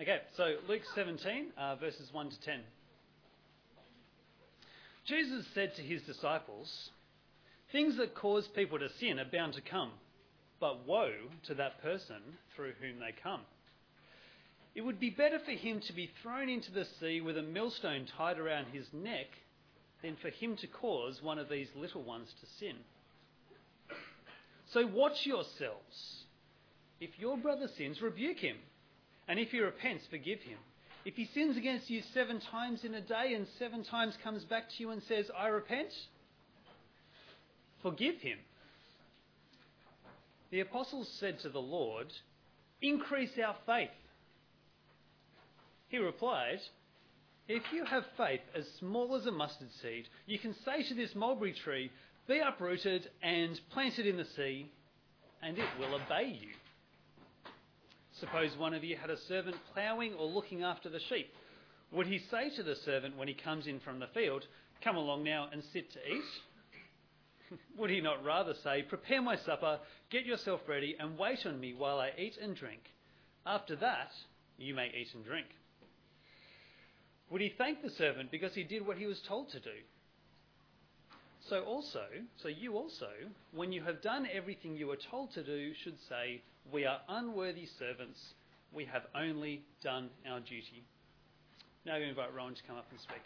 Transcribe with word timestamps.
Okay, 0.00 0.18
so 0.36 0.54
Luke 0.68 0.82
17, 0.94 1.46
uh, 1.58 1.74
verses 1.74 2.08
1 2.12 2.30
to 2.30 2.40
10. 2.42 2.60
Jesus 5.08 5.44
said 5.54 5.74
to 5.74 5.82
his 5.82 6.02
disciples, 6.02 6.90
Things 7.72 7.96
that 7.96 8.14
cause 8.14 8.46
people 8.54 8.78
to 8.78 8.88
sin 9.00 9.18
are 9.18 9.24
bound 9.24 9.54
to 9.54 9.60
come, 9.60 9.90
but 10.60 10.86
woe 10.86 11.10
to 11.48 11.54
that 11.54 11.82
person 11.82 12.20
through 12.54 12.74
whom 12.80 13.00
they 13.00 13.12
come. 13.20 13.40
It 14.76 14.82
would 14.82 15.00
be 15.00 15.10
better 15.10 15.40
for 15.44 15.50
him 15.50 15.80
to 15.88 15.92
be 15.92 16.12
thrown 16.22 16.48
into 16.48 16.70
the 16.70 16.86
sea 17.00 17.20
with 17.20 17.36
a 17.36 17.42
millstone 17.42 18.06
tied 18.16 18.38
around 18.38 18.66
his 18.72 18.86
neck 18.92 19.26
than 20.04 20.14
for 20.22 20.30
him 20.30 20.56
to 20.58 20.68
cause 20.68 21.20
one 21.20 21.40
of 21.40 21.48
these 21.48 21.70
little 21.74 22.04
ones 22.04 22.32
to 22.40 22.46
sin. 22.60 22.76
So 24.72 24.86
watch 24.86 25.26
yourselves. 25.26 26.22
If 27.00 27.18
your 27.18 27.36
brother 27.36 27.66
sins, 27.76 28.00
rebuke 28.00 28.38
him. 28.38 28.58
And 29.28 29.38
if 29.38 29.50
he 29.50 29.60
repents, 29.60 30.04
forgive 30.10 30.40
him. 30.40 30.58
If 31.04 31.14
he 31.14 31.26
sins 31.26 31.56
against 31.56 31.88
you 31.90 32.02
seven 32.12 32.40
times 32.40 32.84
in 32.84 32.94
a 32.94 33.00
day 33.00 33.34
and 33.34 33.46
seven 33.58 33.84
times 33.84 34.14
comes 34.22 34.44
back 34.44 34.68
to 34.68 34.74
you 34.78 34.90
and 34.90 35.02
says, 35.04 35.30
I 35.38 35.48
repent, 35.48 35.90
forgive 37.82 38.16
him. 38.16 38.38
The 40.50 40.60
apostles 40.60 41.08
said 41.20 41.38
to 41.40 41.50
the 41.50 41.60
Lord, 41.60 42.08
Increase 42.80 43.32
our 43.44 43.56
faith. 43.66 43.90
He 45.88 45.98
replied, 45.98 46.60
If 47.48 47.62
you 47.72 47.84
have 47.84 48.04
faith 48.16 48.40
as 48.54 48.66
small 48.78 49.14
as 49.16 49.26
a 49.26 49.32
mustard 49.32 49.68
seed, 49.82 50.08
you 50.26 50.38
can 50.38 50.54
say 50.64 50.82
to 50.88 50.94
this 50.94 51.14
mulberry 51.14 51.52
tree, 51.52 51.90
Be 52.26 52.38
uprooted 52.38 53.08
and 53.22 53.60
planted 53.72 54.06
in 54.06 54.16
the 54.16 54.26
sea, 54.36 54.70
and 55.42 55.58
it 55.58 55.68
will 55.78 55.94
obey 55.94 56.38
you. 56.40 56.50
Suppose 58.20 58.56
one 58.56 58.74
of 58.74 58.82
you 58.82 58.96
had 58.96 59.10
a 59.10 59.20
servant 59.28 59.56
ploughing 59.72 60.14
or 60.14 60.26
looking 60.26 60.62
after 60.64 60.88
the 60.88 61.00
sheep. 61.08 61.32
Would 61.92 62.06
he 62.06 62.18
say 62.30 62.50
to 62.56 62.62
the 62.62 62.74
servant 62.74 63.16
when 63.16 63.28
he 63.28 63.34
comes 63.34 63.66
in 63.66 63.80
from 63.80 64.00
the 64.00 64.08
field, 64.08 64.44
Come 64.82 64.96
along 64.96 65.24
now 65.24 65.48
and 65.52 65.62
sit 65.72 65.92
to 65.92 65.98
eat? 65.98 67.58
Would 67.78 67.90
he 67.90 68.00
not 68.00 68.24
rather 68.24 68.54
say, 68.62 68.82
Prepare 68.82 69.22
my 69.22 69.36
supper, 69.36 69.78
get 70.10 70.26
yourself 70.26 70.60
ready, 70.68 70.96
and 70.98 71.18
wait 71.18 71.46
on 71.46 71.60
me 71.60 71.74
while 71.74 71.98
I 71.98 72.12
eat 72.18 72.36
and 72.40 72.56
drink? 72.56 72.80
After 73.46 73.76
that, 73.76 74.10
you 74.56 74.74
may 74.74 74.88
eat 74.88 75.14
and 75.14 75.24
drink. 75.24 75.46
Would 77.30 77.40
he 77.40 77.52
thank 77.56 77.82
the 77.82 77.90
servant 77.90 78.30
because 78.30 78.54
he 78.54 78.64
did 78.64 78.86
what 78.86 78.96
he 78.96 79.06
was 79.06 79.20
told 79.20 79.50
to 79.50 79.60
do? 79.60 79.70
So 81.48 81.62
also, 81.62 82.04
so 82.42 82.48
you 82.48 82.74
also, 82.74 83.08
when 83.52 83.72
you 83.72 83.82
have 83.82 84.02
done 84.02 84.26
everything 84.32 84.76
you 84.76 84.88
were 84.88 84.98
told 85.10 85.32
to 85.32 85.42
do, 85.42 85.72
should 85.82 85.98
say, 86.08 86.42
We 86.70 86.84
are 86.84 86.98
unworthy 87.08 87.66
servants. 87.78 88.20
We 88.74 88.84
have 88.84 89.02
only 89.14 89.62
done 89.82 90.10
our 90.30 90.40
duty. 90.40 90.84
Now 91.86 91.94
I'm 91.94 92.00
going 92.00 92.14
to 92.14 92.20
invite 92.20 92.34
Rowan 92.34 92.54
to 92.54 92.62
come 92.64 92.76
up 92.76 92.84
and 92.90 93.00
speak. 93.00 93.22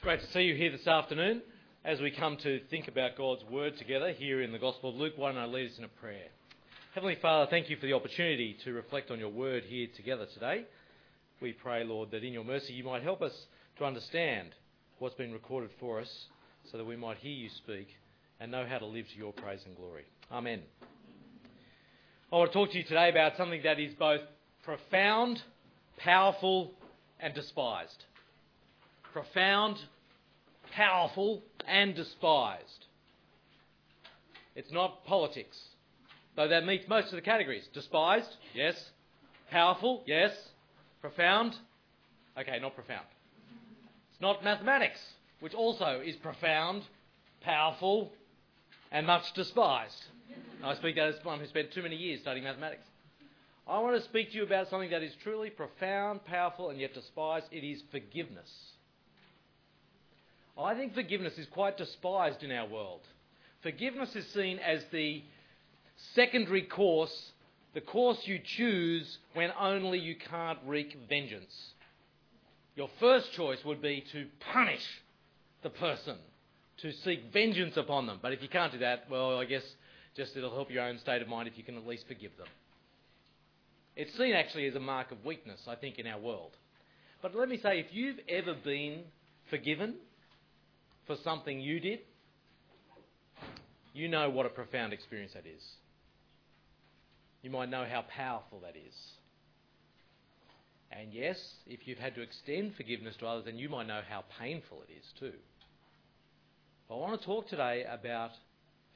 Great 0.00 0.20
to 0.20 0.26
see 0.32 0.42
you 0.42 0.54
here 0.54 0.72
this 0.72 0.86
afternoon 0.86 1.42
as 1.84 2.00
we 2.00 2.10
come 2.10 2.38
to 2.38 2.60
think 2.70 2.88
about 2.88 3.18
God's 3.18 3.44
Word 3.44 3.76
together 3.76 4.12
here 4.12 4.40
in 4.40 4.52
the 4.52 4.58
Gospel 4.58 4.88
of 4.88 4.96
Luke. 4.96 5.14
Why 5.16 5.32
don't 5.32 5.42
I 5.42 5.44
lead 5.44 5.70
us 5.70 5.76
in 5.76 5.84
a 5.84 5.88
prayer? 5.88 6.28
Heavenly 6.94 7.18
Father, 7.20 7.50
thank 7.50 7.68
you 7.68 7.76
for 7.76 7.84
the 7.84 7.92
opportunity 7.92 8.56
to 8.64 8.72
reflect 8.72 9.10
on 9.10 9.18
your 9.18 9.28
Word 9.28 9.64
here 9.64 9.88
together 9.94 10.26
today. 10.32 10.64
We 11.42 11.52
pray, 11.52 11.84
Lord, 11.84 12.10
that 12.12 12.24
in 12.24 12.32
your 12.32 12.44
mercy 12.44 12.72
you 12.72 12.84
might 12.84 13.02
help 13.02 13.20
us 13.20 13.34
to 13.76 13.84
understand 13.84 14.54
what's 14.98 15.14
been 15.16 15.32
recorded 15.32 15.70
for 15.78 16.00
us 16.00 16.26
so 16.70 16.78
that 16.78 16.84
we 16.84 16.96
might 16.96 17.18
hear 17.18 17.32
you 17.32 17.50
speak 17.50 17.88
and 18.42 18.50
know 18.50 18.66
how 18.68 18.78
to 18.78 18.86
live 18.86 19.06
to 19.08 19.16
your 19.16 19.32
praise 19.32 19.60
and 19.64 19.76
glory. 19.76 20.02
Amen. 20.32 20.62
I 22.32 22.36
want 22.36 22.50
to 22.50 22.58
talk 22.58 22.72
to 22.72 22.78
you 22.78 22.82
today 22.82 23.08
about 23.08 23.36
something 23.36 23.62
that 23.62 23.78
is 23.78 23.94
both 23.94 24.20
profound, 24.64 25.40
powerful, 25.98 26.72
and 27.20 27.32
despised. 27.34 28.04
Profound, 29.12 29.76
powerful, 30.74 31.44
and 31.68 31.94
despised. 31.94 32.86
It's 34.56 34.72
not 34.72 35.04
politics, 35.04 35.56
though 36.34 36.48
that 36.48 36.66
meets 36.66 36.88
most 36.88 37.06
of 37.06 37.12
the 37.12 37.22
categories. 37.22 37.68
Despised, 37.72 38.36
yes. 38.56 38.74
Powerful, 39.52 40.02
yes. 40.04 40.32
Profound, 41.00 41.54
okay, 42.36 42.58
not 42.58 42.74
profound 42.74 43.06
It's 44.10 44.20
not 44.20 44.42
mathematics, 44.42 44.98
which 45.38 45.54
also 45.54 46.02
is 46.04 46.16
profound, 46.16 46.82
powerful, 47.44 48.10
and 48.92 49.06
much 49.06 49.32
despised. 49.32 50.04
I 50.62 50.74
speak 50.76 50.94
that 50.96 51.08
as 51.08 51.24
one 51.24 51.40
who 51.40 51.46
spent 51.46 51.72
too 51.72 51.82
many 51.82 51.96
years 51.96 52.20
studying 52.20 52.44
mathematics. 52.44 52.84
I 53.66 53.78
want 53.80 53.96
to 53.96 54.02
speak 54.02 54.30
to 54.30 54.36
you 54.36 54.42
about 54.44 54.68
something 54.68 54.90
that 54.90 55.02
is 55.02 55.12
truly 55.22 55.50
profound, 55.50 56.24
powerful, 56.24 56.70
and 56.70 56.78
yet 56.78 56.94
despised. 56.94 57.46
It 57.50 57.64
is 57.64 57.82
forgiveness. 57.90 58.50
I 60.58 60.74
think 60.74 60.94
forgiveness 60.94 61.38
is 61.38 61.46
quite 61.46 61.78
despised 61.78 62.42
in 62.42 62.52
our 62.52 62.68
world. 62.68 63.00
Forgiveness 63.62 64.14
is 64.14 64.26
seen 64.28 64.58
as 64.58 64.84
the 64.92 65.22
secondary 66.14 66.62
course, 66.62 67.32
the 67.74 67.80
course 67.80 68.18
you 68.26 68.38
choose 68.44 69.18
when 69.34 69.50
only 69.58 69.98
you 69.98 70.16
can't 70.16 70.58
wreak 70.66 70.96
vengeance. 71.08 71.72
Your 72.76 72.90
first 73.00 73.32
choice 73.32 73.64
would 73.64 73.80
be 73.80 74.04
to 74.12 74.26
punish 74.52 74.86
the 75.62 75.70
person, 75.70 76.16
to 76.82 76.92
seek 77.04 77.32
vengeance 77.32 77.76
upon 77.76 78.06
them. 78.06 78.18
But 78.20 78.32
if 78.32 78.42
you 78.42 78.48
can't 78.48 78.72
do 78.72 78.78
that, 78.78 79.04
well, 79.10 79.38
I 79.38 79.44
guess 79.44 79.62
just 80.16 80.36
it'll 80.36 80.54
help 80.54 80.70
your 80.70 80.82
own 80.82 80.98
state 80.98 81.22
of 81.22 81.28
mind 81.28 81.48
if 81.48 81.56
you 81.56 81.64
can 81.64 81.76
at 81.76 81.86
least 81.86 82.04
forgive 82.06 82.36
them. 82.36 82.48
It's 83.94 84.16
seen 84.18 84.32
actually 84.32 84.66
as 84.66 84.74
a 84.74 84.80
mark 84.80 85.12
of 85.12 85.24
weakness, 85.24 85.60
I 85.68 85.76
think, 85.76 85.98
in 85.98 86.06
our 86.06 86.18
world. 86.18 86.52
But 87.20 87.34
let 87.34 87.48
me 87.48 87.58
say, 87.62 87.78
if 87.78 87.86
you've 87.92 88.18
ever 88.28 88.54
been 88.54 89.02
forgiven 89.48 89.94
for 91.06 91.16
something 91.22 91.60
you 91.60 91.78
did, 91.78 92.00
you 93.94 94.08
know 94.08 94.30
what 94.30 94.46
a 94.46 94.48
profound 94.48 94.92
experience 94.92 95.32
that 95.34 95.46
is. 95.46 95.62
You 97.42 97.50
might 97.50 97.68
know 97.68 97.84
how 97.88 98.02
powerful 98.02 98.60
that 98.60 98.76
is. 98.76 98.94
And 100.90 101.12
yes, 101.12 101.38
if 101.66 101.86
you've 101.86 101.98
had 101.98 102.14
to 102.16 102.22
extend 102.22 102.74
forgiveness 102.76 103.14
to 103.20 103.26
others, 103.26 103.44
then 103.44 103.58
you 103.58 103.68
might 103.68 103.86
know 103.86 104.00
how 104.08 104.24
painful 104.40 104.82
it 104.88 104.92
is 104.92 105.04
too. 105.18 105.32
But 106.88 106.96
I 106.96 106.98
want 106.98 107.20
to 107.20 107.26
talk 107.26 107.48
today 107.48 107.84
about 107.90 108.30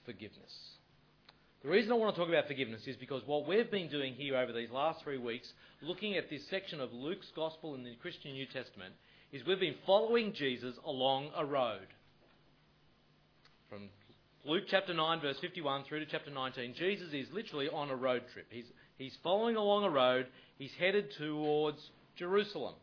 forgiveness. 0.04 0.52
The 1.62 1.68
reason 1.68 1.90
I 1.90 1.96
want 1.96 2.14
to 2.14 2.20
talk 2.20 2.28
about 2.28 2.46
forgiveness 2.46 2.82
is 2.86 2.96
because 2.96 3.22
what 3.26 3.48
we've 3.48 3.70
been 3.70 3.88
doing 3.88 4.14
here 4.14 4.36
over 4.36 4.52
these 4.52 4.70
last 4.70 5.02
three 5.02 5.18
weeks, 5.18 5.48
looking 5.82 6.16
at 6.16 6.30
this 6.30 6.42
section 6.48 6.80
of 6.80 6.92
Luke's 6.92 7.30
Gospel 7.34 7.74
in 7.74 7.82
the 7.82 7.96
Christian 8.00 8.32
New 8.32 8.46
Testament, 8.46 8.94
is 9.32 9.44
we've 9.46 9.58
been 9.58 9.74
following 9.84 10.32
Jesus 10.32 10.76
along 10.84 11.30
a 11.36 11.44
road. 11.44 11.86
From 13.68 13.88
Luke 14.44 14.64
chapter 14.68 14.94
9, 14.94 15.20
verse 15.20 15.38
51 15.40 15.84
through 15.84 16.00
to 16.00 16.06
chapter 16.06 16.30
19, 16.30 16.74
Jesus 16.78 17.12
is 17.12 17.26
literally 17.32 17.68
on 17.68 17.90
a 17.90 17.96
road 17.96 18.22
trip. 18.32 18.46
He's, 18.50 18.66
he's 18.96 19.16
following 19.24 19.56
along 19.56 19.82
a 19.84 19.90
road 19.90 20.26
he's 20.58 20.70
headed 20.78 21.12
towards 21.18 21.78
Jerusalem. 22.16 22.74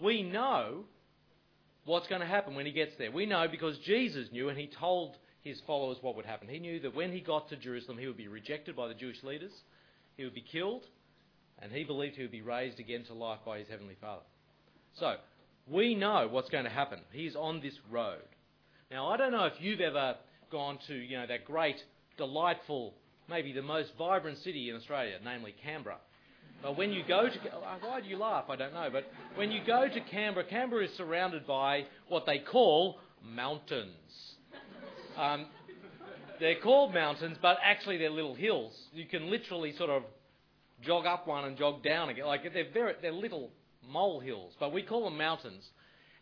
We 0.00 0.22
know 0.22 0.84
what's 1.84 2.08
going 2.08 2.20
to 2.20 2.26
happen 2.26 2.54
when 2.54 2.66
he 2.66 2.72
gets 2.72 2.92
there. 2.96 3.10
We 3.10 3.26
know 3.26 3.46
because 3.50 3.78
Jesus 3.78 4.28
knew 4.32 4.48
and 4.48 4.58
he 4.58 4.66
told 4.66 5.16
his 5.42 5.60
followers 5.66 5.98
what 6.00 6.16
would 6.16 6.26
happen. 6.26 6.48
He 6.48 6.58
knew 6.58 6.80
that 6.80 6.94
when 6.94 7.12
he 7.12 7.20
got 7.20 7.48
to 7.48 7.56
Jerusalem, 7.56 7.98
he 7.98 8.06
would 8.06 8.16
be 8.16 8.28
rejected 8.28 8.76
by 8.76 8.88
the 8.88 8.94
Jewish 8.94 9.22
leaders, 9.22 9.52
he 10.16 10.24
would 10.24 10.34
be 10.34 10.44
killed, 10.52 10.86
and 11.60 11.72
he 11.72 11.84
believed 11.84 12.16
he 12.16 12.22
would 12.22 12.30
be 12.30 12.42
raised 12.42 12.78
again 12.78 13.04
to 13.04 13.14
life 13.14 13.40
by 13.44 13.58
his 13.58 13.68
heavenly 13.68 13.96
Father. 14.00 14.22
So, 14.98 15.16
we 15.66 15.94
know 15.94 16.28
what's 16.30 16.50
going 16.50 16.64
to 16.64 16.70
happen. 16.70 17.00
He's 17.12 17.36
on 17.36 17.60
this 17.60 17.74
road. 17.90 18.22
Now, 18.90 19.08
I 19.08 19.16
don't 19.16 19.32
know 19.32 19.46
if 19.46 19.54
you've 19.60 19.80
ever 19.80 20.16
gone 20.50 20.78
to, 20.86 20.94
you 20.94 21.16
know, 21.16 21.26
that 21.26 21.44
great, 21.44 21.82
delightful, 22.18 22.94
maybe 23.28 23.52
the 23.52 23.62
most 23.62 23.92
vibrant 23.96 24.38
city 24.38 24.70
in 24.70 24.76
Australia, 24.76 25.18
namely 25.24 25.54
Canberra. 25.62 25.96
But 26.62 26.76
when 26.76 26.92
you 26.92 27.02
go 27.06 27.28
to, 27.28 27.38
why 27.80 28.00
do 28.00 28.08
you 28.08 28.16
laugh? 28.16 28.44
I 28.48 28.56
don't 28.56 28.72
know. 28.72 28.88
But 28.92 29.04
when 29.34 29.50
you 29.50 29.60
go 29.66 29.88
to 29.88 30.00
Canberra, 30.00 30.46
Canberra 30.46 30.84
is 30.84 30.96
surrounded 30.96 31.46
by 31.46 31.86
what 32.08 32.24
they 32.24 32.38
call 32.38 32.98
mountains. 33.24 33.88
Um, 35.16 35.46
they're 36.38 36.60
called 36.60 36.94
mountains, 36.94 37.36
but 37.42 37.58
actually 37.62 37.98
they're 37.98 38.10
little 38.10 38.34
hills. 38.34 38.72
You 38.92 39.06
can 39.06 39.30
literally 39.30 39.72
sort 39.76 39.90
of 39.90 40.04
jog 40.82 41.06
up 41.06 41.26
one 41.26 41.44
and 41.44 41.56
jog 41.56 41.82
down 41.82 42.08
again. 42.08 42.26
Like 42.26 42.42
they're 42.52 42.70
very, 42.72 42.94
they're 43.02 43.12
little 43.12 43.50
mole 43.88 44.20
hills, 44.20 44.54
but 44.58 44.72
we 44.72 44.82
call 44.82 45.04
them 45.04 45.18
mountains. 45.18 45.64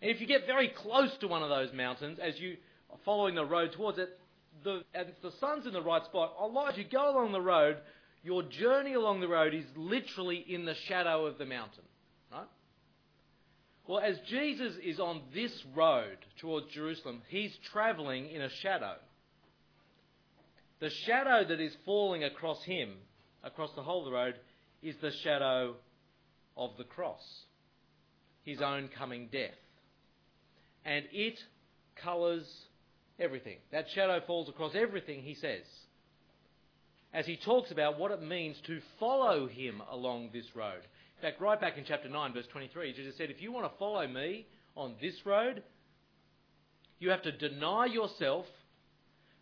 And 0.02 0.10
if 0.10 0.20
you 0.20 0.26
get 0.26 0.46
very 0.46 0.68
close 0.68 1.10
to 1.20 1.28
one 1.28 1.42
of 1.42 1.50
those 1.50 1.72
mountains, 1.74 2.18
as 2.22 2.38
you 2.38 2.56
are 2.90 2.98
following 3.04 3.34
the 3.34 3.44
road 3.44 3.72
towards 3.72 3.98
it, 3.98 4.18
the, 4.64 4.82
and 4.94 5.08
the 5.22 5.32
sun's 5.40 5.66
in 5.66 5.72
the 5.72 5.82
right 5.82 6.04
spot, 6.04 6.34
a 6.38 6.46
lot 6.46 6.72
as 6.72 6.78
you 6.78 6.84
go 6.90 7.10
along 7.10 7.32
the 7.32 7.40
road, 7.40 7.76
your 8.22 8.42
journey 8.42 8.94
along 8.94 9.20
the 9.20 9.28
road 9.28 9.54
is 9.54 9.64
literally 9.76 10.44
in 10.48 10.64
the 10.64 10.74
shadow 10.86 11.26
of 11.26 11.38
the 11.38 11.46
mountain. 11.46 11.84
Right? 12.30 12.46
Well, 13.86 14.00
as 14.00 14.18
Jesus 14.28 14.74
is 14.84 15.00
on 15.00 15.22
this 15.34 15.52
road 15.74 16.18
towards 16.40 16.66
Jerusalem, 16.72 17.22
he's 17.28 17.56
travelling 17.72 18.28
in 18.28 18.42
a 18.42 18.50
shadow. 18.62 18.94
The 20.80 20.90
shadow 20.90 21.46
that 21.48 21.60
is 21.60 21.74
falling 21.84 22.24
across 22.24 22.62
him 22.64 22.90
across 23.42 23.70
the 23.74 23.82
whole 23.82 24.00
of 24.00 24.06
the 24.06 24.16
road 24.16 24.34
is 24.82 24.96
the 25.00 25.12
shadow 25.22 25.74
of 26.56 26.70
the 26.78 26.84
cross, 26.84 27.22
his 28.44 28.60
own 28.60 28.88
coming 28.96 29.28
death. 29.32 29.50
And 30.84 31.04
it 31.12 31.38
colours 31.96 32.46
everything. 33.18 33.58
That 33.72 33.86
shadow 33.94 34.20
falls 34.26 34.48
across 34.48 34.74
everything 34.74 35.22
he 35.22 35.34
says. 35.34 35.64
As 37.12 37.26
he 37.26 37.36
talks 37.36 37.70
about 37.70 37.98
what 37.98 38.12
it 38.12 38.22
means 38.22 38.56
to 38.66 38.80
follow 38.98 39.48
him 39.48 39.82
along 39.90 40.30
this 40.32 40.46
road. 40.54 40.80
In 41.16 41.22
fact, 41.22 41.40
right 41.40 41.60
back 41.60 41.76
in 41.76 41.84
chapter 41.84 42.08
9, 42.08 42.32
verse 42.32 42.46
23, 42.52 42.92
Jesus 42.92 43.16
said, 43.16 43.30
If 43.30 43.42
you 43.42 43.52
want 43.52 43.70
to 43.70 43.78
follow 43.78 44.06
me 44.06 44.46
on 44.76 44.94
this 45.00 45.14
road, 45.26 45.62
you 46.98 47.10
have 47.10 47.22
to 47.22 47.32
deny 47.32 47.86
yourself, 47.86 48.46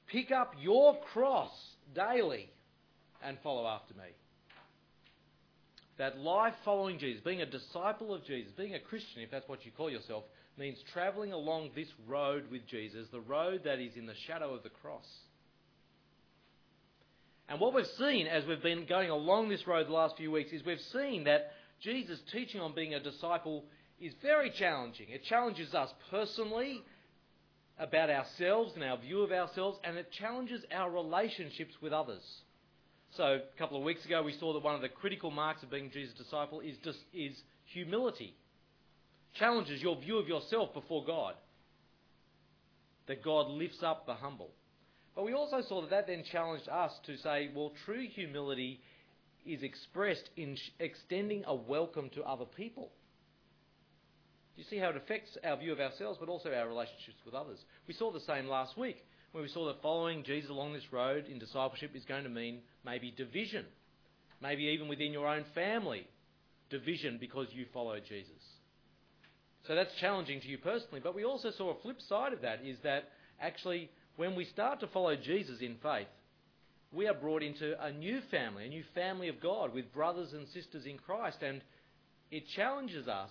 pick 0.06 0.30
up 0.30 0.54
your 0.60 0.98
cross 1.12 1.52
daily, 1.94 2.50
and 3.22 3.36
follow 3.42 3.66
after 3.66 3.94
me. 3.94 4.06
That 5.98 6.18
life 6.18 6.54
following 6.64 6.98
Jesus, 6.98 7.22
being 7.24 7.42
a 7.42 7.46
disciple 7.46 8.14
of 8.14 8.24
Jesus, 8.24 8.52
being 8.56 8.74
a 8.74 8.80
Christian, 8.80 9.22
if 9.22 9.30
that's 9.30 9.48
what 9.48 9.66
you 9.66 9.72
call 9.76 9.90
yourself, 9.90 10.24
means 10.56 10.78
travelling 10.92 11.32
along 11.32 11.70
this 11.74 11.88
road 12.06 12.44
with 12.50 12.66
Jesus, 12.66 13.06
the 13.12 13.20
road 13.20 13.62
that 13.64 13.80
is 13.80 13.96
in 13.96 14.06
the 14.06 14.14
shadow 14.26 14.54
of 14.54 14.62
the 14.62 14.70
cross. 14.70 15.06
And 17.48 17.60
what 17.60 17.74
we've 17.74 17.86
seen 17.98 18.26
as 18.26 18.44
we've 18.44 18.62
been 18.62 18.84
going 18.86 19.08
along 19.08 19.48
this 19.48 19.66
road 19.66 19.88
the 19.88 19.92
last 19.92 20.16
few 20.16 20.30
weeks 20.30 20.52
is 20.52 20.64
we've 20.64 20.80
seen 20.92 21.24
that 21.24 21.52
Jesus' 21.80 22.20
teaching 22.30 22.60
on 22.60 22.74
being 22.74 22.94
a 22.94 23.00
disciple 23.00 23.64
is 24.00 24.12
very 24.22 24.50
challenging. 24.50 25.06
It 25.08 25.24
challenges 25.24 25.74
us 25.74 25.90
personally 26.10 26.82
about 27.78 28.10
ourselves 28.10 28.72
and 28.74 28.84
our 28.84 28.98
view 28.98 29.22
of 29.22 29.32
ourselves, 29.32 29.78
and 29.84 29.96
it 29.96 30.10
challenges 30.12 30.62
our 30.72 30.90
relationships 30.90 31.74
with 31.80 31.92
others. 31.92 32.22
So, 33.16 33.24
a 33.24 33.58
couple 33.58 33.78
of 33.78 33.84
weeks 33.84 34.04
ago, 34.04 34.22
we 34.22 34.34
saw 34.38 34.52
that 34.52 34.62
one 34.62 34.74
of 34.74 34.82
the 34.82 34.88
critical 34.88 35.30
marks 35.30 35.62
of 35.62 35.70
being 35.70 35.90
Jesus' 35.90 36.14
disciple 36.18 36.60
is, 36.60 36.76
just, 36.84 36.98
is 37.14 37.32
humility. 37.64 38.34
Challenges 39.34 39.80
your 39.80 39.96
view 39.96 40.18
of 40.18 40.28
yourself 40.28 40.74
before 40.74 41.04
God. 41.06 41.34
That 43.06 43.24
God 43.24 43.48
lifts 43.48 43.82
up 43.82 44.04
the 44.04 44.14
humble. 44.14 44.50
But 45.18 45.24
we 45.24 45.32
also 45.32 45.62
saw 45.62 45.80
that 45.80 45.90
that 45.90 46.06
then 46.06 46.22
challenged 46.30 46.68
us 46.68 46.92
to 47.06 47.16
say, 47.16 47.50
well, 47.52 47.72
true 47.84 48.06
humility 48.06 48.80
is 49.44 49.64
expressed 49.64 50.30
in 50.36 50.56
extending 50.78 51.42
a 51.48 51.56
welcome 51.56 52.08
to 52.10 52.22
other 52.22 52.44
people. 52.44 52.92
Do 54.54 54.62
you 54.62 54.68
see 54.70 54.76
how 54.78 54.90
it 54.90 54.96
affects 54.96 55.36
our 55.42 55.56
view 55.56 55.72
of 55.72 55.80
ourselves, 55.80 56.18
but 56.20 56.28
also 56.28 56.52
our 56.52 56.68
relationships 56.68 57.18
with 57.24 57.34
others? 57.34 57.58
We 57.88 57.94
saw 57.94 58.12
the 58.12 58.20
same 58.20 58.46
last 58.46 58.78
week 58.78 59.04
when 59.32 59.42
we 59.42 59.48
saw 59.48 59.66
that 59.66 59.82
following 59.82 60.22
Jesus 60.22 60.50
along 60.50 60.74
this 60.74 60.92
road 60.92 61.26
in 61.26 61.40
discipleship 61.40 61.96
is 61.96 62.04
going 62.04 62.22
to 62.22 62.30
mean 62.30 62.60
maybe 62.86 63.10
division, 63.10 63.64
maybe 64.40 64.66
even 64.66 64.86
within 64.86 65.12
your 65.12 65.26
own 65.26 65.44
family, 65.52 66.06
division 66.70 67.18
because 67.18 67.48
you 67.50 67.66
follow 67.74 67.98
Jesus. 67.98 68.44
So 69.66 69.74
that's 69.74 69.96
challenging 70.00 70.40
to 70.42 70.46
you 70.46 70.58
personally. 70.58 71.00
But 71.02 71.16
we 71.16 71.24
also 71.24 71.50
saw 71.50 71.70
a 71.70 71.82
flip 71.82 72.00
side 72.08 72.32
of 72.32 72.42
that 72.42 72.60
is 72.64 72.76
that 72.84 73.08
actually, 73.40 73.90
when 74.18 74.34
we 74.34 74.44
start 74.44 74.80
to 74.80 74.88
follow 74.88 75.14
Jesus 75.14 75.60
in 75.60 75.76
faith, 75.80 76.08
we 76.92 77.06
are 77.06 77.14
brought 77.14 77.44
into 77.44 77.80
a 77.80 77.92
new 77.92 78.20
family, 78.32 78.66
a 78.66 78.68
new 78.68 78.82
family 78.92 79.28
of 79.28 79.40
God 79.40 79.72
with 79.72 79.92
brothers 79.92 80.32
and 80.32 80.46
sisters 80.48 80.86
in 80.86 80.98
Christ. 80.98 81.38
And 81.40 81.62
it 82.32 82.42
challenges 82.56 83.06
us 83.06 83.30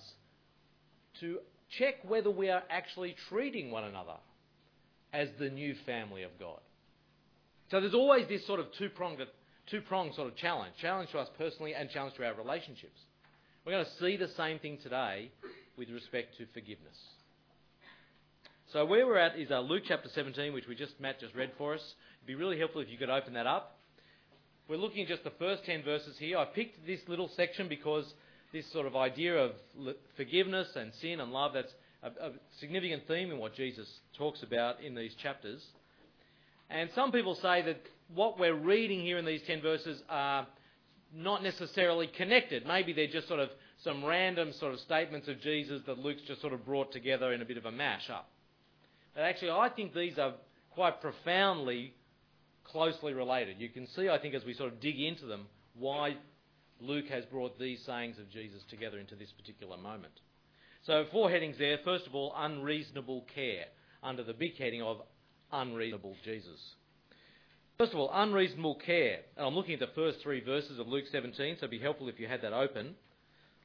to 1.19 1.39
check 1.77 1.95
whether 2.07 2.31
we 2.31 2.49
are 2.49 2.63
actually 2.69 3.15
treating 3.27 3.69
one 3.69 3.83
another 3.83 4.15
as 5.11 5.27
the 5.37 5.49
new 5.49 5.75
family 5.85 6.23
of 6.23 6.31
God. 6.39 6.61
So 7.69 7.81
there's 7.81 7.93
always 7.93 8.29
this 8.29 8.47
sort 8.47 8.61
of 8.61 8.67
two-pronged, 8.77 9.19
two-pronged 9.69 10.15
sort 10.15 10.29
of 10.29 10.37
challenge. 10.37 10.73
Challenge 10.81 11.11
to 11.11 11.19
us 11.19 11.27
personally 11.37 11.73
and 11.73 11.89
challenge 11.89 12.15
to 12.15 12.25
our 12.25 12.33
relationships. 12.33 12.99
We're 13.65 13.73
going 13.73 13.85
to 13.85 13.91
see 13.99 14.15
the 14.15 14.29
same 14.37 14.59
thing 14.59 14.77
today 14.81 15.31
with 15.77 15.89
respect 15.89 16.37
to 16.37 16.45
forgiveness. 16.53 16.97
So 18.73 18.83
where 18.83 19.07
we're 19.07 19.17
at 19.17 19.39
is 19.39 19.49
uh, 19.49 19.61
Luke 19.61 19.83
chapter 19.87 20.09
17, 20.09 20.51
which 20.51 20.67
we 20.67 20.75
just 20.75 20.99
Matt 20.99 21.21
just 21.21 21.33
read 21.33 21.51
for 21.57 21.75
us. 21.75 21.95
It'd 22.17 22.27
be 22.27 22.35
really 22.35 22.59
helpful 22.59 22.81
if 22.81 22.89
you 22.89 22.97
could 22.97 23.09
open 23.09 23.33
that 23.35 23.47
up. 23.47 23.77
We're 24.67 24.75
looking 24.75 25.03
at 25.03 25.07
just 25.07 25.23
the 25.23 25.31
first 25.39 25.63
10 25.63 25.83
verses 25.83 26.17
here. 26.17 26.37
I 26.37 26.43
picked 26.43 26.85
this 26.85 26.99
little 27.07 27.29
section 27.37 27.69
because 27.69 28.13
this 28.51 28.69
sort 28.73 28.85
of 28.85 28.97
idea 28.97 29.37
of 29.37 29.51
forgiveness 30.17 30.67
and 30.75 30.91
sin 30.95 31.21
and 31.21 31.31
love, 31.31 31.53
that's 31.53 31.71
a, 32.03 32.07
a 32.07 32.31
significant 32.59 33.07
theme 33.07 33.31
in 33.31 33.37
what 33.37 33.55
Jesus 33.55 33.87
talks 34.17 34.43
about 34.43 34.81
in 34.83 34.95
these 34.95 35.13
chapters. 35.23 35.65
And 36.69 36.89
some 36.93 37.13
people 37.13 37.35
say 37.35 37.61
that 37.61 37.79
what 38.13 38.37
we're 38.37 38.53
reading 38.53 38.99
here 38.99 39.17
in 39.17 39.23
these 39.23 39.43
10 39.47 39.61
verses 39.61 40.01
are 40.09 40.45
not 41.15 41.41
necessarily 41.41 42.07
connected. 42.07 42.67
Maybe 42.67 42.91
they're 42.91 43.07
just 43.07 43.29
sort 43.29 43.39
of 43.39 43.49
some 43.81 44.03
random 44.03 44.51
sort 44.51 44.73
of 44.73 44.81
statements 44.81 45.29
of 45.29 45.39
Jesus 45.39 45.81
that 45.85 45.99
Luke's 45.99 46.23
just 46.27 46.41
sort 46.41 46.51
of 46.51 46.65
brought 46.65 46.91
together 46.91 47.31
in 47.31 47.41
a 47.41 47.45
bit 47.45 47.55
of 47.55 47.65
a 47.65 47.71
mash 47.71 48.09
up. 48.09 48.27
But 49.17 49.23
actually, 49.23 49.49
I 49.49 49.69
think 49.69 49.95
these 49.95 50.19
are 50.19 50.33
quite 50.69 51.01
profoundly 51.01 51.95
closely 52.63 53.13
related. 53.13 53.55
You 53.57 53.67
can 53.67 53.87
see, 53.87 54.09
I 54.09 54.19
think, 54.19 54.35
as 54.35 54.45
we 54.45 54.53
sort 54.53 54.71
of 54.71 54.79
dig 54.79 54.99
into 54.99 55.25
them, 55.25 55.47
why 55.73 56.17
Luke 56.79 57.07
has 57.07 57.25
brought 57.25 57.57
these 57.57 57.83
sayings 57.83 58.19
of 58.19 58.29
Jesus 58.29 58.61
together 58.69 58.99
into 58.99 59.15
this 59.15 59.31
particular 59.31 59.75
moment. 59.75 60.13
So, 60.83 61.05
four 61.11 61.31
headings 61.31 61.57
there. 61.57 61.79
First 61.83 62.05
of 62.05 62.13
all, 62.13 62.31
unreasonable 62.37 63.25
care, 63.33 63.65
under 64.03 64.23
the 64.23 64.33
big 64.33 64.55
heading 64.55 64.83
of 64.83 65.01
unreasonable 65.51 66.15
Jesus. 66.23 66.75
First 67.79 67.93
of 67.93 67.97
all, 67.97 68.11
unreasonable 68.13 68.75
care. 68.75 69.21
And 69.35 69.47
I'm 69.47 69.55
looking 69.55 69.73
at 69.73 69.79
the 69.79 69.95
first 69.95 70.19
three 70.21 70.41
verses 70.41 70.77
of 70.77 70.87
Luke 70.87 71.05
17, 71.11 71.55
so 71.55 71.57
it'd 71.61 71.71
be 71.71 71.79
helpful 71.79 72.07
if 72.07 72.19
you 72.19 72.27
had 72.27 72.43
that 72.43 72.53
open. 72.53 72.93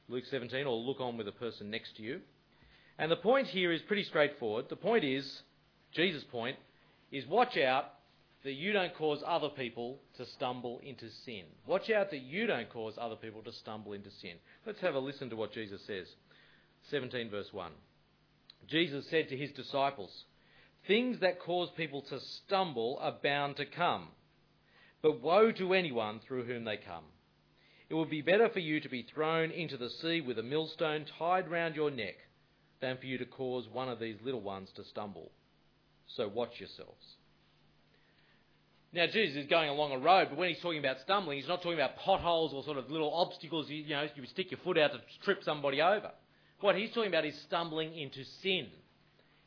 Luke 0.09 0.23
17, 0.31 0.65
or 0.65 0.75
look 0.75 0.99
on 0.99 1.15
with 1.15 1.27
the 1.27 1.31
person 1.31 1.69
next 1.69 1.95
to 1.97 2.01
you. 2.01 2.21
And 2.99 3.11
the 3.11 3.15
point 3.15 3.47
here 3.47 3.71
is 3.71 3.81
pretty 3.81 4.03
straightforward. 4.03 4.65
The 4.69 4.75
point 4.75 5.03
is, 5.03 5.41
Jesus' 5.93 6.23
point, 6.25 6.57
is 7.11 7.25
watch 7.27 7.57
out 7.57 7.85
that 8.43 8.53
you 8.53 8.73
don't 8.73 8.93
cause 8.95 9.23
other 9.25 9.49
people 9.49 9.99
to 10.17 10.25
stumble 10.25 10.79
into 10.83 11.09
sin. 11.25 11.43
Watch 11.65 11.89
out 11.89 12.11
that 12.11 12.21
you 12.21 12.45
don't 12.45 12.69
cause 12.69 12.95
other 12.99 13.15
people 13.15 13.41
to 13.43 13.51
stumble 13.53 13.93
into 13.93 14.11
sin. 14.11 14.33
Let's 14.65 14.81
have 14.81 14.95
a 14.95 14.99
listen 14.99 15.29
to 15.29 15.35
what 15.35 15.53
Jesus 15.53 15.81
says. 15.87 16.07
17 16.89 17.29
verse 17.29 17.51
1. 17.51 17.71
Jesus 18.67 19.07
said 19.09 19.29
to 19.29 19.37
his 19.37 19.51
disciples, 19.51 20.25
Things 20.87 21.19
that 21.19 21.39
cause 21.39 21.69
people 21.77 22.01
to 22.03 22.19
stumble 22.19 22.97
are 23.01 23.15
bound 23.23 23.55
to 23.57 23.65
come, 23.65 24.09
but 25.01 25.21
woe 25.21 25.51
to 25.53 25.73
anyone 25.73 26.19
through 26.19 26.43
whom 26.43 26.65
they 26.65 26.77
come. 26.77 27.05
It 27.89 27.95
would 27.95 28.09
be 28.09 28.21
better 28.21 28.49
for 28.49 28.59
you 28.59 28.81
to 28.81 28.89
be 28.89 29.03
thrown 29.03 29.51
into 29.51 29.77
the 29.77 29.89
sea 29.89 30.19
with 30.19 30.37
a 30.37 30.43
millstone 30.43 31.05
tied 31.17 31.49
round 31.49 31.75
your 31.75 31.91
neck 31.91 32.15
than 32.83 32.97
for 32.97 33.05
you 33.05 33.17
to 33.17 33.25
cause 33.25 33.65
one 33.71 33.87
of 33.87 33.97
these 33.99 34.17
little 34.23 34.41
ones 34.41 34.69
to 34.75 34.83
stumble. 34.83 35.31
So 36.15 36.27
watch 36.27 36.59
yourselves. 36.59 37.03
Now, 38.91 39.07
Jesus 39.07 39.37
is 39.37 39.49
going 39.49 39.69
along 39.69 39.93
a 39.93 39.97
road, 39.97 40.27
but 40.29 40.37
when 40.37 40.49
he's 40.49 40.61
talking 40.61 40.79
about 40.79 40.97
stumbling, 40.99 41.39
he's 41.39 41.47
not 41.47 41.63
talking 41.63 41.79
about 41.79 41.95
potholes 41.95 42.53
or 42.53 42.63
sort 42.63 42.77
of 42.77 42.91
little 42.91 43.11
obstacles 43.11 43.67
you, 43.69 43.77
you 43.77 43.89
know, 43.89 44.07
you 44.15 44.25
stick 44.27 44.51
your 44.51 44.59
foot 44.63 44.77
out 44.77 44.91
to 44.91 44.99
trip 45.23 45.39
somebody 45.43 45.81
over. 45.81 46.11
What 46.59 46.75
he's 46.75 46.89
talking 46.89 47.07
about 47.07 47.25
is 47.25 47.35
stumbling 47.47 47.97
into 47.97 48.23
sin. 48.43 48.67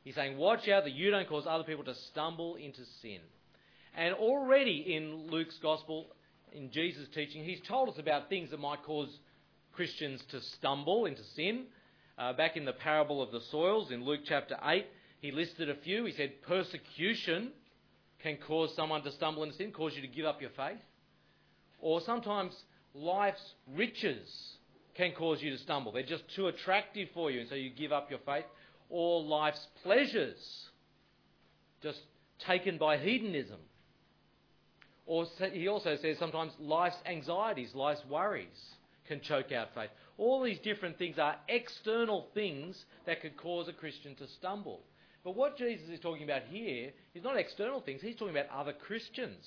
He's 0.02 0.14
saying, 0.14 0.36
watch 0.36 0.66
out 0.68 0.84
that 0.84 0.94
you 0.94 1.10
don't 1.10 1.28
cause 1.28 1.44
other 1.48 1.64
people 1.64 1.84
to 1.84 1.94
stumble 2.10 2.56
into 2.56 2.80
sin. 3.02 3.20
And 3.96 4.14
already 4.14 4.94
in 4.94 5.30
Luke's 5.30 5.58
Gospel, 5.62 6.06
in 6.52 6.70
Jesus' 6.72 7.06
teaching, 7.14 7.44
he's 7.44 7.60
told 7.68 7.88
us 7.88 7.98
about 7.98 8.28
things 8.28 8.50
that 8.50 8.60
might 8.60 8.82
cause 8.82 9.08
Christians 9.74 10.22
to 10.30 10.40
stumble 10.40 11.06
into 11.06 11.22
sin. 11.34 11.66
Uh, 12.18 12.32
back 12.32 12.56
in 12.56 12.64
the 12.64 12.72
parable 12.72 13.22
of 13.22 13.30
the 13.30 13.40
soils 13.50 13.90
in 13.90 14.04
Luke 14.04 14.20
chapter 14.24 14.56
8, 14.64 14.86
he 15.20 15.32
listed 15.32 15.68
a 15.68 15.74
few. 15.74 16.06
He 16.06 16.12
said 16.12 16.40
persecution 16.42 17.50
can 18.22 18.38
cause 18.46 18.74
someone 18.74 19.02
to 19.02 19.12
stumble 19.12 19.42
into 19.42 19.54
sin, 19.56 19.70
cause 19.70 19.92
you 19.94 20.00
to 20.00 20.08
give 20.08 20.24
up 20.24 20.40
your 20.40 20.50
faith. 20.56 20.80
Or 21.78 22.00
sometimes 22.00 22.54
life's 22.94 23.42
riches 23.74 24.26
can 24.94 25.12
cause 25.12 25.42
you 25.42 25.50
to 25.50 25.58
stumble. 25.58 25.92
They're 25.92 26.02
just 26.04 26.24
too 26.34 26.46
attractive 26.46 27.08
for 27.12 27.30
you, 27.30 27.40
and 27.40 27.48
so 27.50 27.54
you 27.54 27.68
give 27.68 27.92
up 27.92 28.08
your 28.08 28.20
faith. 28.24 28.46
Or 28.88 29.22
life's 29.22 29.66
pleasures, 29.82 30.38
just 31.82 32.00
taken 32.46 32.78
by 32.78 32.96
hedonism. 32.96 33.58
Or 35.04 35.26
he 35.52 35.68
also 35.68 35.96
says 36.00 36.16
sometimes 36.18 36.52
life's 36.58 36.96
anxieties, 37.04 37.74
life's 37.74 38.02
worries 38.08 38.76
can 39.06 39.20
choke 39.20 39.52
out 39.52 39.68
faith. 39.74 39.90
All 40.18 40.42
these 40.42 40.58
different 40.60 40.98
things 40.98 41.18
are 41.18 41.36
external 41.48 42.28
things 42.34 42.84
that 43.06 43.20
could 43.20 43.36
cause 43.36 43.68
a 43.68 43.72
Christian 43.72 44.14
to 44.16 44.26
stumble. 44.38 44.80
But 45.24 45.36
what 45.36 45.58
Jesus 45.58 45.88
is 45.88 46.00
talking 46.00 46.24
about 46.24 46.42
here 46.48 46.90
is 47.14 47.24
not 47.24 47.36
external 47.36 47.80
things, 47.80 48.00
he's 48.00 48.16
talking 48.16 48.36
about 48.36 48.48
other 48.54 48.72
Christians 48.72 49.44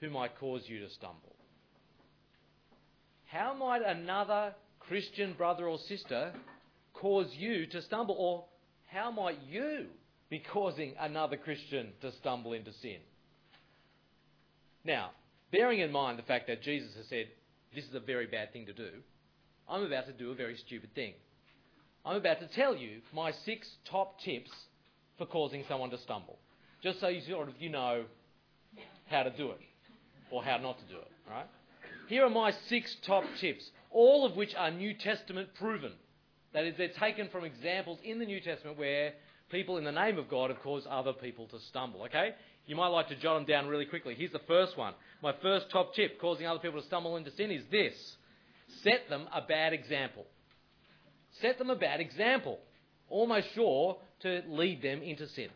who 0.00 0.10
might 0.10 0.38
cause 0.38 0.62
you 0.66 0.80
to 0.80 0.90
stumble. 0.90 1.34
How 3.26 3.54
might 3.54 3.82
another 3.82 4.54
Christian 4.80 5.34
brother 5.34 5.68
or 5.68 5.78
sister 5.78 6.32
cause 6.94 7.28
you 7.36 7.66
to 7.66 7.82
stumble? 7.82 8.16
Or 8.18 8.44
how 8.92 9.10
might 9.10 9.38
you 9.48 9.86
be 10.28 10.42
causing 10.52 10.94
another 10.98 11.36
Christian 11.36 11.92
to 12.00 12.12
stumble 12.12 12.52
into 12.52 12.72
sin? 12.82 12.98
Now, 14.84 15.10
bearing 15.52 15.80
in 15.80 15.92
mind 15.92 16.18
the 16.18 16.24
fact 16.24 16.46
that 16.48 16.62
Jesus 16.62 16.94
has 16.96 17.06
said, 17.08 17.28
this 17.74 17.84
is 17.84 17.94
a 17.94 18.00
very 18.00 18.26
bad 18.26 18.52
thing 18.52 18.66
to 18.66 18.72
do, 18.72 18.90
I'm 19.68 19.84
about 19.84 20.06
to 20.06 20.12
do 20.12 20.30
a 20.32 20.34
very 20.34 20.56
stupid 20.56 20.94
thing. 20.94 21.14
I'm 22.04 22.16
about 22.16 22.40
to 22.40 22.46
tell 22.48 22.74
you 22.74 23.00
my 23.12 23.30
six 23.30 23.68
top 23.84 24.20
tips 24.20 24.50
for 25.18 25.26
causing 25.26 25.64
someone 25.68 25.90
to 25.90 25.98
stumble. 25.98 26.38
Just 26.82 27.00
so 27.00 27.08
you 27.08 27.20
sort 27.20 27.48
of 27.48 27.54
you 27.60 27.68
know 27.68 28.04
how 29.08 29.22
to 29.22 29.30
do 29.30 29.50
it 29.50 29.60
or 30.30 30.42
how 30.42 30.56
not 30.56 30.78
to 30.78 30.84
do 30.86 30.98
it. 30.98 31.10
Right? 31.28 31.46
Here 32.08 32.24
are 32.24 32.30
my 32.30 32.52
six 32.68 32.96
top 33.06 33.24
tips, 33.40 33.70
all 33.90 34.24
of 34.24 34.34
which 34.34 34.54
are 34.56 34.70
New 34.70 34.94
Testament 34.94 35.50
proven. 35.54 35.92
That 36.52 36.64
is, 36.64 36.74
they're 36.76 36.88
taken 36.88 37.28
from 37.28 37.44
examples 37.44 37.98
in 38.02 38.18
the 38.18 38.26
New 38.26 38.40
Testament 38.40 38.78
where 38.78 39.12
people 39.50 39.78
in 39.78 39.84
the 39.84 39.92
name 39.92 40.18
of 40.18 40.28
God 40.28 40.50
have 40.50 40.60
caused 40.60 40.86
other 40.86 41.12
people 41.12 41.46
to 41.48 41.60
stumble. 41.60 42.02
Okay? 42.04 42.34
You 42.66 42.76
might 42.76 42.88
like 42.88 43.08
to 43.08 43.16
jot 43.16 43.36
them 43.36 43.46
down 43.46 43.68
really 43.68 43.86
quickly. 43.86 44.14
Here's 44.14 44.32
the 44.32 44.40
first 44.46 44.76
one. 44.76 44.94
My 45.22 45.34
first 45.42 45.70
top 45.70 45.94
tip 45.94 46.20
causing 46.20 46.46
other 46.46 46.60
people 46.60 46.80
to 46.80 46.86
stumble 46.86 47.16
into 47.16 47.30
sin 47.32 47.50
is 47.50 47.64
this 47.70 47.94
set 48.82 49.08
them 49.08 49.26
a 49.34 49.40
bad 49.42 49.72
example. 49.72 50.24
Set 51.40 51.58
them 51.58 51.70
a 51.70 51.76
bad 51.76 52.00
example, 52.00 52.58
almost 53.08 53.48
sure 53.54 53.96
to 54.20 54.42
lead 54.48 54.82
them 54.82 55.02
into 55.02 55.28
sin. 55.28 55.48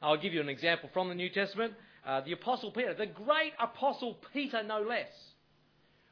I'll 0.00 0.16
give 0.16 0.32
you 0.32 0.40
an 0.40 0.48
example 0.48 0.90
from 0.92 1.08
the 1.08 1.14
New 1.14 1.30
Testament. 1.30 1.74
Uh, 2.04 2.20
the 2.22 2.32
Apostle 2.32 2.72
Peter, 2.72 2.94
the 2.94 3.06
great 3.06 3.52
Apostle 3.60 4.16
Peter, 4.32 4.62
no 4.62 4.80
less. 4.80 5.10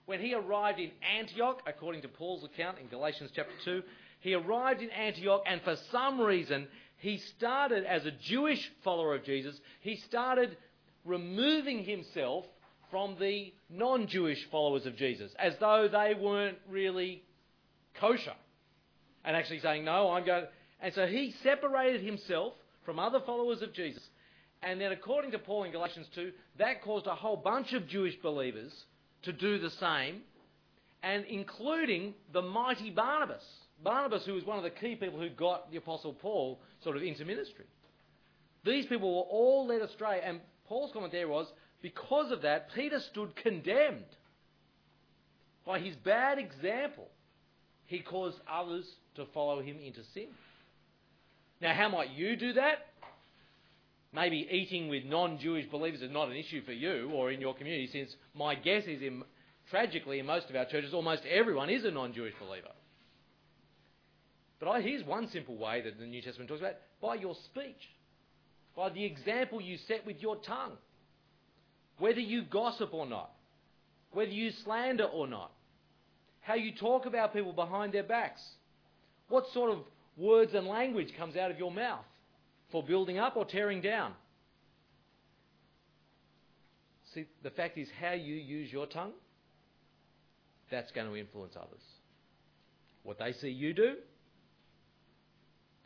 When 0.07 0.21
he 0.21 0.35
arrived 0.35 0.79
in 0.79 0.91
Antioch, 1.19 1.63
according 1.67 2.03
to 2.03 2.09
Paul's 2.09 2.45
account 2.45 2.79
in 2.79 2.87
Galatians 2.89 3.31
chapter 3.35 3.53
2, 3.65 3.83
he 4.21 4.35
arrived 4.35 4.83
in 4.83 4.91
Antioch 4.91 5.43
and 5.47 5.61
for 5.63 5.77
some 5.91 6.21
reason 6.21 6.69
he 7.01 7.17
started, 7.37 7.85
as 7.85 8.05
a 8.05 8.11
Jewish 8.11 8.71
follower 8.85 9.15
of 9.15 9.25
Jesus, 9.25 9.59
he 9.81 9.97
started 9.97 10.57
removing 11.05 11.83
himself 11.83 12.45
from 12.91 13.17
the 13.19 13.53
non 13.71 14.07
Jewish 14.07 14.47
followers 14.51 14.85
of 14.85 14.97
Jesus, 14.97 15.33
as 15.39 15.55
though 15.61 15.89
they 15.91 16.15
weren't 16.15 16.59
really 16.69 17.23
kosher. 17.95 18.35
And 19.25 19.35
actually 19.35 19.61
saying, 19.61 19.85
No, 19.85 20.11
I'm 20.11 20.27
going. 20.27 20.45
And 20.81 20.95
so 20.95 21.07
he 21.07 21.35
separated 21.43 22.03
himself 22.03 22.53
from 22.85 22.99
other 22.99 23.21
followers 23.21 23.63
of 23.63 23.73
Jesus. 23.73 24.03
And 24.63 24.79
then, 24.79 24.93
according 24.93 25.31
to 25.31 25.39
Paul 25.39 25.65
in 25.65 25.73
Galatians 25.73 26.07
2, 26.15 26.33
that 26.59 26.83
caused 26.83 27.07
a 27.07 27.15
whole 27.15 27.37
bunch 27.37 27.73
of 27.73 27.89
Jewish 27.89 28.17
believers 28.17 28.73
to 29.23 29.33
do 29.33 29.59
the 29.59 29.71
same, 29.71 30.21
and 31.03 31.25
including 31.25 32.15
the 32.33 32.43
mighty 32.43 32.91
Barnabas. 32.91 33.45
Barnabas, 33.83 34.25
who 34.25 34.35
was 34.35 34.45
one 34.45 34.59
of 34.59 34.65
the 34.65 34.71
key 34.71 34.95
people 34.95 35.19
who 35.19 35.31
got 35.31 35.71
the 35.71 35.79
Apostle 35.79 36.13
Paul 36.13 36.61
sort 36.83 36.97
of 36.97 37.03
into 37.03 37.25
ministry. 37.25 37.65
These 38.65 38.87
people 38.87 39.15
were 39.15 39.23
all 39.23 39.67
led 39.67 39.81
astray, 39.81 40.21
and 40.25 40.41
Paul's 40.67 40.93
comment 40.93 41.13
there 41.13 41.29
was 41.29 41.47
because 41.83 42.31
of 42.31 42.43
that, 42.43 42.73
Peter 42.75 43.01
stood 43.01 43.35
condemned. 43.37 44.05
By 45.67 45.79
his 45.81 45.97
bad 45.97 46.39
example, 46.39 47.09
he 47.87 48.01
caused 48.01 48.39
others 48.51 48.87
to 49.17 49.27
follow 49.33 49.63
him 49.63 49.79
into 49.79 50.01
sin. 50.15 50.29
Now, 51.61 51.75
how 51.75 51.89
might 51.89 52.11
you 52.11 52.37
do 52.37 52.55
that? 52.55 52.87
Maybe 54.13 54.49
eating 54.51 54.89
with 54.89 55.05
non 55.05 55.39
Jewish 55.39 55.67
believers 55.67 56.03
is 56.03 56.11
not 56.11 56.29
an 56.29 56.37
issue 56.37 56.63
for 56.63 56.73
you 56.73 57.11
or 57.15 57.31
in 57.31 57.41
your 57.41 57.55
community, 57.55 57.89
since 57.93 58.15
my 58.35 58.55
guess 58.55 58.85
is, 58.85 59.03
in, 59.03 59.23
tragically, 59.71 60.19
in 60.19 60.27
most 60.27 60.51
of 60.51 60.57
our 60.57 60.65
churches, 60.65 60.93
almost 60.93 61.23
everyone 61.25 61.71
is 61.71 61.85
a 61.85 61.91
non 61.91 62.13
Jewish 62.13 62.35
believer. 62.41 62.71
But 64.61 64.69
I, 64.69 64.83
here's 64.83 65.05
one 65.05 65.29
simple 65.29 65.57
way 65.57 65.81
that 65.81 65.99
the 65.99 66.07
New 66.07 66.21
Testament 66.21 66.49
talks 66.49 66.61
about 66.61 66.77
by 67.01 67.15
your 67.15 67.35
speech, 67.47 67.89
by 68.77 68.91
the 68.91 69.05
example 69.05 69.61
you 69.61 69.79
set 69.89 70.07
with 70.07 70.21
your 70.21 70.37
tongue. 70.37 70.73
Whether 71.99 72.21
you 72.21 72.43
gossip 72.43 72.93
or 72.93 73.07
not, 73.07 73.31
whether 74.13 74.31
you 74.31 74.51
slander 74.65 75.05
or 75.05 75.27
not, 75.27 75.51
how 76.43 76.55
you 76.55 76.73
talk 76.75 77.07
about 77.07 77.33
people 77.33 77.53
behind 77.53 77.93
their 77.93 78.03
backs, 78.03 78.43
what 79.29 79.45
sort 79.53 79.71
of 79.71 79.79
words 80.17 80.53
and 80.55 80.67
language 80.67 81.13
comes 81.17 81.37
out 81.37 81.51
of 81.51 81.59
your 81.59 81.71
mouth 81.71 82.05
for 82.71 82.83
building 82.83 83.19
up 83.19 83.37
or 83.37 83.45
tearing 83.45 83.81
down. 83.81 84.13
See, 87.15 87.27
the 87.43 87.51
fact 87.51 87.77
is, 87.77 87.89
how 88.01 88.13
you 88.13 88.35
use 88.35 88.73
your 88.73 88.87
tongue, 88.87 89.13
that's 90.71 90.93
going 90.93 91.09
to 91.09 91.17
influence 91.17 91.55
others. 91.57 91.83
What 93.03 93.19
they 93.19 93.33
see 93.33 93.49
you 93.49 93.73
do, 93.73 93.95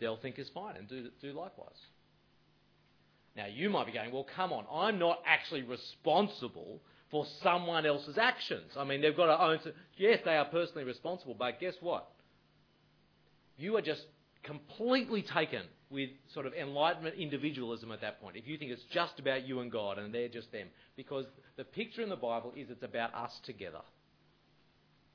they'll 0.04 0.16
think 0.16 0.38
is 0.38 0.48
fine 0.50 0.76
and 0.76 0.88
do, 0.88 1.08
do 1.20 1.32
likewise. 1.32 1.78
Now, 3.36 3.46
you 3.46 3.68
might 3.68 3.86
be 3.86 3.92
going, 3.92 4.12
well, 4.12 4.26
come 4.36 4.52
on, 4.52 4.64
I'm 4.72 4.98
not 4.98 5.20
actually 5.26 5.62
responsible 5.62 6.80
for 7.10 7.26
someone 7.42 7.86
else's 7.86 8.18
actions. 8.18 8.72
I 8.76 8.84
mean, 8.84 9.00
they've 9.00 9.16
got 9.16 9.26
to 9.26 9.42
own. 9.42 9.58
Yes, 9.96 10.20
they 10.24 10.36
are 10.36 10.44
personally 10.44 10.84
responsible, 10.84 11.34
but 11.36 11.58
guess 11.58 11.74
what? 11.80 12.08
You 13.56 13.76
are 13.76 13.82
just 13.82 14.02
completely 14.42 15.22
taken 15.22 15.62
with 15.90 16.10
sort 16.32 16.46
of 16.46 16.52
enlightenment 16.54 17.16
individualism 17.16 17.92
at 17.92 18.00
that 18.00 18.20
point. 18.20 18.36
If 18.36 18.46
you 18.46 18.58
think 18.58 18.70
it's 18.72 18.82
just 18.92 19.18
about 19.18 19.46
you 19.46 19.60
and 19.60 19.70
God 19.70 19.98
and 19.98 20.12
they're 20.12 20.28
just 20.28 20.50
them. 20.52 20.68
Because 20.96 21.24
the 21.56 21.64
picture 21.64 22.02
in 22.02 22.08
the 22.08 22.16
Bible 22.16 22.52
is 22.56 22.68
it's 22.70 22.82
about 22.82 23.14
us 23.14 23.32
together. 23.44 23.80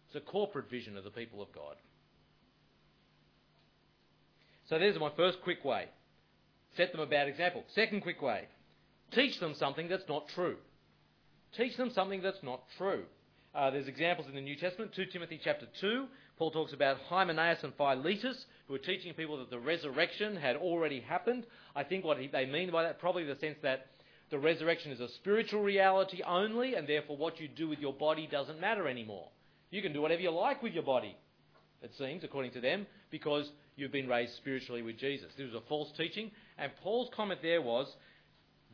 It's 0.08 0.16
a 0.16 0.22
corporate 0.22 0.70
vision 0.70 0.98
of 0.98 1.04
the 1.04 1.12
people 1.12 1.42
of 1.42 1.52
God. 1.54 1.76
So 4.70 4.78
there's 4.78 5.00
my 5.00 5.12
first 5.18 5.40
quick 5.44 5.66
way. 5.66 5.86
Set 6.78 6.92
them 6.92 7.02
a 7.02 7.08
bad 7.08 7.28
example. 7.28 7.64
Second 7.74 8.02
quick 8.02 8.22
way. 8.22 8.48
Teach 9.12 9.40
them 9.40 9.56
something 9.56 9.90
that's 9.90 10.08
not 10.08 10.28
true. 10.36 10.58
Teach 11.58 11.76
them 11.76 11.90
something 11.94 12.22
that's 12.22 12.44
not 12.44 12.62
true. 12.78 13.04
Uh, 13.56 13.72
there's 13.72 13.88
examples 13.88 14.28
in 14.28 14.36
the 14.36 14.42
New 14.42 14.56
Testament, 14.56 14.92
2 14.96 15.08
Timothy 15.08 15.42
chapter 15.44 15.66
2. 15.82 16.06
Paul 16.38 16.52
talks 16.52 16.72
about 16.72 16.98
Hymenaeus 17.08 17.64
and 17.64 17.74
Philetus, 17.76 18.46
who 18.68 18.74
were 18.74 18.80
teaching 18.80 19.16
people 19.16 19.40
that 19.40 19.50
the 19.50 19.58
resurrection 19.58 20.36
had 20.36 20.56
already 20.56 21.00
happened. 21.00 21.48
I 21.76 21.84
think 21.84 22.06
what 22.06 22.18
they 22.32 22.46
mean 22.46 22.72
by 22.72 22.84
that, 22.84 23.00
probably 23.00 23.24
the 23.24 23.40
sense 23.40 23.58
that 23.64 23.88
the 24.30 24.38
resurrection 24.38 24.92
is 24.92 25.00
a 25.00 25.10
spiritual 25.10 25.64
reality 25.64 26.22
only, 26.22 26.76
and 26.76 26.88
therefore 26.88 27.18
what 27.18 27.40
you 27.40 27.48
do 27.48 27.68
with 27.68 27.80
your 27.80 27.94
body 27.94 28.28
doesn't 28.32 28.62
matter 28.62 28.88
anymore. 28.88 29.30
You 29.72 29.82
can 29.82 29.94
do 29.94 30.02
whatever 30.02 30.22
you 30.22 30.30
like 30.30 30.62
with 30.62 30.74
your 30.74 30.84
body, 30.84 31.18
it 31.82 31.92
seems, 31.98 32.24
according 32.24 32.52
to 32.52 32.62
them, 32.62 32.86
because 33.10 33.50
you've 33.80 33.92
been 33.92 34.08
raised 34.08 34.36
spiritually 34.36 34.82
with 34.82 34.98
Jesus. 34.98 35.28
This 35.38 35.52
was 35.52 35.56
a 35.56 35.68
false 35.68 35.90
teaching, 35.98 36.32
and 36.58 36.72
Paul's 36.84 37.10
comment 37.16 37.40
there 37.42 37.62
was 37.62 37.88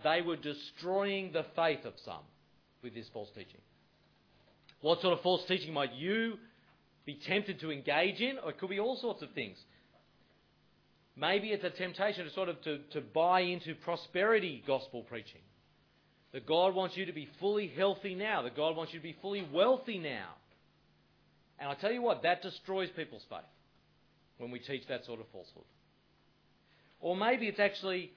they 0.04 0.22
were 0.22 0.36
destroying 0.36 1.32
the 1.32 1.46
faith 1.56 1.86
of 1.86 1.94
some 2.04 2.24
with 2.84 2.94
this 2.94 3.08
false 3.14 3.30
teaching. 3.30 3.62
What 4.82 5.02
sort 5.02 5.14
of 5.14 5.22
false 5.22 5.44
teaching 5.48 5.74
might 5.74 5.94
you 5.94 6.38
be 7.06 7.20
tempted 7.28 7.60
to 7.62 7.72
engage 7.72 8.20
in? 8.20 8.38
Or 8.44 8.52
it 8.52 8.60
could 8.60 8.70
be 8.70 8.80
all 8.80 8.98
sorts 8.98 9.22
of 9.22 9.32
things. 9.32 9.58
Maybe 11.16 11.50
it's 11.50 11.64
a 11.64 11.70
temptation 11.70 12.26
to 12.26 12.32
sort 12.34 12.50
of 12.50 12.62
to, 12.64 12.80
to 12.92 13.02
buy 13.02 13.42
into 13.42 13.74
prosperity 13.74 14.64
gospel 14.68 15.04
preaching. 15.04 15.42
That 16.34 16.46
God 16.46 16.76
wants 16.76 16.98
you 16.98 17.06
to 17.06 17.14
be 17.14 17.30
fully 17.40 17.72
healthy 17.76 18.14
now. 18.16 18.42
That 18.42 18.58
God 18.58 18.76
wants 18.76 18.94
you 18.94 19.00
to 19.00 19.04
be 19.04 19.16
fully 19.22 19.48
wealthy 19.54 19.98
now. 19.98 20.28
And 21.58 21.70
I 21.70 21.76
tell 21.76 21.92
you 21.92 22.02
what, 22.02 22.24
that 22.24 22.42
destroys 22.42 22.90
people's 22.96 23.24
faith 23.30 23.40
when 24.38 24.52
we 24.52 24.60
teach 24.60 24.88
that 24.88 25.06
sort 25.06 25.20
of 25.20 25.28
falsehood. 25.32 25.64
Or 27.00 27.16
maybe 27.16 27.48
it's 27.48 27.60
actually 27.60 28.12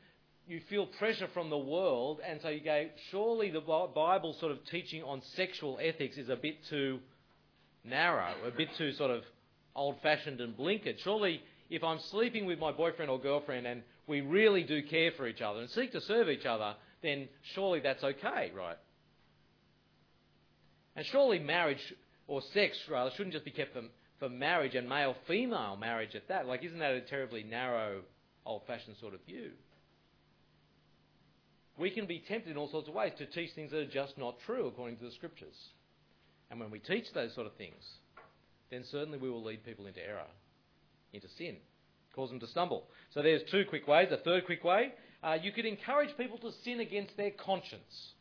you 0.47 0.61
feel 0.71 0.87
pressure 0.87 1.29
from 1.35 1.51
the 1.51 1.59
world, 1.59 2.21
and 2.27 2.41
so 2.41 2.49
you 2.49 2.61
go, 2.61 2.87
surely 3.11 3.51
the 3.51 3.61
Bible 3.61 4.35
sort 4.41 4.51
of 4.51 4.65
teaching 4.71 5.03
on 5.03 5.21
sexual 5.37 5.79
ethics 5.81 6.17
is 6.17 6.31
a 6.31 6.37
bit 6.37 6.57
too 6.71 7.01
narrow, 7.85 8.33
a 8.47 8.51
bit 8.51 8.69
too 8.79 8.93
sort 8.93 9.11
of 9.11 9.23
old 9.77 9.97
fashioned 10.03 10.41
and 10.41 10.57
blinkered. 10.57 10.99
Surely, 11.01 11.43
if 11.69 11.85
I'm 11.85 11.99
sleeping 12.11 12.47
with 12.47 12.59
my 12.59 12.73
boyfriend 12.73 13.11
or 13.11 13.21
girlfriend 13.21 13.67
and 13.67 13.83
we 14.07 14.23
really 14.23 14.63
do 14.63 14.83
care 14.83 15.13
for 15.17 15.29
each 15.29 15.43
other 15.43 15.61
and 15.61 15.69
seek 15.71 15.93
to 15.93 16.01
serve 16.01 16.31
each 16.31 16.47
other, 16.47 16.75
then 17.03 17.29
surely 17.55 17.81
that's 17.81 18.03
okay, 18.03 18.51
right? 18.57 18.79
And 20.97 21.05
surely 21.07 21.39
marriage, 21.39 21.95
or 22.27 22.41
sex 22.55 22.77
rather, 22.91 23.11
shouldn't 23.13 23.35
just 23.35 23.45
be 23.45 23.51
kept 23.51 23.75
for, 23.75 23.83
for 24.19 24.29
marriage 24.29 24.75
and 24.75 24.89
male 24.89 25.15
female 25.27 25.77
marriage 25.77 26.15
at 26.15 26.29
that. 26.29 26.47
Like, 26.47 26.65
isn't 26.65 26.79
that 26.79 26.93
a 26.93 27.01
terribly 27.01 27.43
narrow, 27.43 28.03
old 28.45 28.63
fashioned 28.67 28.97
sort 29.01 29.15
of 29.15 29.21
view? 29.27 29.51
we 31.79 31.91
can 31.91 32.07
be 32.07 32.23
tempted 32.27 32.51
in 32.51 32.57
all 32.57 32.69
sorts 32.69 32.89
of 32.89 32.95
ways 32.95 33.13
to 33.19 33.27
teach 33.27 33.53
things 33.55 33.71
that 33.71 33.79
are 33.79 33.87
just 33.87 34.19
not 34.19 34.37
true 34.45 34.67
according 34.67 34.97
to 34.99 35.05
the 35.05 35.13
scriptures. 35.13 35.55
And 36.51 36.59
when 36.59 36.71
we 36.71 36.81
teach 36.81 37.05
those 37.15 37.35
sort 37.35 37.47
of 37.47 37.55
things, 37.55 37.83
then 38.71 38.85
certainly 38.91 39.19
we 39.19 39.31
will 39.31 39.45
lead 39.45 39.65
people 39.65 39.87
into 39.87 40.05
error, 40.05 40.27
into 41.13 41.29
sin, 41.39 41.57
cause 42.15 42.31
them 42.31 42.41
to 42.41 42.47
stumble. 42.49 42.85
So 43.15 43.23
there's 43.23 43.43
two 43.51 43.65
quick 43.69 43.87
ways. 43.87 44.09
A 44.11 44.17
third 44.17 44.45
quick 44.45 44.65
way, 44.65 44.93
uh, 45.23 45.39
you 45.41 45.53
could 45.53 45.67
encourage 45.67 46.17
people 46.17 46.39
to 46.39 46.51
sin 46.65 46.81
against 46.81 47.17
their 47.17 47.31
conscience. 47.31 48.13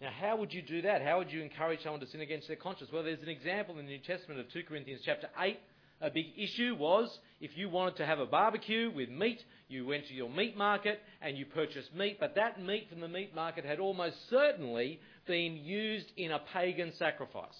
Now, 0.00 0.10
how 0.20 0.36
would 0.36 0.54
you 0.54 0.62
do 0.62 0.82
that? 0.82 1.02
How 1.02 1.18
would 1.18 1.32
you 1.32 1.42
encourage 1.42 1.82
someone 1.82 2.00
to 2.00 2.06
sin 2.06 2.20
against 2.20 2.46
their 2.46 2.56
conscience? 2.56 2.90
Well, 2.92 3.02
there's 3.02 3.22
an 3.22 3.28
example 3.28 3.78
in 3.78 3.86
the 3.86 3.92
New 3.92 3.98
Testament 3.98 4.38
of 4.38 4.50
2 4.52 4.62
Corinthians 4.68 5.00
chapter 5.04 5.28
8, 5.38 5.58
A 6.00 6.10
big 6.10 6.26
issue 6.36 6.76
was 6.78 7.18
if 7.40 7.56
you 7.56 7.68
wanted 7.68 7.96
to 7.96 8.06
have 8.06 8.20
a 8.20 8.26
barbecue 8.26 8.90
with 8.94 9.08
meat, 9.08 9.42
you 9.68 9.84
went 9.84 10.06
to 10.06 10.14
your 10.14 10.30
meat 10.30 10.56
market 10.56 11.00
and 11.20 11.36
you 11.36 11.44
purchased 11.44 11.92
meat, 11.94 12.18
but 12.20 12.36
that 12.36 12.62
meat 12.62 12.88
from 12.88 13.00
the 13.00 13.08
meat 13.08 13.34
market 13.34 13.64
had 13.64 13.80
almost 13.80 14.16
certainly 14.30 15.00
been 15.26 15.56
used 15.56 16.12
in 16.16 16.30
a 16.30 16.38
pagan 16.52 16.92
sacrifice. 16.98 17.58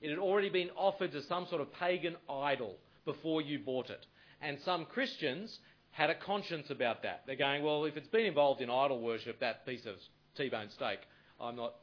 It 0.00 0.10
had 0.10 0.18
already 0.18 0.48
been 0.48 0.70
offered 0.76 1.12
to 1.12 1.22
some 1.22 1.46
sort 1.48 1.60
of 1.60 1.72
pagan 1.74 2.16
idol 2.28 2.76
before 3.04 3.40
you 3.40 3.60
bought 3.60 3.90
it. 3.90 4.04
And 4.40 4.58
some 4.64 4.86
Christians 4.86 5.56
had 5.92 6.10
a 6.10 6.14
conscience 6.14 6.70
about 6.70 7.02
that. 7.04 7.22
They're 7.26 7.36
going, 7.36 7.62
well, 7.62 7.84
if 7.84 7.96
it's 7.96 8.08
been 8.08 8.26
involved 8.26 8.60
in 8.60 8.70
idol 8.70 9.00
worship, 9.00 9.38
that 9.40 9.64
piece 9.64 9.86
of 9.86 9.94
T-bone 10.36 10.70
steak, 10.70 11.00
I'm 11.40 11.56
not. 11.56 11.74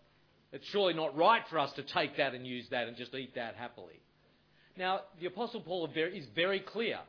It's 0.51 0.65
surely 0.67 0.93
not 0.93 1.17
right 1.17 1.41
for 1.49 1.59
us 1.59 1.73
to 1.73 1.83
take 1.83 2.17
that 2.17 2.33
and 2.33 2.45
use 2.45 2.65
that 2.71 2.87
and 2.87 2.95
just 2.95 3.13
eat 3.13 3.35
that 3.35 3.55
happily. 3.55 3.99
Now, 4.77 5.01
the 5.19 5.25
Apostle 5.25 5.61
Paul 5.61 5.89
is 5.95 6.25
very 6.35 6.59
clear. 6.59 6.99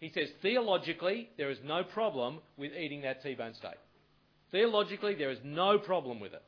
He 0.00 0.10
says, 0.12 0.28
theologically, 0.42 1.30
there 1.38 1.50
is 1.50 1.58
no 1.64 1.82
problem 1.82 2.40
with 2.58 2.72
eating 2.72 3.02
that 3.02 3.22
T-bone 3.22 3.54
steak. 3.54 3.78
Theologically, 4.50 5.14
there 5.14 5.30
is 5.30 5.38
no 5.42 5.78
problem 5.78 6.20
with 6.20 6.34
it. 6.34 6.42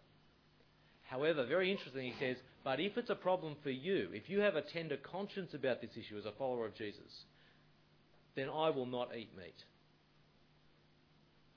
However, 1.04 1.46
very 1.46 1.70
interesting, 1.70 2.12
he 2.12 2.14
says, 2.18 2.36
but 2.64 2.80
if 2.80 2.98
it's 2.98 3.10
a 3.10 3.14
problem 3.14 3.56
for 3.62 3.70
you, 3.70 4.08
if 4.12 4.28
you 4.28 4.40
have 4.40 4.56
a 4.56 4.62
tender 4.62 4.96
conscience 4.96 5.54
about 5.54 5.80
this 5.80 5.92
issue 5.96 6.18
as 6.18 6.26
a 6.26 6.32
follower 6.32 6.66
of 6.66 6.74
Jesus, 6.74 7.24
then 8.34 8.48
I 8.48 8.70
will 8.70 8.86
not 8.86 9.16
eat 9.16 9.30
meat. 9.36 9.64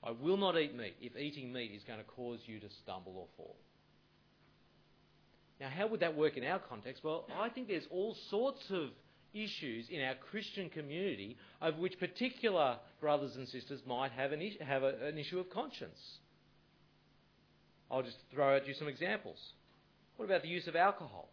I 0.03 0.11
will 0.11 0.37
not 0.37 0.57
eat 0.57 0.77
meat 0.77 0.95
if 1.01 1.17
eating 1.17 1.51
meat 1.51 1.71
is 1.75 1.83
going 1.83 1.99
to 1.99 2.05
cause 2.05 2.39
you 2.45 2.59
to 2.59 2.67
stumble 2.83 3.17
or 3.17 3.27
fall. 3.35 3.57
Now, 5.59 5.69
how 5.69 5.87
would 5.87 5.99
that 5.99 6.15
work 6.15 6.37
in 6.37 6.43
our 6.43 6.59
context? 6.59 7.03
Well, 7.03 7.25
I 7.37 7.49
think 7.49 7.67
there's 7.67 7.87
all 7.91 8.15
sorts 8.29 8.61
of 8.69 8.89
issues 9.33 9.87
in 9.89 10.01
our 10.01 10.15
Christian 10.31 10.69
community 10.69 11.37
over 11.61 11.77
which 11.77 11.99
particular 11.99 12.77
brothers 12.99 13.35
and 13.35 13.47
sisters 13.47 13.81
might 13.85 14.11
have 14.13 14.31
an, 14.31 14.41
have 14.65 14.83
a, 14.83 15.07
an 15.07 15.17
issue 15.17 15.39
of 15.39 15.49
conscience. 15.49 15.99
I'll 17.91 18.03
just 18.03 18.17
throw 18.33 18.55
at 18.55 18.67
you 18.67 18.73
some 18.73 18.87
examples. 18.87 19.37
What 20.15 20.25
about 20.25 20.43
the 20.43 20.47
use 20.47 20.67
of 20.67 20.75
alcohol? 20.75 21.29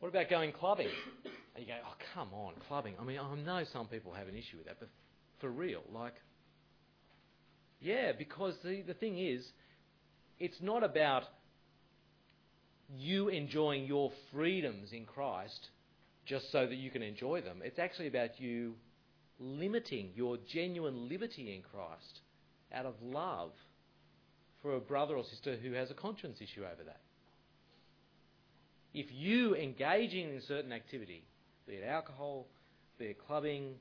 What 0.00 0.08
about 0.08 0.28
going 0.28 0.52
clubbing? 0.52 0.88
And 1.54 1.64
you 1.64 1.66
go, 1.66 1.78
oh, 1.84 1.94
come 2.14 2.28
on, 2.32 2.54
clubbing. 2.66 2.94
I 3.00 3.04
mean, 3.04 3.18
I 3.18 3.34
know 3.36 3.64
some 3.72 3.86
people 3.86 4.12
have 4.12 4.26
an 4.26 4.34
issue 4.34 4.56
with 4.56 4.66
that, 4.66 4.78
but 4.80 4.88
for 5.40 5.50
real, 5.50 5.82
like, 5.92 6.14
yeah, 7.80 8.12
because 8.16 8.54
the, 8.64 8.82
the 8.82 8.94
thing 8.94 9.18
is, 9.18 9.44
it's 10.40 10.56
not 10.60 10.82
about 10.82 11.24
you 12.96 13.28
enjoying 13.28 13.86
your 13.86 14.12
freedoms 14.32 14.92
in 14.92 15.04
Christ 15.04 15.68
just 16.26 16.50
so 16.52 16.66
that 16.66 16.76
you 16.76 16.90
can 16.90 17.02
enjoy 17.02 17.40
them. 17.40 17.60
It's 17.64 17.78
actually 17.78 18.08
about 18.08 18.40
you 18.40 18.74
limiting 19.38 20.10
your 20.14 20.38
genuine 20.52 21.08
liberty 21.08 21.54
in 21.54 21.62
Christ 21.62 22.20
out 22.72 22.86
of 22.86 22.94
love 23.02 23.50
for 24.62 24.76
a 24.76 24.80
brother 24.80 25.16
or 25.16 25.24
sister 25.24 25.56
who 25.56 25.72
has 25.72 25.90
a 25.90 25.94
conscience 25.94 26.38
issue 26.40 26.62
over 26.62 26.84
that. 26.84 27.00
If 28.94 29.06
you 29.10 29.56
engaging 29.56 30.28
in 30.28 30.40
certain 30.46 30.72
activity, 30.72 31.24
be 31.66 31.74
it 31.74 31.84
alcohol, 31.84 32.46
be 32.98 33.06
it 33.06 33.26
clubbing, 33.26 33.74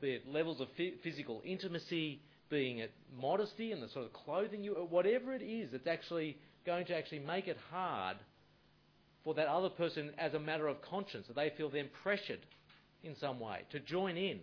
be 0.00 0.12
it 0.12 0.28
levels 0.28 0.60
of 0.60 0.68
physical 1.02 1.42
intimacy, 1.44 2.20
being 2.48 2.78
it 2.78 2.92
modesty 3.20 3.72
and 3.72 3.82
the 3.82 3.88
sort 3.88 4.06
of 4.06 4.12
clothing 4.12 4.64
you, 4.64 4.72
whatever 4.88 5.34
it 5.34 5.42
is 5.42 5.70
that's 5.72 5.86
actually 5.86 6.36
going 6.64 6.86
to 6.86 6.96
actually 6.96 7.18
make 7.18 7.48
it 7.48 7.56
hard 7.70 8.16
for 9.26 9.34
that 9.34 9.48
other 9.48 9.68
person 9.68 10.12
as 10.18 10.34
a 10.34 10.38
matter 10.38 10.68
of 10.68 10.80
conscience, 10.82 11.26
that 11.26 11.34
they 11.34 11.52
feel 11.56 11.68
then 11.68 11.88
pressured 12.04 12.38
in 13.02 13.16
some 13.16 13.40
way 13.40 13.62
to 13.72 13.80
join 13.80 14.16
in, 14.16 14.38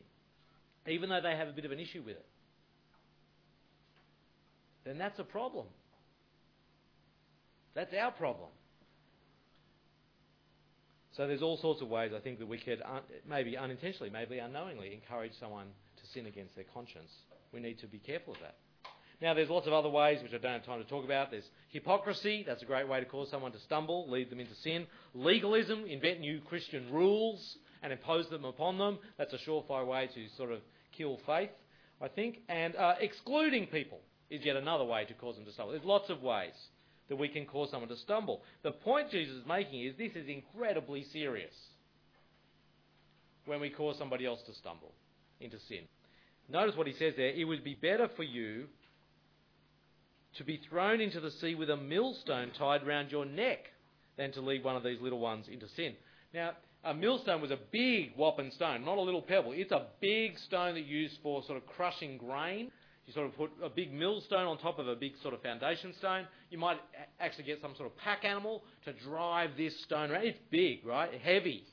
even 0.86 1.08
though 1.08 1.22
they 1.22 1.38
have 1.38 1.48
a 1.48 1.54
bit 1.54 1.63
of 1.63 1.72
an 1.72 1.80
issue 1.80 2.02
with 2.06 2.18
it, 2.18 2.25
then 4.84 4.98
that's 4.98 5.18
a 5.20 5.24
problem. 5.24 5.68
That's 7.74 7.94
our 7.94 8.12
problem. 8.12 8.50
So 11.16 11.28
there's 11.28 11.42
all 11.42 11.56
sorts 11.56 11.82
of 11.82 11.88
ways 11.88 12.12
I 12.13 12.19
think 12.19 12.39
that 12.39 12.48
we 12.50 12.58
could, 12.58 12.82
maybe 13.26 13.56
unintentionally, 13.56 14.10
maybe 14.10 14.39
unknowingly, 14.39 14.93
encourage 14.93 15.32
someone 15.39 15.67
to 15.96 16.08
sin 16.13 16.26
against 16.26 16.56
their 16.56 16.65
conscience. 16.74 17.12
We 17.54 17.62
need 17.62 17.80
to 17.80 17.88
be 17.88 18.00
careful 18.00 18.34
of 18.34 18.41
that. 18.41 18.58
Now, 19.21 19.34
there's 19.34 19.49
lots 19.49 19.67
of 19.67 19.73
other 19.73 19.89
ways 19.89 20.21
which 20.21 20.34
I 20.34 20.38
don't 20.38 20.54
have 20.54 20.65
time 20.65 20.84
to 20.84 20.89
talk 20.89 21.06
about. 21.06 21.32
There's 21.32 21.47
hypocrisy, 21.69 22.43
that's 22.45 22.62
a 22.62 22.65
great 22.65 22.88
way 22.88 22.99
to 22.99 23.06
cause 23.06 23.30
someone 23.30 23.52
to 23.54 23.60
stumble, 23.60 24.10
lead 24.10 24.30
them 24.30 24.39
into 24.39 24.56
sin. 24.56 24.86
Legalism, 25.13 25.86
invent 25.86 26.19
new 26.19 26.41
Christian 26.41 26.91
rules 26.91 27.58
and 27.82 27.93
impose 27.93 28.30
them 28.30 28.45
upon 28.45 28.78
them. 28.78 28.99
That's 29.17 29.34
a 29.34 29.38
surefire 29.47 29.86
way 29.86 30.10
to 30.13 30.28
sort 30.38 30.52
of 30.52 30.60
kill 30.97 31.19
faith, 31.26 31.52
I 32.02 32.08
think. 32.08 32.39
And 32.49 32.76
uh, 32.76 32.95
excluding 32.99 33.67
people 33.67 33.99
is 34.30 34.43
yet 34.43 34.56
another 34.56 34.86
way 34.86 35.06
to 35.06 35.13
cause 35.13 35.36
them 35.36 35.45
to 35.45 35.52
stumble. 35.52 35.73
There's 35.73 35.86
lots 35.86 36.10
of 36.10 36.21
ways 36.21 36.54
that 37.10 37.17
we 37.17 37.28
can 37.28 37.45
cause 37.45 37.69
someone 37.69 37.89
to 37.89 37.97
stumble. 37.97 38.41
The 38.63 38.71
point 38.71 39.12
Jesus 39.12 39.36
is 39.36 39.47
making 39.47 39.84
is 39.84 39.95
this 39.97 40.13
is 40.15 40.28
incredibly 40.28 41.04
serious 41.12 41.54
when 43.45 43.60
we 43.60 43.69
cause 43.69 43.97
somebody 43.97 44.26
else 44.26 44.39
to 44.47 44.54
stumble 44.56 44.93
into 45.39 45.60
sin. 45.67 45.84
Notice 46.49 46.76
what 46.76 46.88
he 46.88 46.93
says 46.93 47.13
there. 47.17 47.30
It 47.30 47.45
would 47.45 47.63
be 47.63 47.76
better 47.76 48.10
for 48.15 48.23
you 48.23 48.67
to 50.38 50.43
be 50.43 50.58
thrown 50.69 51.02
into 51.02 51.19
the 51.19 51.32
sea 51.32 51.56
with 51.56 51.69
a 51.69 51.78
millstone 51.78 52.52
tied 52.58 52.86
round 52.86 53.12
your 53.12 53.26
neck 53.26 53.72
than 54.17 54.32
to 54.34 54.41
lead 54.41 54.63
one 54.63 54.76
of 54.76 54.84
these 54.84 55.00
little 55.02 55.19
ones 55.19 55.48
into 55.52 55.67
sin. 55.69 55.93
Now, 56.34 56.52
a 56.84 56.93
millstone 56.93 57.41
was 57.41 57.52
a 57.52 57.60
big 57.72 58.12
whopping 58.15 58.52
stone, 58.52 58.84
not 58.84 58.98
a 58.98 59.02
little 59.02 59.22
pebble. 59.22 59.54
It's 59.54 59.72
a 59.72 59.88
big 60.02 60.38
stone 60.39 60.76
that 60.76 60.82
you 60.82 60.98
use 61.02 61.17
for 61.24 61.43
sort 61.43 61.58
of 61.58 61.65
crushing 61.65 62.17
grain. 62.17 62.72
You 63.06 63.13
sort 63.13 63.28
of 63.28 63.36
put 63.36 63.52
a 63.63 63.69
big 63.69 63.93
millstone 63.93 64.48
on 64.48 64.58
top 64.58 64.80
of 64.80 64.88
a 64.88 64.96
big 64.96 65.13
sort 65.22 65.34
of 65.34 65.41
foundation 65.41 65.93
stone. 66.00 66.26
You 66.50 66.58
might 66.58 66.78
actually 67.19 67.46
get 67.46 67.62
some 67.62 67.76
sort 67.76 67.89
of 67.89 67.98
pack 67.98 68.26
animal 68.26 68.63
to 68.86 68.93
drive 68.93 69.52
this 69.58 69.82
stone 69.84 70.12
around. 70.12 70.26
It's 70.26 70.39
big, 70.50 70.86
right? 70.86 71.10
Heavy. 71.22 71.63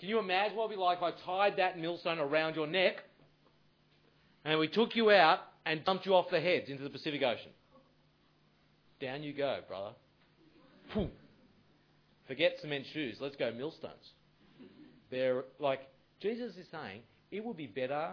Can 0.00 0.08
you 0.08 0.18
imagine 0.18 0.56
what 0.56 0.64
it 0.64 0.68
would 0.68 0.76
be 0.76 0.80
like 0.80 0.98
if 0.98 1.04
I 1.04 1.10
tied 1.24 1.56
that 1.58 1.78
millstone 1.78 2.18
around 2.18 2.56
your 2.56 2.66
neck 2.66 2.96
and 4.44 4.58
we 4.58 4.68
took 4.68 4.94
you 4.94 5.10
out 5.10 5.40
and 5.66 5.84
dumped 5.84 6.06
you 6.06 6.14
off 6.14 6.30
the 6.30 6.40
heads 6.40 6.70
into 6.70 6.84
the 6.84 6.90
Pacific 6.90 7.22
Ocean. 7.22 7.50
Down 9.00 9.22
you 9.22 9.34
go, 9.34 9.58
brother. 9.68 9.94
Forget 12.28 12.56
cement 12.62 12.86
shoes. 12.94 13.18
Let's 13.20 13.36
go 13.36 13.52
millstones. 13.52 14.12
They're 15.10 15.44
like 15.58 15.80
Jesus 16.22 16.56
is 16.56 16.66
saying, 16.70 17.02
it 17.30 17.44
would 17.44 17.56
be 17.56 17.66
better 17.66 18.12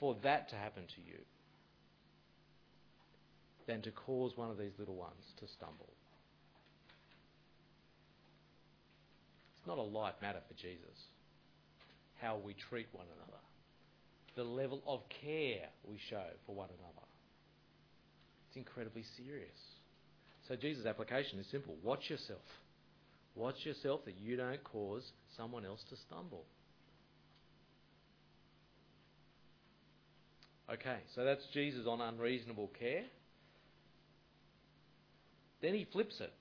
for 0.00 0.16
that 0.22 0.48
to 0.50 0.56
happen 0.56 0.84
to 0.84 1.00
you 1.02 1.18
than 3.66 3.82
to 3.82 3.90
cause 3.90 4.32
one 4.36 4.50
of 4.50 4.58
these 4.58 4.72
little 4.78 4.96
ones 4.96 5.22
to 5.38 5.46
stumble. 5.48 5.92
It's 9.58 9.66
not 9.66 9.78
a 9.78 9.82
light 9.82 10.20
matter 10.22 10.40
for 10.48 10.54
Jesus 10.54 10.98
how 12.20 12.38
we 12.44 12.54
treat 12.54 12.86
one 12.92 13.06
another 13.16 13.38
the 14.36 14.44
level 14.44 14.82
of 14.86 15.00
care 15.20 15.68
we 15.84 15.98
show 16.08 16.24
for 16.46 16.54
one 16.54 16.68
another. 16.78 17.06
It's 18.48 18.56
incredibly 18.56 19.04
serious. 19.16 19.58
So 20.48 20.56
Jesus' 20.56 20.86
application 20.86 21.38
is 21.38 21.46
simple. 21.50 21.76
Watch 21.82 22.10
yourself. 22.10 22.40
Watch 23.34 23.64
yourself 23.64 24.04
that 24.04 24.16
you 24.20 24.36
don't 24.36 24.62
cause 24.64 25.10
someone 25.36 25.64
else 25.64 25.82
to 25.90 25.96
stumble. 25.96 26.44
Okay, 30.72 30.98
so 31.14 31.24
that's 31.24 31.42
Jesus 31.52 31.86
on 31.86 32.00
unreasonable 32.00 32.70
care. 32.78 33.04
Then 35.60 35.74
he 35.74 35.86
flips 35.92 36.20
it. 36.20 36.32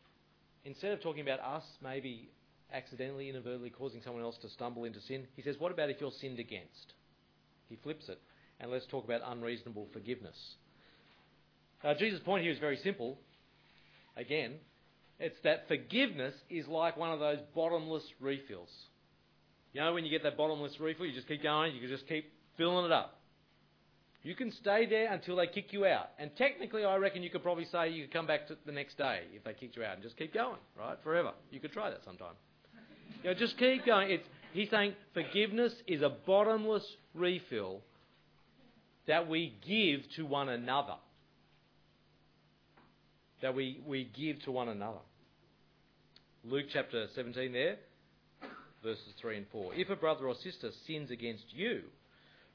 Instead 0.63 0.91
of 0.93 1.01
talking 1.01 1.21
about 1.21 1.39
us 1.39 1.63
maybe 1.83 2.29
accidentally, 2.73 3.29
inadvertently 3.29 3.69
causing 3.69 4.01
someone 4.03 4.23
else 4.23 4.37
to 4.41 4.49
stumble 4.49 4.83
into 4.85 5.01
sin, 5.01 5.27
he 5.35 5.41
says, 5.41 5.55
What 5.59 5.71
about 5.71 5.89
if 5.89 5.99
you're 5.99 6.11
sinned 6.19 6.39
against? 6.39 6.93
He 7.71 7.77
flips 7.81 8.09
it. 8.09 8.19
And 8.59 8.69
let's 8.69 8.85
talk 8.85 9.05
about 9.05 9.21
unreasonable 9.25 9.87
forgiveness. 9.93 10.35
Uh, 11.83 11.95
Jesus' 11.95 12.19
point 12.19 12.43
here 12.43 12.51
is 12.51 12.59
very 12.59 12.77
simple. 12.77 13.17
Again, 14.17 14.55
it's 15.19 15.39
that 15.43 15.67
forgiveness 15.67 16.35
is 16.49 16.67
like 16.67 16.97
one 16.97 17.11
of 17.11 17.19
those 17.19 17.39
bottomless 17.55 18.03
refills. 18.19 18.69
You 19.73 19.81
know, 19.81 19.93
when 19.93 20.03
you 20.03 20.11
get 20.11 20.23
that 20.23 20.37
bottomless 20.37 20.79
refill, 20.79 21.05
you 21.05 21.13
just 21.13 21.27
keep 21.27 21.41
going, 21.41 21.73
you 21.73 21.79
can 21.79 21.89
just 21.89 22.07
keep 22.07 22.31
filling 22.57 22.85
it 22.85 22.91
up. 22.91 23.21
You 24.23 24.35
can 24.35 24.51
stay 24.51 24.85
there 24.85 25.11
until 25.11 25.37
they 25.37 25.47
kick 25.47 25.71
you 25.71 25.85
out. 25.85 26.09
And 26.19 26.29
technically, 26.35 26.83
I 26.83 26.97
reckon 26.97 27.23
you 27.23 27.31
could 27.31 27.41
probably 27.41 27.65
say 27.65 27.89
you 27.89 28.03
could 28.03 28.13
come 28.13 28.27
back 28.27 28.47
to 28.49 28.57
the 28.65 28.71
next 28.71 28.97
day 28.97 29.21
if 29.33 29.43
they 29.43 29.53
kicked 29.53 29.75
you 29.77 29.83
out 29.83 29.95
and 29.95 30.03
just 30.03 30.17
keep 30.17 30.33
going, 30.33 30.59
right? 30.77 30.97
Forever. 31.03 31.31
You 31.49 31.59
could 31.59 31.71
try 31.71 31.89
that 31.89 32.03
sometime. 32.03 32.33
You 33.23 33.29
know, 33.29 33.33
just 33.33 33.57
keep 33.57 33.85
going. 33.85 34.11
It's, 34.11 34.27
He's 34.53 34.69
saying 34.69 34.93
forgiveness 35.13 35.73
is 35.87 36.01
a 36.01 36.09
bottomless 36.09 36.85
refill 37.13 37.81
that 39.07 39.27
we 39.27 39.55
give 39.65 40.01
to 40.15 40.25
one 40.25 40.49
another. 40.49 40.95
That 43.41 43.55
we, 43.55 43.81
we 43.87 44.03
give 44.15 44.43
to 44.43 44.51
one 44.51 44.69
another. 44.69 44.99
Luke 46.43 46.65
chapter 46.71 47.07
17 47.15 47.53
there. 47.53 47.77
verses 48.83 49.13
3 49.19 49.37
and 49.37 49.45
4. 49.51 49.73
If 49.75 49.89
a 49.89 49.95
brother 49.95 50.27
or 50.27 50.35
sister 50.35 50.71
sins 50.85 51.11
against 51.11 51.45
you, 51.51 51.81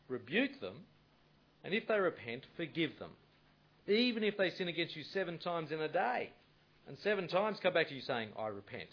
rebuke 0.08 0.60
them, 0.60 0.76
and 1.64 1.72
if 1.74 1.88
they 1.88 1.98
repent, 1.98 2.44
forgive 2.56 2.90
them. 2.98 3.10
Even 3.88 4.22
if 4.24 4.36
they 4.36 4.50
sin 4.50 4.68
against 4.68 4.96
you 4.96 5.04
seven 5.12 5.38
times 5.38 5.70
in 5.70 5.80
a 5.80 5.88
day, 5.88 6.30
and 6.88 6.96
seven 7.02 7.28
times 7.28 7.58
come 7.62 7.74
back 7.74 7.88
to 7.88 7.94
you 7.94 8.00
saying, 8.02 8.30
I 8.38 8.48
repent, 8.48 8.88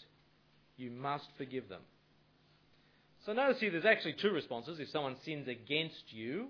you 0.76 0.90
must 0.90 1.26
forgive 1.36 1.68
them. 1.68 1.82
So 3.24 3.32
notice 3.32 3.58
here 3.58 3.70
there's 3.70 3.86
actually 3.86 4.14
two 4.14 4.30
responses. 4.32 4.78
If 4.78 4.90
someone 4.90 5.16
sins 5.24 5.48
against 5.48 6.04
you 6.12 6.48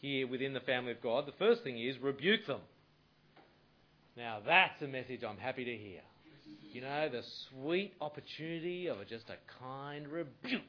here 0.00 0.26
within 0.26 0.52
the 0.52 0.60
family 0.60 0.92
of 0.92 1.02
God, 1.02 1.26
the 1.26 1.32
first 1.38 1.62
thing 1.62 1.78
is 1.78 1.96
rebuke 1.98 2.46
them. 2.46 2.60
Now 4.18 4.40
that's 4.44 4.82
a 4.82 4.86
message 4.86 5.22
I'm 5.26 5.38
happy 5.38 5.64
to 5.64 5.76
hear. 5.76 6.00
You 6.72 6.82
know, 6.82 7.08
the 7.08 7.22
sweet 7.48 7.94
opportunity 8.00 8.88
of 8.88 8.98
just 9.08 9.30
a 9.30 9.36
kind 9.60 10.06
rebuke. 10.08 10.62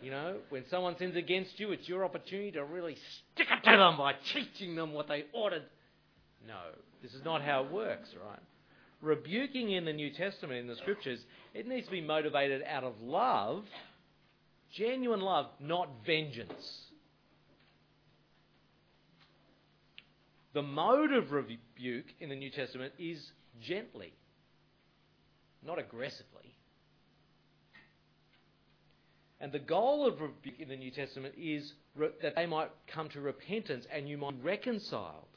You 0.00 0.12
know, 0.12 0.36
when 0.50 0.62
someone 0.70 0.96
sins 0.96 1.16
against 1.16 1.58
you, 1.58 1.72
it's 1.72 1.88
your 1.88 2.04
opportunity 2.04 2.52
to 2.52 2.64
really 2.64 2.94
stick 2.94 3.48
it 3.50 3.64
to 3.68 3.76
them 3.76 3.98
by 3.98 4.14
teaching 4.32 4.76
them 4.76 4.92
what 4.92 5.08
they 5.08 5.24
ought 5.32 5.50
to. 5.50 5.62
No, 6.46 6.60
this 7.02 7.14
is 7.14 7.24
not 7.24 7.42
how 7.42 7.64
it 7.64 7.72
works, 7.72 8.08
right? 8.24 8.38
Rebuking 9.02 9.72
in 9.72 9.84
the 9.84 9.92
New 9.92 10.10
Testament, 10.12 10.60
in 10.60 10.66
the 10.66 10.76
scriptures, 10.76 11.20
it 11.52 11.66
needs 11.66 11.86
to 11.86 11.92
be 11.92 12.00
motivated 12.00 12.62
out 12.66 12.84
of 12.84 12.94
love, 13.00 13.64
genuine 14.72 15.20
love, 15.20 15.46
not 15.60 15.88
vengeance. 16.06 16.88
The 20.54 20.62
mode 20.62 21.12
of 21.12 21.30
rebuke 21.32 22.06
in 22.20 22.28
the 22.28 22.36
New 22.36 22.50
Testament 22.50 22.92
is 22.98 23.30
gently, 23.60 24.12
not 25.64 25.78
aggressively. 25.78 26.56
And 29.40 29.52
the 29.52 29.58
goal 29.58 30.06
of 30.06 30.20
rebuke 30.20 30.58
in 30.58 30.68
the 30.68 30.76
New 30.76 30.90
Testament 30.90 31.34
is 31.38 31.72
re- 31.94 32.10
that 32.22 32.34
they 32.34 32.46
might 32.46 32.70
come 32.88 33.08
to 33.10 33.20
repentance 33.20 33.86
and 33.92 34.08
you 34.08 34.18
might 34.18 34.42
be 34.42 34.48
reconciled, 34.48 35.28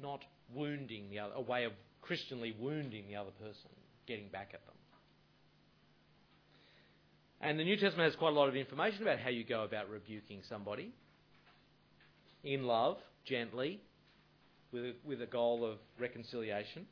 not 0.00 0.24
wounding 0.52 1.08
the 1.10 1.20
other, 1.20 1.34
a 1.34 1.40
way 1.40 1.64
of 1.64 1.72
Christianly 2.00 2.56
wounding 2.58 3.06
the 3.06 3.16
other 3.16 3.30
person, 3.30 3.70
getting 4.06 4.28
back 4.28 4.50
at 4.54 4.66
them. 4.66 4.74
And 7.42 7.58
the 7.58 7.64
New 7.64 7.76
Testament 7.76 8.08
has 8.08 8.16
quite 8.16 8.32
a 8.32 8.36
lot 8.36 8.48
of 8.48 8.54
information 8.54 9.02
about 9.02 9.18
how 9.18 9.28
you 9.28 9.42
go 9.42 9.64
about 9.64 9.90
rebuking 9.90 10.42
somebody 10.48 10.92
in 12.44 12.62
love, 12.62 12.98
gently, 13.24 13.80
with 14.72 14.84
a, 14.84 14.92
with 15.04 15.20
a 15.20 15.26
goal 15.26 15.64
of 15.64 15.78
reconciliation. 15.98 16.86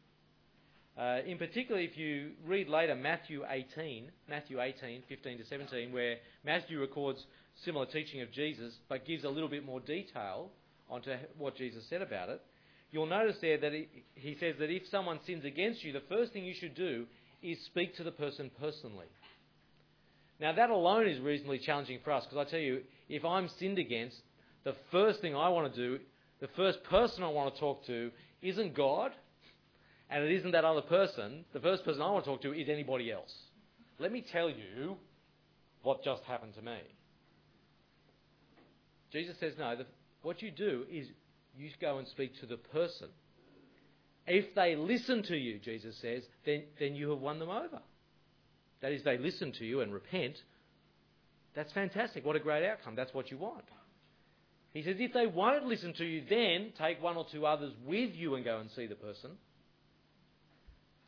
Uh, 0.98 1.18
in 1.24 1.38
particular, 1.38 1.80
if 1.80 1.96
you 1.96 2.32
read 2.44 2.68
later 2.68 2.96
Matthew 2.96 3.44
18, 3.48 4.10
Matthew 4.28 4.60
18, 4.60 5.04
15 5.08 5.38
to 5.38 5.46
17, 5.46 5.92
where 5.92 6.16
Matthew 6.44 6.80
records 6.80 7.24
similar 7.64 7.86
teaching 7.86 8.20
of 8.20 8.32
Jesus, 8.32 8.74
but 8.88 9.06
gives 9.06 9.22
a 9.22 9.28
little 9.28 9.48
bit 9.48 9.64
more 9.64 9.78
detail 9.78 10.50
onto 10.90 11.12
what 11.38 11.56
Jesus 11.56 11.84
said 11.88 12.02
about 12.02 12.28
it, 12.28 12.42
you'll 12.90 13.06
notice 13.06 13.36
there 13.40 13.56
that 13.56 13.72
he, 13.72 13.88
he 14.14 14.36
says 14.40 14.56
that 14.58 14.68
if 14.68 14.82
someone 14.90 15.20
sins 15.24 15.44
against 15.44 15.84
you, 15.84 15.92
the 15.92 16.02
first 16.08 16.32
thing 16.32 16.44
you 16.44 16.54
should 16.58 16.74
do 16.74 17.06
is 17.40 17.56
speak 17.66 17.94
to 17.96 18.02
the 18.02 18.10
person 18.10 18.50
personally. 18.58 19.06
Now, 20.40 20.53
that 20.55 20.70
alone 20.70 21.07
is 21.07 21.20
reasonably 21.20 21.59
challenging 21.59 21.98
for 22.03 22.12
us 22.12 22.24
because 22.24 22.46
I 22.46 22.50
tell 22.50 22.61
you, 22.61 22.81
if 23.09 23.24
I'm 23.24 23.48
sinned 23.59 23.79
against, 23.79 24.16
the 24.64 24.74
first 24.90 25.20
thing 25.20 25.37
I 25.37 25.50
want 25.50 25.74
to 25.74 25.81
do, 25.81 25.98
the 26.40 26.48
first 26.57 26.83
person 26.85 27.22
I 27.22 27.29
want 27.29 27.55
to 27.55 27.61
talk 27.61 27.85
to 27.87 28.11
isn't 28.40 28.74
God, 28.74 29.12
and 30.09 30.24
it 30.24 30.33
isn't 30.33 30.53
that 30.53 30.64
other 30.64 30.81
person. 30.81 31.44
The 31.53 31.61
first 31.61 31.85
person 31.85 32.00
I 32.00 32.11
want 32.11 32.24
to 32.24 32.31
talk 32.31 32.42
to 32.42 32.55
is 32.55 32.68
anybody 32.68 33.12
else. 33.12 33.35
Let 33.98 34.12
me 34.12 34.24
tell 34.33 34.48
you 34.48 34.96
what 35.83 36.03
just 36.03 36.22
happened 36.24 36.55
to 36.55 36.62
me. 36.62 36.79
Jesus 39.12 39.37
says, 39.38 39.55
no, 39.59 39.76
the, 39.76 39.87
what 40.22 40.40
you 40.40 40.50
do 40.50 40.85
is 40.90 41.09
you 41.57 41.68
go 41.81 41.98
and 41.98 42.09
speak 42.09 42.38
to 42.40 42.46
the 42.46 42.57
person. 42.57 43.09
If 44.26 44.55
they 44.55 44.76
listen 44.76 45.22
to 45.24 45.37
you, 45.37 45.59
Jesus 45.59 45.96
says, 46.00 46.22
then, 46.46 46.62
then 46.79 46.94
you 46.94 47.11
have 47.11 47.18
won 47.18 47.38
them 47.38 47.50
over. 47.50 47.81
That 48.82 48.92
is, 48.92 49.02
they 49.04 49.18
listen 49.18 49.52
to 49.58 49.64
you 49.64 49.80
and 49.80 49.92
repent. 49.92 50.36
That's 51.54 51.72
fantastic. 51.72 52.24
What 52.24 52.36
a 52.36 52.40
great 52.40 52.66
outcome. 52.68 52.94
That's 52.96 53.12
what 53.12 53.30
you 53.30 53.38
want. 53.38 53.64
He 54.72 54.82
says, 54.82 54.96
if 54.98 55.12
they 55.12 55.26
won't 55.26 55.66
listen 55.66 55.92
to 55.94 56.04
you, 56.04 56.22
then 56.28 56.72
take 56.78 57.02
one 57.02 57.16
or 57.16 57.26
two 57.30 57.44
others 57.44 57.72
with 57.84 58.14
you 58.14 58.36
and 58.36 58.44
go 58.44 58.58
and 58.58 58.70
see 58.70 58.86
the 58.86 58.94
person. 58.94 59.30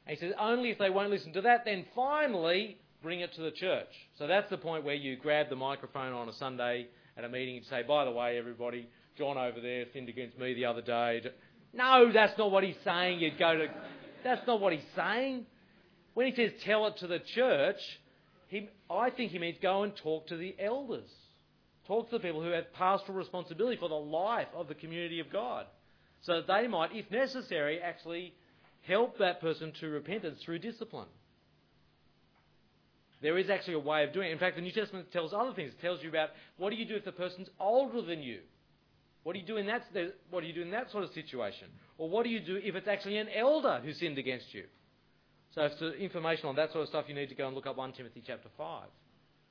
And 0.06 0.16
he 0.16 0.20
says, 0.20 0.34
only 0.38 0.70
if 0.70 0.78
they 0.78 0.90
won't 0.90 1.10
listen 1.10 1.32
to 1.34 1.42
that, 1.42 1.64
then 1.64 1.86
finally 1.94 2.78
bring 3.02 3.20
it 3.20 3.32
to 3.34 3.42
the 3.42 3.52
church. 3.52 3.88
So 4.18 4.26
that's 4.26 4.50
the 4.50 4.58
point 4.58 4.84
where 4.84 4.94
you 4.94 5.16
grab 5.16 5.48
the 5.48 5.56
microphone 5.56 6.12
on 6.12 6.28
a 6.28 6.32
Sunday 6.32 6.88
at 7.16 7.24
a 7.24 7.28
meeting 7.28 7.56
and 7.56 7.66
say, 7.66 7.82
by 7.86 8.04
the 8.04 8.10
way, 8.10 8.36
everybody, 8.36 8.88
John 9.16 9.38
over 9.38 9.60
there 9.60 9.84
sinned 9.92 10.08
against 10.08 10.38
me 10.38 10.54
the 10.54 10.64
other 10.64 10.82
day. 10.82 11.22
No, 11.72 12.10
that's 12.12 12.36
not 12.36 12.50
what 12.50 12.64
he's 12.64 12.76
saying. 12.84 13.20
You'd 13.20 13.38
go 13.38 13.56
to. 13.56 13.66
That's 14.24 14.46
not 14.46 14.60
what 14.60 14.72
he's 14.72 14.82
saying. 14.96 15.46
When 16.14 16.26
he 16.26 16.34
says 16.34 16.52
tell 16.64 16.86
it 16.86 16.98
to 16.98 17.06
the 17.06 17.20
church, 17.20 17.80
he, 18.48 18.68
I 18.90 19.10
think 19.10 19.32
he 19.32 19.38
means 19.38 19.56
go 19.62 19.82
and 19.82 19.96
talk 19.96 20.26
to 20.28 20.36
the 20.36 20.54
elders. 20.58 21.10
Talk 21.86 22.10
to 22.10 22.18
the 22.18 22.22
people 22.22 22.42
who 22.42 22.50
have 22.50 22.72
pastoral 22.74 23.16
responsibility 23.16 23.76
for 23.76 23.88
the 23.88 23.94
life 23.94 24.48
of 24.54 24.68
the 24.68 24.74
community 24.74 25.20
of 25.20 25.32
God. 25.32 25.66
So 26.22 26.34
that 26.34 26.46
they 26.46 26.68
might, 26.68 26.94
if 26.94 27.10
necessary, 27.10 27.80
actually 27.80 28.34
help 28.82 29.18
that 29.18 29.40
person 29.40 29.72
to 29.80 29.88
repentance 29.88 30.40
through 30.42 30.60
discipline. 30.60 31.08
There 33.22 33.38
is 33.38 33.50
actually 33.50 33.74
a 33.74 33.80
way 33.80 34.04
of 34.04 34.12
doing 34.12 34.28
it. 34.28 34.32
In 34.32 34.38
fact, 34.38 34.56
the 34.56 34.62
New 34.62 34.72
Testament 34.72 35.12
tells 35.12 35.32
other 35.32 35.54
things. 35.54 35.72
It 35.72 35.80
tells 35.80 36.02
you 36.02 36.08
about 36.08 36.30
what 36.56 36.70
do 36.70 36.76
you 36.76 36.84
do 36.84 36.96
if 36.96 37.04
the 37.04 37.12
person's 37.12 37.48
older 37.58 38.02
than 38.02 38.20
you? 38.20 38.40
What 39.22 39.34
do 39.34 39.38
you 39.38 39.46
do 39.46 39.56
in 39.56 39.66
that, 39.66 39.84
what 40.30 40.40
do 40.40 40.46
you 40.46 40.52
do 40.52 40.62
in 40.62 40.72
that 40.72 40.90
sort 40.90 41.04
of 41.04 41.12
situation? 41.12 41.68
Or 41.98 42.08
what 42.10 42.24
do 42.24 42.30
you 42.30 42.40
do 42.40 42.56
if 42.56 42.74
it's 42.74 42.88
actually 42.88 43.18
an 43.18 43.28
elder 43.28 43.80
who 43.84 43.92
sinned 43.92 44.18
against 44.18 44.52
you? 44.52 44.64
So 45.54 45.68
for 45.78 45.92
information 45.94 46.46
on 46.46 46.56
that 46.56 46.72
sort 46.72 46.82
of 46.82 46.88
stuff, 46.88 47.04
you 47.08 47.14
need 47.14 47.28
to 47.28 47.34
go 47.34 47.46
and 47.46 47.54
look 47.54 47.66
up 47.66 47.76
1 47.76 47.92
Timothy 47.92 48.22
chapter 48.26 48.48
5. 48.56 48.84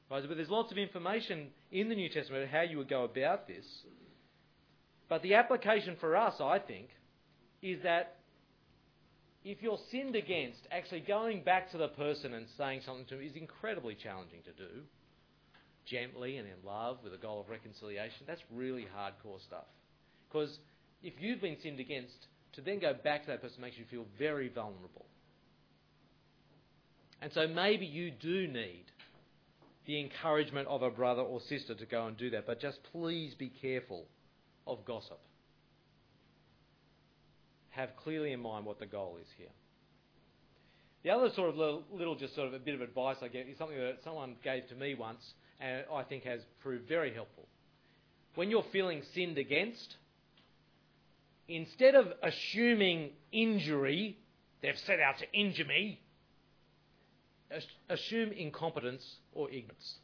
Right? 0.09 0.23
But 0.27 0.35
there's 0.35 0.49
lots 0.49 0.71
of 0.71 0.77
information 0.77 1.47
in 1.71 1.89
the 1.89 1.95
New 1.95 2.09
Testament 2.09 2.43
about 2.43 2.53
how 2.53 2.61
you 2.63 2.77
would 2.77 2.89
go 2.89 3.03
about 3.03 3.47
this. 3.47 3.65
But 5.07 5.21
the 5.21 5.35
application 5.35 5.95
for 5.99 6.15
us, 6.17 6.35
I 6.41 6.59
think, 6.59 6.89
is 7.61 7.83
that 7.83 8.17
if 9.43 9.61
you're 9.61 9.79
sinned 9.91 10.15
against, 10.15 10.59
actually 10.71 11.01
going 11.01 11.43
back 11.43 11.71
to 11.71 11.77
the 11.77 11.89
person 11.89 12.33
and 12.33 12.45
saying 12.57 12.81
something 12.85 13.05
to 13.05 13.15
them 13.15 13.23
is 13.25 13.35
incredibly 13.35 13.95
challenging 13.95 14.41
to 14.45 14.51
do. 14.51 14.81
Gently 15.85 16.37
and 16.37 16.47
in 16.47 16.65
love 16.65 16.99
with 17.03 17.13
a 17.13 17.17
goal 17.17 17.41
of 17.41 17.49
reconciliation. 17.49 18.25
That's 18.27 18.41
really 18.53 18.87
hardcore 18.95 19.41
stuff. 19.41 19.65
Because 20.29 20.59
if 21.03 21.13
you've 21.19 21.41
been 21.41 21.57
sinned 21.61 21.79
against, 21.79 22.13
to 22.53 22.61
then 22.61 22.79
go 22.79 22.93
back 22.93 23.23
to 23.25 23.31
that 23.31 23.41
person 23.41 23.61
makes 23.61 23.77
you 23.77 23.85
feel 23.89 24.05
very 24.17 24.49
vulnerable. 24.49 25.05
And 27.21 27.31
so 27.33 27.47
maybe 27.47 27.85
you 27.85 28.11
do 28.11 28.47
need 28.47 28.85
the 29.85 29.99
encouragement 29.99 30.67
of 30.67 30.81
a 30.81 30.89
brother 30.89 31.21
or 31.21 31.39
sister 31.41 31.75
to 31.75 31.85
go 31.85 32.07
and 32.07 32.17
do 32.17 32.31
that. 32.31 32.47
But 32.47 32.59
just 32.59 32.79
please 32.91 33.35
be 33.35 33.49
careful 33.49 34.05
of 34.65 34.83
gossip. 34.85 35.19
Have 37.69 37.95
clearly 37.95 38.31
in 38.31 38.41
mind 38.41 38.65
what 38.65 38.79
the 38.79 38.85
goal 38.85 39.17
is 39.21 39.27
here. 39.37 39.47
The 41.03 41.09
other 41.09 41.31
sort 41.33 41.49
of 41.49 41.57
little, 41.57 41.83
little, 41.91 42.15
just 42.15 42.35
sort 42.35 42.47
of 42.47 42.53
a 42.53 42.59
bit 42.59 42.75
of 42.75 42.81
advice 42.81 43.17
I 43.21 43.27
get 43.27 43.47
is 43.47 43.57
something 43.57 43.77
that 43.77 44.03
someone 44.03 44.35
gave 44.43 44.67
to 44.69 44.75
me 44.75 44.93
once 44.93 45.33
and 45.59 45.83
I 45.93 46.03
think 46.03 46.23
has 46.23 46.41
proved 46.61 46.87
very 46.87 47.13
helpful. 47.13 47.47
When 48.35 48.49
you're 48.49 48.65
feeling 48.71 49.01
sinned 49.13 49.37
against, 49.37 49.95
instead 51.47 51.95
of 51.95 52.07
assuming 52.23 53.11
injury, 53.31 54.17
they've 54.61 54.77
set 54.77 54.99
out 54.99 55.17
to 55.19 55.31
injure 55.33 55.65
me, 55.65 55.99
assume 57.89 58.31
incompetence 58.31 59.03
or 59.33 59.49
ignorance. 59.49 59.95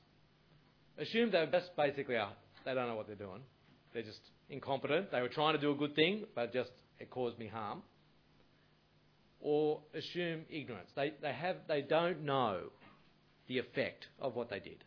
Assume 0.98 1.32
they 1.32 1.48
just 1.52 1.76
basically 1.76 2.16
are. 2.16 2.34
They 2.66 2.74
don't 2.74 2.88
know 2.88 2.96
what 2.96 3.08
they're 3.08 3.16
doing. 3.16 3.42
They're 3.94 4.04
just 4.04 4.20
incompetent. 4.50 5.12
They 5.12 5.22
were 5.22 5.30
trying 5.30 5.56
to 5.56 5.62
do 5.62 5.72
a 5.72 5.76
good 5.76 5.96
thing, 5.96 6.26
but 6.36 6.54
just 6.54 6.72
it 7.00 7.10
caused 7.10 7.38
me 7.38 7.48
harm. 7.48 7.84
Or 9.40 9.82
assume 9.94 10.42
ignorance. 10.50 10.90
They, 10.96 11.14
they, 11.22 11.34
have, 11.34 11.58
they 11.68 11.82
don't 11.82 12.24
know 12.24 12.72
the 13.48 13.60
effect 13.60 14.08
of 14.20 14.36
what 14.36 14.50
they 14.50 14.60
did. 14.60 14.84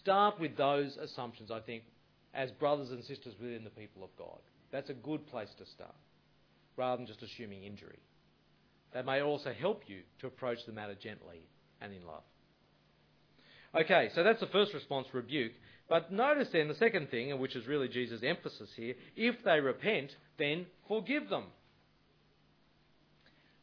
Start 0.00 0.38
with 0.38 0.56
those 0.56 0.96
assumptions, 0.96 1.50
I 1.50 1.60
think, 1.60 1.82
as 2.34 2.50
brothers 2.52 2.90
and 2.90 3.02
sisters 3.04 3.34
within 3.40 3.64
the 3.64 3.70
people 3.70 4.04
of 4.04 4.10
God. 4.16 4.38
That's 4.70 4.90
a 4.90 4.94
good 4.94 5.26
place 5.26 5.48
to 5.58 5.66
start, 5.66 5.94
rather 6.76 6.98
than 6.98 7.06
just 7.06 7.22
assuming 7.22 7.64
injury. 7.64 7.98
That 8.94 9.06
may 9.06 9.22
also 9.22 9.52
help 9.52 9.82
you 9.86 10.00
to 10.20 10.26
approach 10.26 10.58
the 10.66 10.72
matter 10.72 10.94
gently 10.94 11.40
and 11.80 11.92
in 11.92 12.06
love. 12.06 12.22
Okay, 13.74 14.10
so 14.14 14.22
that's 14.22 14.40
the 14.40 14.46
first 14.48 14.74
response, 14.74 15.06
rebuke. 15.12 15.52
But 15.88 16.12
notice 16.12 16.48
then 16.52 16.68
the 16.68 16.74
second 16.74 17.10
thing, 17.10 17.38
which 17.38 17.56
is 17.56 17.66
really 17.66 17.88
Jesus' 17.88 18.20
emphasis 18.22 18.68
here 18.76 18.94
if 19.16 19.36
they 19.44 19.60
repent, 19.60 20.14
then 20.38 20.66
forgive 20.88 21.28
them. 21.28 21.44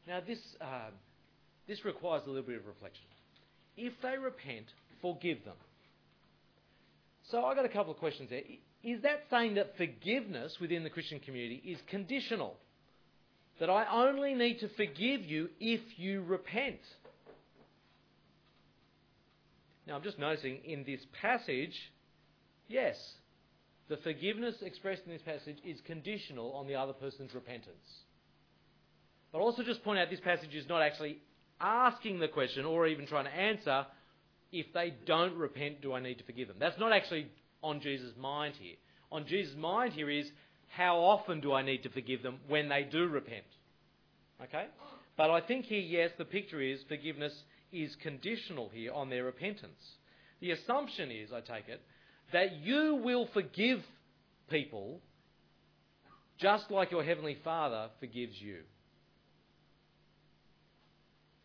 Now, 0.08 0.22
this, 0.26 0.40
uh, 0.60 0.90
this 1.68 1.86
requires 1.86 2.24
a 2.26 2.30
little 2.30 2.44
bit 2.44 2.58
of 2.58 2.66
reflection. 2.66 3.06
if 3.78 3.94
they 4.02 4.18
repent, 4.18 4.66
forgive 5.02 5.46
them. 5.46 5.56
So 7.32 7.46
I've 7.46 7.56
got 7.56 7.66
a 7.66 7.70
couple 7.70 7.94
of 7.94 8.00
questions 8.00 8.30
there. 8.30 8.42
Is 8.84 9.02
that 9.04 9.24
saying 9.30 9.56
that 9.56 9.78
forgiveness 9.78 10.58
within 10.60 10.84
the 10.84 10.90
Christian 10.90 11.20
community 11.20 11.62
is 11.66 11.78
conditional? 11.88 12.56
That 13.60 13.70
I 13.70 13.86
only 13.92 14.34
need 14.34 14.60
to 14.60 14.70
forgive 14.70 15.26
you 15.26 15.50
if 15.60 15.82
you 15.98 16.24
repent? 16.24 16.80
Now 19.88 19.96
I'm 19.96 20.04
just 20.04 20.20
noticing 20.20 20.60
in 20.64 20.84
this 20.86 21.02
passage, 21.22 21.74
yes, 22.68 22.96
the 23.90 23.98
forgiveness 23.98 24.56
expressed 24.62 25.02
in 25.06 25.12
this 25.12 25.22
passage 25.24 25.58
is 25.66 25.82
conditional 25.86 26.54
on 26.54 26.68
the 26.68 26.76
other 26.76 26.94
person's 26.94 27.34
repentance. 27.34 27.76
But 29.32 29.40
also 29.40 29.64
just 29.64 29.84
point 29.84 30.00
out 30.00 30.10
this 30.10 30.20
passage 30.20 30.54
is 30.54 30.70
not 30.70 30.82
actually 30.82 31.18
asking 31.60 32.20
the 32.20 32.28
question 32.28 32.66
or 32.66 32.88
even 32.88 33.08
trying 33.08 33.26
to 33.26 33.36
answer 33.36 33.86
if 34.52 34.72
they 34.74 34.94
don't 35.06 35.36
repent, 35.36 35.82
do 35.82 35.94
I 35.94 36.00
need 36.00 36.18
to 36.20 36.24
forgive 36.24 36.48
them? 36.48 36.58
That's 36.60 36.80
not 36.80 36.94
actually 36.94 37.28
on 37.62 37.82
Jesus' 37.82 38.14
mind 38.18 38.56
here. 38.60 38.76
On 39.12 39.26
Jesus' 39.26 39.56
mind 39.56 39.94
here 39.94 40.10
is 40.10 40.30
how 40.70 40.98
often 40.98 41.42
do 41.42 41.54
I 41.54 41.62
need 41.62 41.84
to 41.84 41.90
forgive 41.90 42.24
them 42.24 42.38
when 42.48 42.70
they 42.70 42.84
do 42.84 43.08
repent? 43.08 43.46
Okay? 44.44 44.66
But 45.18 45.32
I 45.32 45.42
think 45.42 45.66
here, 45.66 45.80
yes, 45.80 46.12
the 46.18 46.26
picture 46.26 46.62
is 46.62 46.80
forgiveness 46.88 47.34
is 47.72 47.96
conditional 48.02 48.70
here 48.74 48.94
on 48.94 49.10
their 49.10 49.26
repentance. 49.26 49.82
The 50.40 50.52
assumption 50.52 51.12
is, 51.12 51.32
I 51.34 51.42
take 51.42 51.68
it, 51.68 51.82
that 52.32 52.58
you 52.58 53.02
will 53.04 53.28
forgive 53.34 53.82
people 54.50 55.02
just 56.40 56.72
like 56.72 56.92
your 56.92 57.04
Heavenly 57.04 57.38
Father 57.44 57.90
forgives 58.00 58.40
you. 58.40 58.60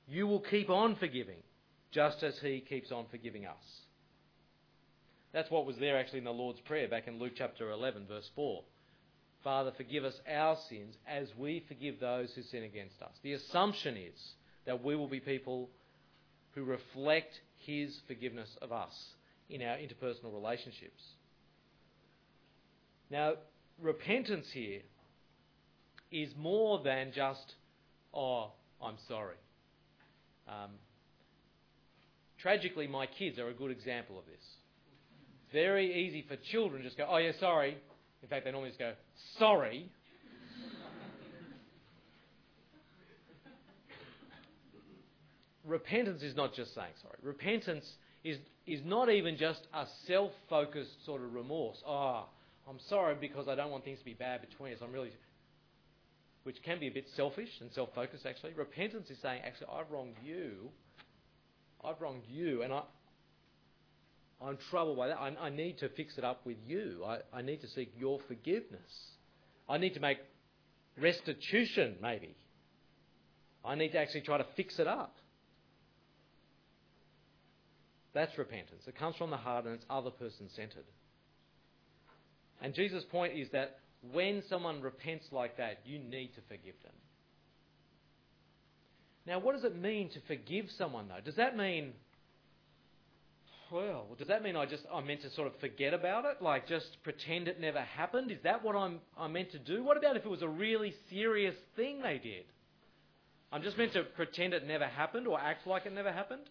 You 0.06 0.26
will 0.26 0.40
keep 0.40 0.70
on 0.70 0.96
forgiving 0.96 1.42
just 1.90 2.22
as 2.22 2.38
He 2.40 2.60
keeps 2.60 2.92
on 2.92 3.06
forgiving 3.10 3.46
us. 3.46 3.64
That's 5.32 5.50
what 5.50 5.66
was 5.66 5.76
there 5.78 5.98
actually 5.98 6.18
in 6.20 6.24
the 6.24 6.30
Lord's 6.30 6.60
Prayer 6.60 6.86
back 6.86 7.08
in 7.08 7.18
Luke 7.18 7.32
chapter 7.36 7.70
11, 7.70 8.06
verse 8.06 8.30
4. 8.36 8.62
Father, 9.44 9.72
forgive 9.76 10.04
us 10.04 10.18
our 10.26 10.56
sins 10.70 10.96
as 11.06 11.28
we 11.38 11.62
forgive 11.68 12.00
those 12.00 12.32
who 12.34 12.42
sin 12.42 12.64
against 12.64 13.00
us. 13.02 13.12
The 13.22 13.34
assumption 13.34 13.96
is 13.98 14.18
that 14.64 14.82
we 14.82 14.96
will 14.96 15.06
be 15.06 15.20
people 15.20 15.68
who 16.54 16.64
reflect 16.64 17.38
His 17.58 17.94
forgiveness 18.08 18.48
of 18.62 18.72
us 18.72 18.94
in 19.50 19.60
our 19.60 19.76
interpersonal 19.76 20.32
relationships. 20.32 21.02
Now, 23.10 23.34
repentance 23.80 24.46
here 24.50 24.80
is 26.10 26.30
more 26.38 26.82
than 26.82 27.12
just, 27.14 27.54
oh, 28.14 28.52
I'm 28.82 28.96
sorry. 29.08 29.36
Um, 30.48 30.70
tragically, 32.38 32.86
my 32.86 33.04
kids 33.06 33.38
are 33.38 33.48
a 33.48 33.54
good 33.54 33.70
example 33.70 34.18
of 34.18 34.24
this. 34.24 34.44
Very 35.52 36.06
easy 36.06 36.24
for 36.26 36.36
children 36.50 36.82
to 36.82 36.88
just 36.88 36.96
go, 36.96 37.06
oh, 37.10 37.18
yeah, 37.18 37.32
sorry. 37.38 37.76
In 38.24 38.30
fact, 38.30 38.46
they 38.46 38.52
normally 38.52 38.70
just 38.70 38.78
go, 38.78 38.94
sorry. 39.38 39.90
Repentance 45.62 46.22
is 46.22 46.34
not 46.34 46.54
just 46.54 46.74
saying 46.74 46.92
sorry. 47.02 47.16
Repentance 47.22 47.84
is, 48.22 48.38
is 48.66 48.80
not 48.82 49.10
even 49.10 49.36
just 49.36 49.60
a 49.74 49.84
self 50.06 50.32
focused 50.48 51.04
sort 51.04 51.22
of 51.22 51.34
remorse. 51.34 51.76
Oh, 51.86 52.24
I'm 52.66 52.80
sorry 52.88 53.14
because 53.20 53.46
I 53.46 53.54
don't 53.54 53.70
want 53.70 53.84
things 53.84 53.98
to 53.98 54.04
be 54.06 54.14
bad 54.14 54.40
between 54.40 54.72
us. 54.72 54.78
I'm 54.82 54.90
really. 54.90 55.12
Which 56.44 56.62
can 56.62 56.80
be 56.80 56.88
a 56.88 56.92
bit 56.92 57.04
selfish 57.16 57.50
and 57.60 57.70
self 57.72 57.90
focused, 57.94 58.24
actually. 58.24 58.54
Repentance 58.54 59.10
is 59.10 59.18
saying, 59.20 59.42
actually, 59.44 59.68
I've 59.70 59.90
wronged 59.90 60.16
you. 60.24 60.70
I've 61.84 62.00
wronged 62.00 62.22
you, 62.30 62.62
and 62.62 62.72
I, 62.72 62.82
I'm 64.42 64.58
troubled 64.70 64.96
by 64.96 65.08
that. 65.08 65.18
I, 65.18 65.34
I 65.40 65.50
need 65.50 65.78
to 65.78 65.88
fix 65.90 66.18
it 66.18 66.24
up 66.24 66.44
with 66.44 66.56
you. 66.66 67.04
I, 67.06 67.18
I 67.32 67.42
need 67.42 67.60
to 67.62 67.68
seek 67.68 67.92
your 67.98 68.20
forgiveness. 68.28 68.80
I 69.68 69.78
need 69.78 69.94
to 69.94 70.00
make 70.00 70.18
restitution, 71.00 71.96
maybe. 72.02 72.36
I 73.64 73.74
need 73.74 73.92
to 73.92 73.98
actually 73.98 74.20
try 74.22 74.38
to 74.38 74.46
fix 74.56 74.78
it 74.78 74.86
up. 74.86 75.16
That's 78.12 78.36
repentance. 78.38 78.84
It 78.86 78.96
comes 78.96 79.16
from 79.16 79.30
the 79.30 79.36
heart 79.36 79.64
and 79.64 79.74
it's 79.74 79.84
other 79.90 80.10
person 80.10 80.48
centered. 80.54 80.84
And 82.62 82.74
Jesus' 82.74 83.04
point 83.04 83.36
is 83.36 83.48
that 83.50 83.78
when 84.12 84.42
someone 84.48 84.80
repents 84.80 85.26
like 85.32 85.56
that, 85.56 85.80
you 85.84 85.98
need 85.98 86.34
to 86.34 86.40
forgive 86.48 86.74
them. 86.82 86.92
Now, 89.26 89.38
what 89.38 89.54
does 89.54 89.64
it 89.64 89.74
mean 89.74 90.10
to 90.10 90.20
forgive 90.26 90.70
someone, 90.76 91.08
though? 91.08 91.20
Does 91.24 91.36
that 91.36 91.56
mean, 91.56 91.92
well, 93.74 94.06
does 94.16 94.28
that 94.28 94.44
mean 94.44 94.54
I 94.54 94.66
just 94.66 94.84
I'm 94.92 95.04
meant 95.06 95.22
to 95.22 95.30
sort 95.30 95.48
of 95.48 95.58
forget 95.58 95.92
about 95.92 96.24
it, 96.26 96.40
like 96.40 96.68
just 96.68 96.96
pretend 97.02 97.48
it 97.48 97.60
never 97.60 97.80
happened? 97.80 98.30
Is 98.30 98.38
that 98.44 98.62
what 98.62 98.76
I'm 98.76 99.00
I'm 99.18 99.32
meant 99.32 99.50
to 99.50 99.58
do? 99.58 99.82
What 99.82 99.96
about 99.96 100.16
if 100.16 100.24
it 100.24 100.30
was 100.30 100.42
a 100.42 100.48
really 100.48 100.94
serious 101.10 101.56
thing 101.74 102.00
they 102.00 102.18
did? 102.18 102.44
I'm 103.52 103.62
just 103.62 103.76
meant 103.76 103.92
to 103.94 104.04
pretend 104.04 104.54
it 104.54 104.64
never 104.64 104.86
happened 104.86 105.26
or 105.26 105.40
act 105.40 105.66
like 105.66 105.86
it 105.86 105.92
never 105.92 106.12
happened? 106.12 106.42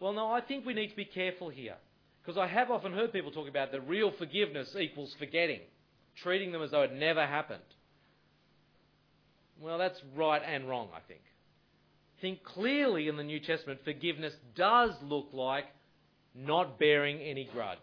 Well, 0.00 0.12
no, 0.12 0.32
I 0.32 0.40
think 0.40 0.66
we 0.66 0.74
need 0.74 0.88
to 0.88 0.96
be 0.96 1.04
careful 1.04 1.48
here. 1.48 1.76
Because 2.22 2.36
I 2.36 2.48
have 2.48 2.70
often 2.70 2.92
heard 2.92 3.12
people 3.12 3.30
talk 3.30 3.48
about 3.48 3.70
the 3.70 3.80
real 3.80 4.12
forgiveness 4.18 4.74
equals 4.78 5.14
forgetting, 5.18 5.60
treating 6.22 6.50
them 6.50 6.62
as 6.62 6.72
though 6.72 6.82
it 6.82 6.92
never 6.92 7.24
happened. 7.24 7.62
Well, 9.60 9.78
that's 9.78 10.00
right 10.16 10.42
and 10.44 10.68
wrong, 10.68 10.88
I 10.94 11.00
think. 11.06 11.22
Think 12.20 12.42
clearly 12.42 13.08
in 13.08 13.16
the 13.16 13.22
New 13.22 13.40
Testament, 13.40 13.80
forgiveness 13.84 14.34
does 14.56 14.90
look 15.02 15.28
like 15.32 15.66
not 16.34 16.78
bearing 16.78 17.18
any 17.20 17.48
grudge. 17.52 17.78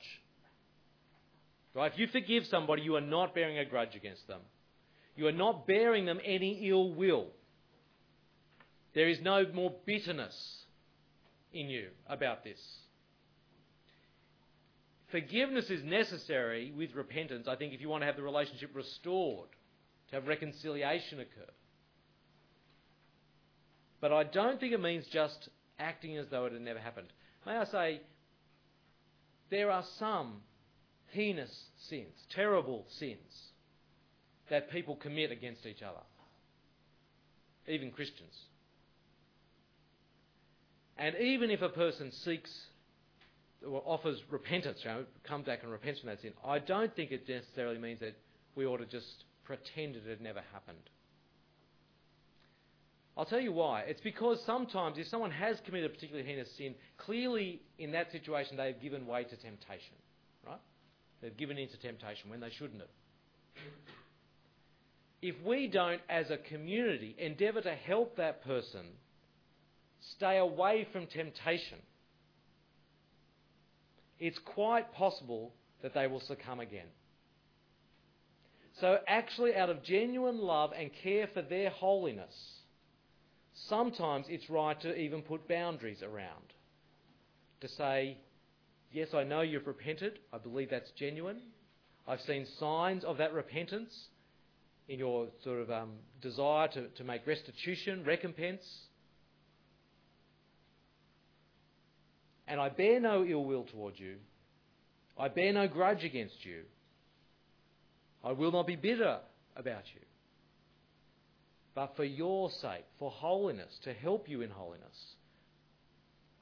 Right? 1.74 1.92
If 1.92 2.00
you 2.00 2.08
forgive 2.08 2.46
somebody, 2.48 2.82
you 2.82 2.96
are 2.96 3.02
not 3.02 3.36
bearing 3.36 3.60
a 3.60 3.66
grudge 3.66 3.96
against 3.96 4.28
them. 4.28 4.42
You 5.16 5.28
are 5.28 5.32
not 5.32 5.68
bearing 5.68 6.06
them 6.06 6.20
any 6.24 6.70
ill 6.70 6.94
will. 6.94 7.28
There 8.94 9.10
is 9.10 9.20
no 9.22 9.46
more 9.54 9.74
bitterness 9.86 10.36
in 11.54 11.70
you 11.70 11.90
about 12.08 12.44
this. 12.44 12.60
Forgiveness 15.12 15.70
is 15.70 15.84
necessary 15.84 16.74
with 16.76 16.94
repentance, 16.94 17.48
I 17.48 17.56
think, 17.56 17.74
if 17.74 17.82
you 17.82 17.90
want 17.90 18.02
to 18.02 18.06
have 18.08 18.18
the 18.18 18.24
relationship 18.24 18.72
restored, 18.74 19.50
to 20.10 20.16
have 20.16 20.28
reconciliation 20.28 21.20
occur. 21.20 21.52
But 24.02 24.12
I 24.12 24.24
don't 24.24 24.60
think 24.60 24.74
it 24.74 24.82
means 24.82 25.06
just 25.08 25.50
acting 25.80 26.18
as 26.18 26.28
though 26.30 26.46
it 26.46 26.54
had 26.54 26.62
never 26.62 26.80
happened. 26.80 27.08
May 27.46 27.56
I 27.56 27.66
say, 27.66 28.02
there 29.50 29.72
are 29.72 29.84
some 29.98 30.42
heinous 31.12 31.52
sins, 31.90 32.14
terrible 32.34 32.86
sins, 33.00 33.52
that 34.50 34.70
people 34.72 34.96
commit 34.96 35.32
against 35.32 35.66
each 35.66 35.82
other, 35.82 36.04
even 37.68 37.92
Christians. 37.92 38.34
And 40.98 41.16
even 41.16 41.52
if 41.52 41.62
a 41.62 41.70
person 41.70 42.12
seeks 42.12 42.52
or 43.66 43.84
offers 43.86 44.20
repentance, 44.30 44.80
you 44.84 44.90
know, 44.90 45.06
comes 45.24 45.46
back 45.46 45.64
and 45.64 45.72
repent 45.72 46.00
from 46.00 46.10
that 46.10 46.22
sin, 46.22 46.34
I 46.46 46.60
don't 46.60 46.96
think 46.96 47.12
it 47.12 47.28
necessarily 47.28 47.78
means 47.78 48.00
that 48.00 48.16
we 48.56 48.66
ought 48.66 48.78
to 48.78 48.86
just 48.86 49.26
pretend 49.44 49.96
it 49.96 50.04
had 50.08 50.22
never 50.22 50.42
happened. 50.52 50.90
I'll 53.18 53.26
tell 53.26 53.40
you 53.40 53.52
why. 53.52 53.82
It's 53.82 54.02
because 54.02 54.40
sometimes 54.46 55.00
if 55.00 55.08
someone 55.08 55.32
has 55.32 55.58
committed 55.66 55.90
a 55.90 55.94
particularly 55.94 56.28
heinous 56.30 56.50
sin, 56.56 56.76
clearly 56.98 57.62
in 57.80 57.92
that 57.94 58.12
situation 58.12 58.58
they've 58.58 58.80
given 58.80 59.08
way 59.08 59.24
to 59.24 59.36
temptation, 59.36 59.96
right? 60.46 60.60
They've 61.22 61.36
given 61.36 61.58
in 61.58 61.68
to 61.70 61.78
temptation 61.78 62.30
when 62.30 62.40
they 62.40 62.52
shouldn't 62.52 62.80
have. 62.80 62.90
If 65.20 65.36
we 65.44 65.68
don't, 65.68 66.00
as 66.08 66.30
a 66.30 66.38
community, 66.38 67.16
endeavour 67.18 67.62
to 67.62 67.74
help 67.74 68.18
that 68.18 68.44
person 68.44 68.86
stay 70.16 70.38
away 70.38 70.88
from 70.94 71.08
temptation, 71.08 71.80
it's 74.20 74.38
quite 74.46 74.94
possible 74.94 75.54
that 75.82 75.96
they 75.96 76.06
will 76.06 76.20
succumb 76.20 76.60
again. 76.60 76.86
So, 78.80 79.00
actually, 79.08 79.56
out 79.56 79.72
of 79.72 79.84
genuine 79.84 80.38
love 80.38 80.72
and 80.78 80.92
care 81.02 81.28
for 81.34 81.42
their 81.42 81.72
holiness, 81.72 82.34
sometimes 83.66 84.28
it's 84.30 84.50
right 84.50 84.80
to 84.82 84.96
even 84.96 85.22
put 85.22 85.48
boundaries 85.48 86.04
around. 86.04 86.54
To 87.62 87.68
say, 87.68 88.18
yes, 88.92 89.10
I 89.14 89.24
know 89.24 89.42
you've 89.42 89.68
repented. 89.68 90.20
I 90.32 90.38
believe 90.38 90.70
that's 90.70 90.92
genuine. 90.92 91.42
I've 92.08 92.22
seen 92.22 92.46
signs 92.60 93.04
of 93.04 93.18
that 93.18 93.34
repentance 93.34 93.94
in 94.88 95.00
your 95.00 95.28
sort 95.44 95.60
of 95.60 95.72
um, 95.72 95.94
desire 96.22 96.68
to, 96.70 96.88
to 96.88 97.04
make 97.04 97.26
restitution, 97.28 98.04
recompense. 98.06 98.64
And 102.48 102.62
I 102.62 102.70
bear 102.70 103.00
no 103.00 103.26
ill 103.26 103.44
will 103.44 103.66
towards 103.66 104.00
you. 104.00 104.16
I 105.20 105.28
bear 105.28 105.52
no 105.52 105.68
grudge 105.68 106.04
against 106.04 106.46
you. 106.46 106.62
I 108.24 108.32
will 108.32 108.52
not 108.52 108.68
be 108.68 108.76
bitter 108.76 109.20
about 109.56 109.84
you. 109.94 110.02
But 111.78 111.96
for 111.96 112.04
your 112.04 112.50
sake, 112.50 112.86
for 112.98 113.12
holiness, 113.12 113.72
to 113.84 113.94
help 113.94 114.28
you 114.28 114.42
in 114.42 114.50
holiness, 114.50 114.98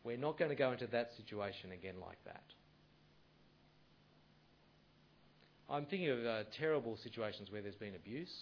We're 0.05 0.15
not 0.15 0.37
going 0.37 0.49
to 0.49 0.55
go 0.55 0.71
into 0.71 0.87
that 0.87 1.09
situation 1.17 1.71
again 1.73 1.95
like 1.99 2.23
that. 2.25 2.43
I'm 5.69 5.85
thinking 5.87 6.09
of 6.09 6.19
uh, 6.25 6.43
terrible 6.57 6.95
situations 7.03 7.51
where 7.51 7.61
there's 7.61 7.75
been 7.75 7.95
abuse, 7.95 8.33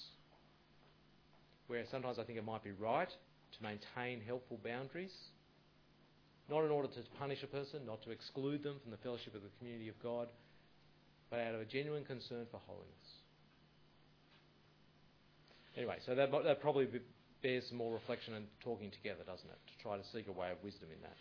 where 1.68 1.84
sometimes 1.90 2.20
I 2.20 2.26
think 2.26 2.38
it 2.38 2.46
might 2.46 2.64
be 2.64 2.74
right 2.74 3.10
to 3.10 3.64
maintain 3.64 4.22
helpful 4.24 4.60
boundaries, 4.64 5.16
not 6.50 6.66
in 6.66 6.70
order 6.70 6.90
to 6.90 7.00
punish 7.18 7.42
a 7.42 7.48
person, 7.48 7.88
not 7.88 8.04
to 8.04 8.12
exclude 8.12 8.62
them 8.62 8.76
from 8.84 8.92
the 8.92 8.98
fellowship 8.98 9.34
of 9.34 9.42
the 9.42 9.50
community 9.58 9.88
of 9.88 9.98
God, 10.04 10.28
but 11.32 11.40
out 11.40 11.56
of 11.56 11.62
a 11.62 11.66
genuine 11.66 12.04
concern 12.04 12.46
for 12.52 12.60
holiness. 12.68 13.13
Anyway, 15.76 15.98
so 16.06 16.16
that, 16.16 16.32
that 16.44 16.62
probably 16.62 16.88
bears 17.42 17.68
some 17.68 17.78
more 17.78 17.94
reflection 17.94 18.34
and 18.36 18.46
talking 18.64 18.92
together, 18.92 19.24
doesn't 19.26 19.50
it? 19.50 19.58
To 19.68 19.84
try 19.84 19.98
to 19.98 20.04
seek 20.14 20.28
a 20.28 20.32
way 20.32 20.52
of 20.52 20.58
wisdom 20.64 20.90
in 20.94 21.02
that. 21.02 21.18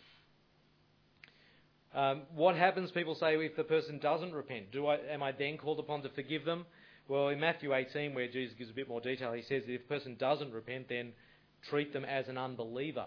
Um, 1.95 2.21
what 2.35 2.55
happens, 2.55 2.91
people 2.91 3.15
say, 3.15 3.35
if 3.35 3.55
the 3.55 3.63
person 3.63 3.99
doesn't 3.99 4.33
repent? 4.33 4.71
Do 4.71 4.87
I, 4.87 4.97
am 5.11 5.21
I 5.21 5.31
then 5.31 5.57
called 5.57 5.79
upon 5.79 6.01
to 6.03 6.09
forgive 6.09 6.43
them? 6.45 6.65
Well, 7.07 7.27
in 7.29 7.39
Matthew 7.39 7.73
18, 7.73 8.15
where 8.15 8.27
Jesus 8.27 8.55
gives 8.57 8.69
a 8.69 8.73
bit 8.73 8.87
more 8.87 9.01
detail, 9.01 9.33
he 9.33 9.41
says 9.43 9.63
that 9.65 9.73
if 9.73 9.81
a 9.81 9.87
person 9.87 10.15
doesn't 10.17 10.53
repent, 10.53 10.87
then 10.89 11.11
treat 11.69 11.93
them 11.93 12.05
as 12.05 12.27
an 12.29 12.37
unbeliever. 12.37 13.05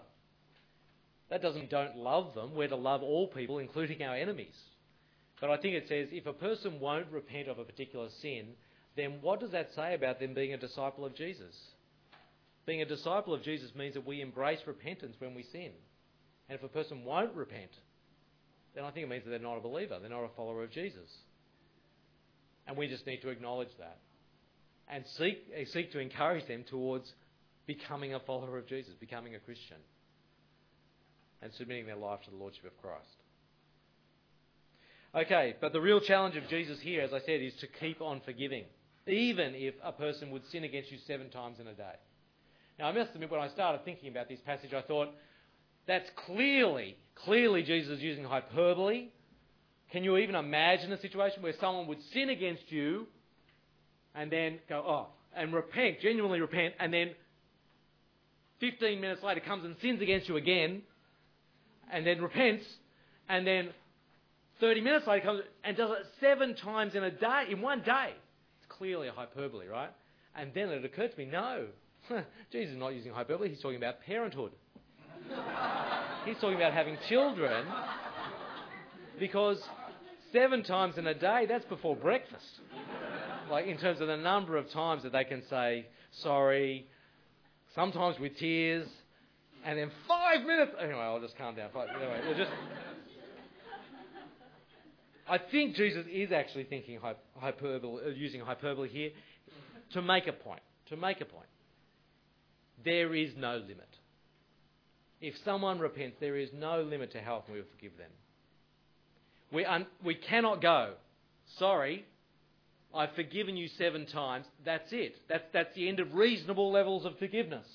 That 1.29 1.41
doesn't 1.41 1.61
mean 1.61 1.69
don't 1.69 1.97
love 1.97 2.33
them. 2.33 2.55
We're 2.55 2.69
to 2.69 2.75
love 2.75 3.03
all 3.03 3.27
people, 3.27 3.59
including 3.59 4.03
our 4.03 4.15
enemies. 4.15 4.55
But 5.41 5.49
I 5.49 5.57
think 5.57 5.75
it 5.75 5.87
says 5.87 6.07
if 6.11 6.25
a 6.25 6.33
person 6.33 6.79
won't 6.79 7.11
repent 7.11 7.47
of 7.47 7.59
a 7.59 7.65
particular 7.65 8.07
sin, 8.21 8.53
then 8.97 9.19
what 9.21 9.39
does 9.39 9.51
that 9.51 9.73
say 9.75 9.93
about 9.93 10.19
them 10.19 10.33
being 10.33 10.53
a 10.53 10.57
disciple 10.57 11.05
of 11.05 11.15
Jesus? 11.15 11.55
Being 12.65 12.81
a 12.81 12.85
disciple 12.85 13.33
of 13.33 13.43
Jesus 13.43 13.73
means 13.75 13.93
that 13.93 14.05
we 14.05 14.21
embrace 14.21 14.59
repentance 14.65 15.15
when 15.19 15.33
we 15.33 15.43
sin. 15.43 15.71
And 16.49 16.57
if 16.57 16.63
a 16.63 16.67
person 16.67 17.05
won't 17.05 17.33
repent, 17.33 17.71
then 18.75 18.83
I 18.83 18.91
think 18.91 19.05
it 19.05 19.09
means 19.09 19.23
that 19.23 19.29
they're 19.29 19.39
not 19.39 19.57
a 19.57 19.61
believer, 19.61 19.97
they're 19.99 20.09
not 20.09 20.23
a 20.23 20.35
follower 20.35 20.63
of 20.63 20.71
Jesus. 20.71 21.09
And 22.67 22.75
we 22.75 22.87
just 22.87 23.07
need 23.07 23.21
to 23.21 23.29
acknowledge 23.29 23.71
that 23.79 23.99
and 24.89 25.05
seek, 25.17 25.45
eh, 25.53 25.65
seek 25.65 25.91
to 25.91 25.99
encourage 25.99 26.47
them 26.47 26.63
towards 26.63 27.11
becoming 27.65 28.13
a 28.13 28.19
follower 28.21 28.57
of 28.57 28.67
Jesus, 28.67 28.93
becoming 28.99 29.35
a 29.35 29.39
Christian, 29.39 29.77
and 31.41 31.51
submitting 31.53 31.85
their 31.85 31.97
life 31.97 32.21
to 32.23 32.31
the 32.31 32.37
Lordship 32.37 32.65
of 32.65 32.77
Christ. 32.81 33.05
Okay, 35.13 35.55
but 35.59 35.73
the 35.73 35.81
real 35.81 35.99
challenge 35.99 36.35
of 36.35 36.47
Jesus 36.47 36.79
here, 36.79 37.01
as 37.01 37.13
I 37.13 37.19
said, 37.19 37.41
is 37.41 37.53
to 37.55 37.67
keep 37.67 38.01
on 38.01 38.21
forgiving, 38.21 38.65
even 39.09 39.53
if 39.55 39.73
a 39.83 39.91
person 39.91 40.31
would 40.31 40.43
sin 40.51 40.63
against 40.63 40.91
you 40.91 40.97
seven 41.05 41.29
times 41.29 41.59
in 41.59 41.67
a 41.67 41.73
day. 41.73 41.95
Now, 42.79 42.87
I 42.87 42.91
must 42.91 43.11
admit, 43.13 43.31
when 43.31 43.39
I 43.39 43.49
started 43.49 43.83
thinking 43.83 44.09
about 44.09 44.29
this 44.29 44.39
passage, 44.45 44.73
I 44.73 44.81
thought, 44.81 45.09
that's 45.87 46.09
clearly, 46.25 46.97
clearly 47.15 47.63
Jesus 47.63 47.97
is 47.97 48.03
using 48.03 48.23
hyperbole. 48.23 49.07
Can 49.91 50.03
you 50.03 50.17
even 50.17 50.35
imagine 50.35 50.91
a 50.91 51.01
situation 51.01 51.41
where 51.41 51.53
someone 51.59 51.87
would 51.87 52.01
sin 52.13 52.29
against 52.29 52.69
you 52.71 53.07
and 54.13 54.31
then 54.31 54.59
go, 54.67 54.83
oh, 54.85 55.07
and 55.35 55.53
repent, 55.53 56.01
genuinely 56.01 56.41
repent, 56.41 56.73
and 56.79 56.93
then 56.93 57.11
15 58.59 58.99
minutes 58.99 59.23
later 59.23 59.39
comes 59.39 59.63
and 59.63 59.75
sins 59.81 60.01
against 60.01 60.27
you 60.27 60.35
again, 60.35 60.81
and 61.91 62.05
then 62.05 62.21
repents, 62.21 62.65
and 63.29 63.45
then 63.45 63.69
30 64.59 64.81
minutes 64.81 65.07
later 65.07 65.25
comes 65.25 65.41
and 65.63 65.77
does 65.77 65.91
it 65.91 66.05
seven 66.19 66.55
times 66.55 66.95
in 66.95 67.03
a 67.03 67.11
day, 67.11 67.45
in 67.51 67.61
one 67.61 67.81
day. 67.81 68.13
Clearly 68.77 69.07
a 69.07 69.11
hyperbole, 69.11 69.67
right? 69.67 69.89
And 70.35 70.51
then 70.53 70.69
it 70.69 70.85
occurred 70.85 71.11
to 71.11 71.17
me, 71.17 71.25
no, 71.25 71.67
Jesus 72.51 72.73
is 72.73 72.79
not 72.79 72.89
using 72.89 73.11
hyperbole, 73.11 73.49
he's 73.49 73.61
talking 73.61 73.77
about 73.77 74.01
parenthood. 74.01 74.51
He's 76.25 76.35
talking 76.35 76.55
about 76.55 76.73
having 76.73 76.97
children 77.09 77.65
because 79.19 79.61
seven 80.31 80.63
times 80.63 80.97
in 80.97 81.07
a 81.07 81.13
day, 81.13 81.45
that's 81.47 81.65
before 81.65 81.95
breakfast. 81.95 82.45
Like, 83.49 83.65
in 83.65 83.77
terms 83.77 84.01
of 84.01 84.07
the 84.07 84.17
number 84.17 84.57
of 84.57 84.69
times 84.71 85.03
that 85.03 85.13
they 85.13 85.23
can 85.23 85.41
say 85.49 85.87
sorry, 86.23 86.87
sometimes 87.75 88.19
with 88.19 88.37
tears, 88.37 88.87
and 89.65 89.77
then 89.77 89.91
five 90.07 90.45
minutes. 90.45 90.71
Anyway, 90.79 90.99
I'll 90.99 91.21
just 91.21 91.37
calm 91.37 91.55
down. 91.55 91.69
Anyway, 91.75 92.21
we'll 92.25 92.37
just. 92.37 92.51
I 95.29 95.37
think 95.37 95.75
Jesus 95.75 96.05
is 96.11 96.31
actually 96.31 96.65
thinking 96.65 96.99
hyperbole, 97.37 98.03
uh, 98.05 98.09
using 98.09 98.41
hyperbole 98.41 98.89
here 98.89 99.11
to 99.93 100.01
make 100.01 100.27
a 100.27 100.33
point. 100.33 100.61
To 100.89 100.97
make 100.97 101.21
a 101.21 101.25
point. 101.25 101.47
There 102.85 103.13
is 103.13 103.31
no 103.37 103.57
limit. 103.57 103.89
If 105.19 105.35
someone 105.43 105.79
repents, 105.79 106.17
there 106.19 106.37
is 106.37 106.49
no 106.53 106.81
limit 106.81 107.11
to 107.13 107.21
how 107.21 107.35
often 107.37 107.53
we 107.53 107.59
will 107.59 107.67
forgive 107.75 107.97
them. 107.97 108.11
We, 109.51 109.65
un- 109.65 109.87
we 110.03 110.15
cannot 110.15 110.61
go, 110.61 110.93
sorry, 111.57 112.05
I've 112.93 113.13
forgiven 113.15 113.57
you 113.57 113.67
seven 113.77 114.05
times, 114.05 114.45
that's 114.63 114.91
it. 114.91 115.15
That's, 115.27 115.43
that's 115.53 115.75
the 115.75 115.89
end 115.89 115.99
of 115.99 116.13
reasonable 116.13 116.71
levels 116.71 117.05
of 117.05 117.17
forgiveness. 117.17 117.67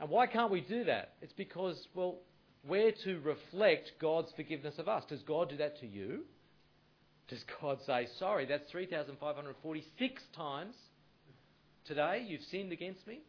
And 0.00 0.10
why 0.10 0.26
can't 0.26 0.50
we 0.50 0.60
do 0.60 0.84
that? 0.84 1.12
It's 1.22 1.32
because, 1.32 1.86
well, 1.94 2.16
we're 2.66 2.92
to 3.04 3.20
reflect 3.20 3.92
God's 4.00 4.32
forgiveness 4.34 4.74
of 4.78 4.88
us. 4.88 5.04
Does 5.08 5.22
God 5.22 5.50
do 5.50 5.56
that 5.58 5.80
to 5.80 5.86
you? 5.86 6.24
Does 7.28 7.44
God 7.60 7.78
say, 7.86 8.08
sorry, 8.18 8.46
that's 8.46 8.70
3,546 8.70 10.22
times 10.36 10.74
today 11.86 12.24
you've 12.26 12.42
sinned 12.50 12.72
against 12.72 13.06
me? 13.06 13.20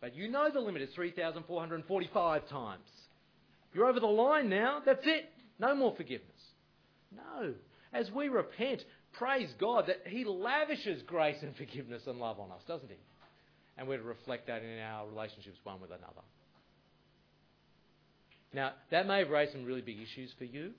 But 0.00 0.14
you 0.14 0.28
know 0.28 0.48
the 0.52 0.60
limit 0.60 0.82
is 0.82 0.90
3,445 0.94 2.48
times. 2.48 2.80
You're 3.72 3.86
over 3.86 4.00
the 4.00 4.06
line 4.06 4.48
now. 4.48 4.82
That's 4.84 5.04
it. 5.04 5.30
No 5.58 5.74
more 5.74 5.94
forgiveness. 5.96 6.28
No. 7.14 7.54
As 7.92 8.10
we 8.10 8.28
repent, 8.28 8.82
praise 9.12 9.48
God 9.58 9.86
that 9.86 10.06
He 10.06 10.24
lavishes 10.24 11.02
grace 11.06 11.36
and 11.42 11.56
forgiveness 11.56 12.02
and 12.06 12.18
love 12.18 12.40
on 12.40 12.50
us, 12.50 12.62
doesn't 12.66 12.90
He? 12.90 12.96
And 13.78 13.88
we're 13.88 13.98
to 13.98 14.02
reflect 14.02 14.48
that 14.48 14.62
in 14.62 14.78
our 14.80 15.06
relationships 15.08 15.58
one 15.62 15.80
with 15.80 15.90
another. 15.90 16.22
Now, 18.52 18.72
that 18.90 19.06
may 19.06 19.20
have 19.20 19.30
raised 19.30 19.52
some 19.52 19.64
really 19.64 19.80
big 19.80 20.00
issues 20.00 20.30
for 20.36 20.44
you. 20.44 20.72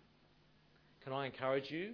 Can 1.03 1.13
I 1.13 1.25
encourage 1.25 1.69
you? 1.69 1.93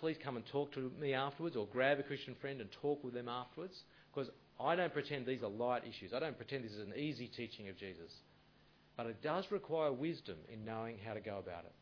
Please 0.00 0.16
come 0.22 0.36
and 0.36 0.44
talk 0.46 0.72
to 0.74 0.90
me 1.00 1.14
afterwards 1.14 1.56
or 1.56 1.66
grab 1.66 1.98
a 1.98 2.02
Christian 2.02 2.34
friend 2.40 2.60
and 2.60 2.70
talk 2.82 3.02
with 3.02 3.14
them 3.14 3.28
afterwards 3.28 3.74
because 4.12 4.30
I 4.60 4.76
don't 4.76 4.92
pretend 4.92 5.26
these 5.26 5.42
are 5.42 5.48
light 5.48 5.82
issues. 5.84 6.12
I 6.14 6.20
don't 6.20 6.36
pretend 6.36 6.64
this 6.64 6.72
is 6.72 6.86
an 6.86 6.94
easy 6.96 7.28
teaching 7.28 7.68
of 7.68 7.76
Jesus. 7.76 8.12
But 8.96 9.06
it 9.06 9.22
does 9.22 9.44
require 9.50 9.92
wisdom 9.92 10.36
in 10.52 10.64
knowing 10.64 10.98
how 11.04 11.14
to 11.14 11.20
go 11.20 11.38
about 11.38 11.64
it. 11.64 11.72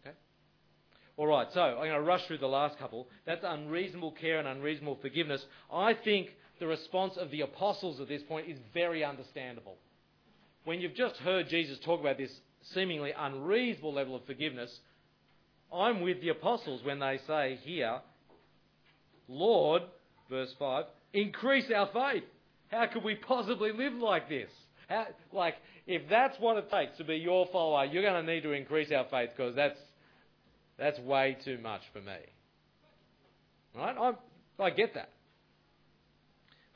Okay? 0.00 0.16
All 1.16 1.26
right, 1.26 1.48
so 1.52 1.60
I'm 1.60 1.76
going 1.76 1.90
to 1.90 2.00
rush 2.00 2.26
through 2.26 2.38
the 2.38 2.46
last 2.46 2.78
couple. 2.78 3.08
That's 3.26 3.44
unreasonable 3.44 4.12
care 4.12 4.38
and 4.38 4.46
unreasonable 4.46 4.98
forgiveness. 5.02 5.44
I 5.72 5.94
think 5.94 6.28
the 6.60 6.68
response 6.68 7.16
of 7.16 7.30
the 7.30 7.40
apostles 7.40 8.00
at 8.00 8.08
this 8.08 8.22
point 8.22 8.48
is 8.48 8.58
very 8.72 9.04
understandable. 9.04 9.76
When 10.64 10.80
you've 10.80 10.94
just 10.94 11.16
heard 11.16 11.48
Jesus 11.48 11.78
talk 11.84 12.00
about 12.00 12.18
this 12.18 12.30
seemingly 12.74 13.12
unreasonable 13.16 13.94
level 13.94 14.16
of 14.16 14.24
forgiveness, 14.24 14.76
I'm 15.72 16.00
with 16.00 16.20
the 16.20 16.30
apostles 16.30 16.82
when 16.84 16.98
they 16.98 17.18
say 17.26 17.58
here, 17.62 18.00
Lord, 19.28 19.82
verse 20.30 20.52
5, 20.58 20.84
increase 21.12 21.70
our 21.74 21.88
faith. 21.92 22.24
How 22.68 22.86
could 22.86 23.04
we 23.04 23.14
possibly 23.14 23.72
live 23.72 23.94
like 23.94 24.28
this? 24.28 24.50
How, 24.88 25.06
like, 25.32 25.54
if 25.86 26.02
that's 26.08 26.38
what 26.38 26.56
it 26.56 26.70
takes 26.70 26.96
to 26.98 27.04
be 27.04 27.16
your 27.16 27.46
follower, 27.52 27.84
you're 27.84 28.02
going 28.02 28.24
to 28.24 28.32
need 28.32 28.42
to 28.42 28.52
increase 28.52 28.90
our 28.92 29.06
faith 29.10 29.30
because 29.36 29.54
that's, 29.54 29.78
that's 30.78 30.98
way 31.00 31.36
too 31.44 31.58
much 31.58 31.82
for 31.92 32.00
me. 32.00 32.16
Right? 33.74 33.96
I, 33.96 34.62
I 34.62 34.70
get 34.70 34.94
that. 34.94 35.10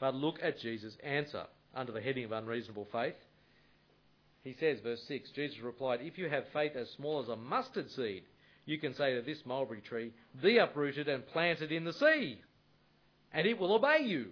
But 0.00 0.14
look 0.14 0.36
at 0.42 0.58
Jesus' 0.60 0.96
answer 1.02 1.44
under 1.74 1.92
the 1.92 2.00
heading 2.00 2.24
of 2.24 2.32
unreasonable 2.32 2.88
faith. 2.90 3.14
He 4.42 4.54
says, 4.58 4.80
verse 4.80 5.02
6 5.06 5.30
Jesus 5.30 5.60
replied, 5.60 6.00
If 6.02 6.18
you 6.18 6.28
have 6.28 6.44
faith 6.52 6.76
as 6.76 6.90
small 6.90 7.22
as 7.22 7.28
a 7.28 7.36
mustard 7.36 7.90
seed, 7.90 8.24
you 8.64 8.78
can 8.78 8.94
say 8.94 9.14
to 9.14 9.22
this 9.22 9.44
mulberry 9.44 9.80
tree, 9.80 10.12
Be 10.42 10.58
uprooted 10.58 11.08
and 11.08 11.26
planted 11.28 11.72
in 11.72 11.84
the 11.84 11.92
sea 11.92 12.38
and 13.32 13.46
it 13.46 13.58
will 13.58 13.72
obey 13.72 14.02
you. 14.04 14.26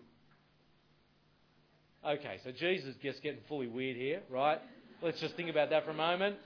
Okay, 2.06 2.38
so 2.44 2.50
Jesus 2.50 2.90
is 2.90 2.96
just 3.02 3.22
getting 3.22 3.40
fully 3.48 3.66
weird 3.66 3.96
here, 3.96 4.20
right? 4.30 4.60
Let's 5.02 5.20
just 5.20 5.36
think 5.36 5.50
about 5.50 5.70
that 5.70 5.84
for 5.84 5.90
a 5.90 5.94
moment. 5.94 6.36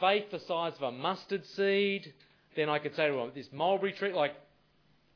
Faith 0.00 0.30
the 0.30 0.40
size 0.40 0.74
of 0.76 0.82
a 0.82 0.92
mustard 0.92 1.44
seed. 1.46 2.12
Then 2.56 2.68
I 2.68 2.78
could 2.78 2.94
say 2.94 3.08
to 3.08 3.14
him, 3.14 3.32
this 3.34 3.48
mulberry 3.52 3.92
tree, 3.92 4.12
like, 4.12 4.34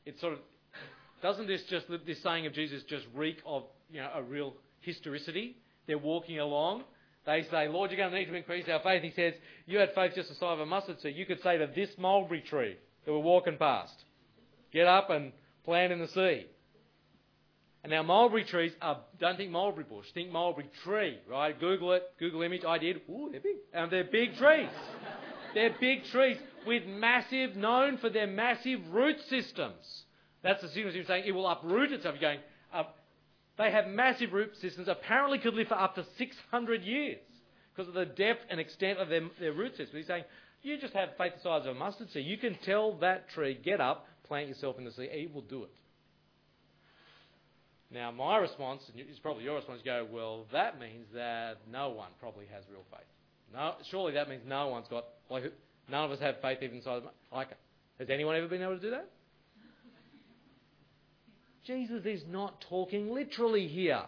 it 0.05 0.19
sort 0.19 0.33
of, 0.33 0.39
doesn't 1.21 1.47
this 1.47 1.63
just, 1.63 1.85
this 2.05 2.21
saying 2.21 2.45
of 2.47 2.53
Jesus 2.53 2.83
just 2.83 3.05
reek 3.13 3.37
of, 3.45 3.63
you 3.91 4.01
know, 4.01 4.09
a 4.13 4.23
real 4.23 4.53
historicity? 4.81 5.55
They're 5.87 5.97
walking 5.97 6.39
along. 6.39 6.83
They 7.27 7.45
say, 7.51 7.67
Lord, 7.67 7.91
you're 7.91 7.97
going 7.97 8.11
to 8.11 8.17
need 8.17 8.25
to 8.27 8.35
increase 8.35 8.69
our 8.69 8.79
faith. 8.79 9.03
He 9.03 9.11
says, 9.11 9.33
you 9.65 9.79
had 9.79 9.93
faith 9.93 10.13
just 10.15 10.29
the 10.29 10.35
size 10.35 10.53
of 10.53 10.61
a 10.61 10.65
mustard 10.65 11.01
seed. 11.01 11.17
You 11.17 11.25
could 11.25 11.43
say 11.43 11.57
to 11.57 11.67
this 11.67 11.89
mulberry 11.97 12.39
tree 12.39 12.77
that 13.05 13.11
we're 13.11 13.19
walking 13.19 13.57
past, 13.57 13.93
get 14.71 14.87
up 14.87 15.09
and 15.09 15.33
plant 15.65 15.91
in 15.91 15.99
the 15.99 16.07
sea. 16.07 16.45
And 17.83 17.91
now 17.91 18.01
mulberry 18.01 18.45
trees 18.45 18.71
are, 18.81 19.01
don't 19.19 19.35
think 19.35 19.51
mulberry 19.51 19.83
bush, 19.83 20.05
think 20.13 20.31
mulberry 20.31 20.69
tree, 20.85 21.19
right? 21.29 21.59
Google 21.59 21.91
it, 21.91 22.03
Google 22.17 22.43
image, 22.43 22.63
I 22.65 22.77
did. 22.77 23.01
Ooh, 23.09 23.27
they're 23.29 23.41
big. 23.41 23.57
And 23.73 23.91
they're 23.91 24.05
big 24.05 24.37
trees. 24.37 24.69
they're 25.53 25.75
big 25.81 26.05
trees 26.05 26.37
with 26.65 26.85
massive, 26.85 27.57
known 27.57 27.97
for 27.97 28.09
their 28.09 28.27
massive 28.27 28.79
root 28.89 29.17
systems. 29.29 30.03
That's 30.43 30.61
the 30.61 30.67
of 30.67 31.07
saying 31.07 31.25
it 31.27 31.33
will 31.33 31.47
uproot 31.47 31.91
itself. 31.91 32.15
You're 32.19 32.31
going, 32.31 32.39
uh, 32.73 32.83
they 33.57 33.71
have 33.71 33.87
massive 33.87 34.33
root 34.33 34.51
systems, 34.61 34.87
apparently 34.87 35.39
could 35.39 35.53
live 35.53 35.67
for 35.67 35.79
up 35.79 35.95
to 35.95 36.05
600 36.17 36.83
years 36.83 37.17
because 37.75 37.87
of 37.87 37.95
the 37.95 38.05
depth 38.05 38.41
and 38.49 38.59
extent 38.59 38.99
of 38.99 39.09
their, 39.09 39.21
their 39.39 39.53
root 39.53 39.75
system. 39.75 39.97
He's 39.97 40.07
saying, 40.07 40.23
you 40.61 40.77
just 40.79 40.93
have 40.93 41.09
faith 41.17 41.33
the 41.35 41.41
size 41.41 41.65
of 41.65 41.75
a 41.75 41.79
mustard 41.79 42.11
seed. 42.11 42.25
You 42.25 42.37
can 42.37 42.57
tell 42.65 42.97
that 42.99 43.29
tree, 43.29 43.59
get 43.63 43.79
up, 43.79 44.05
plant 44.27 44.47
yourself 44.47 44.77
in 44.77 44.85
the 44.85 44.91
sea. 44.91 45.03
It 45.11 45.33
will 45.33 45.41
do 45.41 45.63
it. 45.63 45.71
Now, 47.89 48.11
my 48.11 48.37
response, 48.37 48.81
and 48.91 48.99
it's 48.99 49.19
probably 49.19 49.45
your 49.45 49.55
response, 49.55 49.81
go, 49.83 50.05
well, 50.11 50.45
that 50.51 50.79
means 50.79 51.05
that 51.13 51.59
no 51.71 51.89
one 51.89 52.09
probably 52.19 52.45
has 52.53 52.63
real 52.69 52.83
faith. 52.91 53.07
No, 53.53 53.75
surely 53.89 54.13
that 54.13 54.27
means 54.27 54.41
no 54.45 54.67
one's 54.67 54.87
got, 54.89 55.05
like, 55.29 55.43
none 55.89 56.03
of 56.03 56.11
us 56.11 56.19
have 56.19 56.41
faith 56.41 56.57
even 56.61 56.77
inside. 56.77 57.03
Like, 57.31 57.49
has 57.97 58.09
anyone 58.09 58.35
ever 58.35 58.47
been 58.47 58.61
able 58.61 58.75
to 58.75 58.81
do 58.81 58.91
that? 58.91 59.09
Jesus 61.67 62.05
is 62.05 62.23
not 62.29 62.61
talking 62.61 63.13
literally 63.13 63.67
here. 63.67 64.03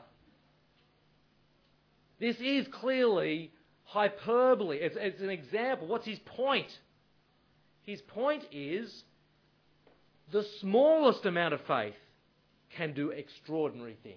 This 2.19 2.37
is 2.37 2.65
clearly 2.71 3.51
hyperbole. 3.83 4.77
It's, 4.77 4.95
it's 4.97 5.21
an 5.21 5.29
example. 5.29 5.87
What's 5.87 6.05
his 6.05 6.19
point? 6.19 6.71
His 7.85 8.01
point 8.01 8.43
is 8.51 9.03
the 10.31 10.45
smallest 10.61 11.25
amount 11.25 11.53
of 11.53 11.61
faith 11.67 11.95
can 12.77 12.93
do 12.93 13.09
extraordinary 13.09 13.97
things. 14.03 14.15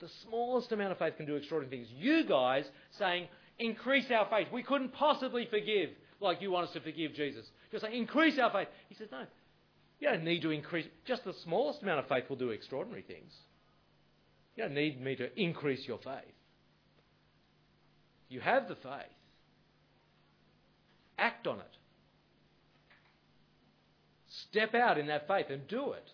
The 0.00 0.08
smallest 0.26 0.72
amount 0.72 0.92
of 0.92 0.98
faith 0.98 1.16
can 1.16 1.26
do 1.26 1.36
extraordinary 1.36 1.76
things. 1.76 1.88
You 1.98 2.24
guys 2.24 2.64
saying, 2.98 3.28
increase 3.58 4.10
our 4.10 4.26
faith. 4.30 4.48
We 4.52 4.62
couldn't 4.62 4.92
possibly 4.92 5.46
forgive 5.50 5.90
like 6.20 6.40
you 6.40 6.50
want 6.50 6.68
us 6.68 6.72
to 6.74 6.80
forgive 6.80 7.14
Jesus. 7.14 7.44
Just 7.70 7.84
saying, 7.84 7.96
increase 7.96 8.38
our 8.38 8.50
faith. 8.50 8.68
He 8.88 8.94
says, 8.94 9.08
no. 9.10 9.24
You 10.04 10.10
don't 10.10 10.24
need 10.24 10.42
to 10.42 10.50
increase. 10.50 10.84
Just 11.06 11.24
the 11.24 11.32
smallest 11.44 11.80
amount 11.80 12.00
of 12.00 12.08
faith 12.08 12.24
will 12.28 12.36
do 12.36 12.50
extraordinary 12.50 13.00
things. 13.00 13.32
You 14.54 14.64
don't 14.64 14.74
need 14.74 15.00
me 15.00 15.16
to 15.16 15.40
increase 15.40 15.88
your 15.88 15.96
faith. 15.96 16.34
You 18.28 18.40
have 18.40 18.68
the 18.68 18.74
faith. 18.74 19.16
Act 21.16 21.46
on 21.46 21.58
it. 21.58 21.76
Step 24.50 24.74
out 24.74 24.98
in 24.98 25.06
that 25.06 25.26
faith 25.26 25.46
and 25.48 25.66
do 25.68 25.92
it. 25.92 26.06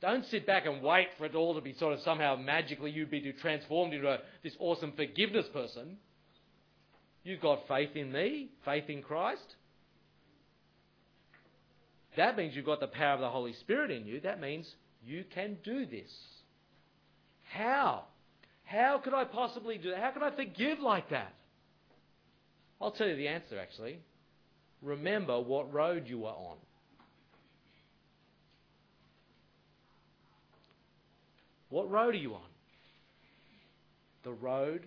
Don't 0.00 0.24
sit 0.30 0.46
back 0.46 0.64
and 0.64 0.82
wait 0.82 1.08
for 1.18 1.26
it 1.26 1.34
all 1.34 1.54
to 1.56 1.60
be 1.60 1.74
sort 1.74 1.92
of 1.92 2.00
somehow 2.00 2.34
magically 2.36 2.92
you'd 2.92 3.10
be 3.10 3.34
transformed 3.42 3.92
into 3.92 4.08
a, 4.08 4.20
this 4.42 4.56
awesome 4.58 4.94
forgiveness 4.96 5.44
person. 5.52 5.98
You've 7.24 7.42
got 7.42 7.68
faith 7.68 7.94
in 7.94 8.10
me, 8.10 8.48
faith 8.64 8.88
in 8.88 9.02
Christ. 9.02 9.56
That 12.20 12.36
means 12.36 12.54
you've 12.54 12.66
got 12.66 12.80
the 12.80 12.86
power 12.86 13.14
of 13.14 13.20
the 13.20 13.30
Holy 13.30 13.54
Spirit 13.54 13.90
in 13.90 14.04
you. 14.04 14.20
That 14.20 14.42
means 14.42 14.70
you 15.02 15.24
can 15.34 15.56
do 15.64 15.86
this. 15.86 16.10
How? 17.50 18.02
How 18.62 19.00
could 19.02 19.14
I 19.14 19.24
possibly 19.24 19.78
do 19.78 19.88
that? 19.88 20.00
How 20.00 20.10
could 20.10 20.22
I 20.22 20.36
forgive 20.36 20.80
like 20.80 21.08
that? 21.08 21.32
I'll 22.78 22.90
tell 22.90 23.08
you 23.08 23.16
the 23.16 23.28
answer 23.28 23.58
actually. 23.58 24.00
Remember 24.82 25.40
what 25.40 25.72
road 25.72 26.08
you 26.08 26.18
were 26.18 26.28
on. 26.28 26.58
What 31.70 31.90
road 31.90 32.14
are 32.14 32.18
you 32.18 32.34
on? 32.34 32.50
The 34.24 34.32
road 34.32 34.82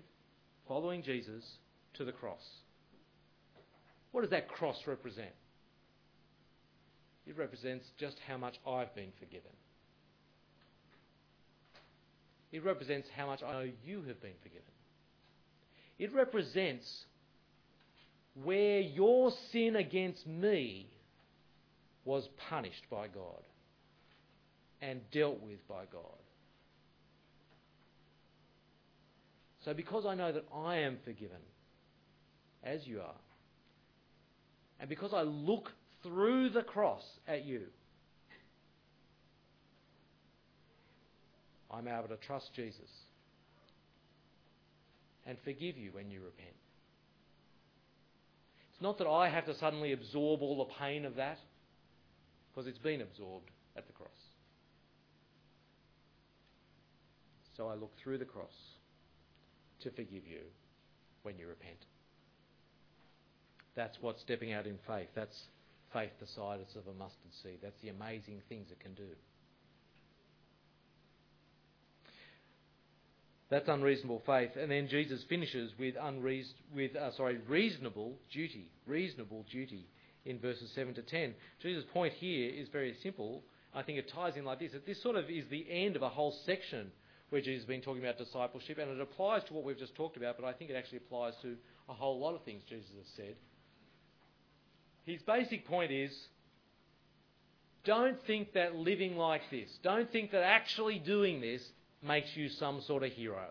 following 0.67 1.01
Jesus 1.01 1.43
to 1.95 2.05
the 2.05 2.11
cross. 2.11 2.45
What 4.11 4.21
does 4.21 4.29
that 4.29 4.49
cross 4.49 4.77
represent? 4.85 5.33
It 7.25 7.37
represents 7.37 7.85
just 7.97 8.17
how 8.27 8.37
much 8.37 8.55
I've 8.67 8.93
been 8.95 9.11
forgiven. 9.19 9.51
It 12.51 12.63
represents 12.63 13.07
how 13.15 13.27
much 13.27 13.41
I 13.41 13.51
know 13.51 13.71
you 13.83 14.03
have 14.07 14.21
been 14.21 14.37
forgiven. 14.43 14.61
It 15.97 16.13
represents 16.13 16.85
where 18.43 18.79
your 18.79 19.31
sin 19.51 19.75
against 19.75 20.25
me 20.27 20.87
was 22.05 22.27
punished 22.49 22.83
by 22.89 23.07
God 23.07 23.41
and 24.81 24.99
dealt 25.11 25.41
with 25.41 25.65
by 25.67 25.85
God. 25.91 26.01
So, 29.63 29.73
because 29.73 30.05
I 30.05 30.13
know 30.13 30.31
that 30.31 30.43
I 30.53 30.77
am 30.79 30.97
forgiven, 31.05 31.37
as 32.63 32.85
you 32.85 32.99
are, 32.99 33.15
and 34.79 34.89
because 34.89 35.13
I 35.13 35.21
look 35.21 35.71
through 36.03 36.49
the 36.49 36.61
cross 36.61 37.03
at 37.27 37.45
you, 37.45 37.61
I'm 41.71 41.87
able 41.87 42.09
to 42.09 42.17
trust 42.17 42.53
Jesus 42.55 42.89
and 45.25 45.37
forgive 45.43 45.77
you 45.77 45.91
when 45.91 46.11
you 46.11 46.19
repent. 46.19 46.55
It's 48.71 48.81
not 48.81 48.97
that 48.99 49.07
I 49.07 49.29
have 49.29 49.45
to 49.45 49.55
suddenly 49.55 49.93
absorb 49.93 50.41
all 50.41 50.57
the 50.57 50.73
pain 50.79 51.05
of 51.05 51.15
that, 51.15 51.37
because 52.51 52.67
it's 52.67 52.77
been 52.77 53.01
absorbed 53.01 53.49
at 53.75 53.87
the 53.87 53.93
cross. 53.93 54.09
So 57.57 57.67
I 57.67 57.75
look 57.75 57.91
through 58.03 58.17
the 58.17 58.25
cross 58.25 58.53
to 59.81 59.89
forgive 59.91 60.27
you 60.27 60.41
when 61.23 61.37
you 61.37 61.47
repent. 61.47 61.77
That's 63.75 63.97
what 64.01 64.19
stepping 64.19 64.53
out 64.53 64.67
in 64.67 64.77
faith. 64.87 65.09
That's 65.15 65.39
faith 65.93 66.11
the 66.19 66.27
size 66.27 66.75
of 66.75 66.87
a 66.87 66.97
mustard 66.97 67.31
seed. 67.41 67.59
That's 67.61 67.79
the 67.81 67.89
amazing 67.89 68.41
things 68.49 68.67
it 68.71 68.79
can 68.79 68.93
do. 68.93 69.09
That's 73.49 73.69
unreasonable 73.69 74.23
faith. 74.25 74.51
And 74.59 74.71
then 74.71 74.87
Jesus 74.87 75.23
finishes 75.29 75.71
with, 75.77 75.95
unreas- 75.95 76.53
with 76.75 76.95
uh, 76.95 77.11
sorry, 77.15 77.37
reasonable 77.47 78.17
duty. 78.31 78.71
Reasonable 78.87 79.45
duty 79.51 79.85
in 80.25 80.39
verses 80.39 80.71
7 80.73 80.93
to 80.95 81.03
10. 81.03 81.35
Jesus' 81.61 81.85
point 81.93 82.13
here 82.13 82.49
is 82.49 82.67
very 82.69 82.95
simple. 83.03 83.43
I 83.75 83.83
think 83.83 83.99
it 83.99 84.09
ties 84.09 84.35
in 84.37 84.45
like 84.45 84.59
this. 84.59 84.71
That 84.71 84.85
this 84.85 85.01
sort 85.03 85.15
of 85.15 85.29
is 85.29 85.45
the 85.49 85.65
end 85.69 85.95
of 85.95 86.01
a 86.01 86.09
whole 86.09 86.35
section 86.45 86.91
where 87.29 87.41
Jesus 87.41 87.61
has 87.61 87.67
been 87.67 87.81
talking 87.81 88.03
about 88.03 88.17
discipleship, 88.17 88.77
and 88.77 88.91
it 88.91 89.01
applies 89.01 89.43
to 89.45 89.53
what 89.53 89.63
we've 89.63 89.77
just 89.77 89.95
talked 89.95 90.17
about, 90.17 90.37
but 90.39 90.45
I 90.45 90.53
think 90.53 90.69
it 90.69 90.75
actually 90.75 90.99
applies 90.99 91.33
to 91.41 91.55
a 91.89 91.93
whole 91.93 92.19
lot 92.19 92.35
of 92.35 92.43
things 92.43 92.61
Jesus 92.69 92.89
has 92.95 93.07
said. 93.15 93.35
His 95.05 95.21
basic 95.23 95.67
point 95.67 95.91
is 95.91 96.11
don't 97.83 98.17
think 98.25 98.53
that 98.53 98.75
living 98.75 99.17
like 99.17 99.41
this, 99.51 99.69
don't 99.83 100.11
think 100.11 100.31
that 100.31 100.43
actually 100.43 100.99
doing 100.99 101.41
this 101.41 101.61
makes 102.01 102.35
you 102.35 102.49
some 102.49 102.81
sort 102.81 103.03
of 103.03 103.11
hero. 103.11 103.47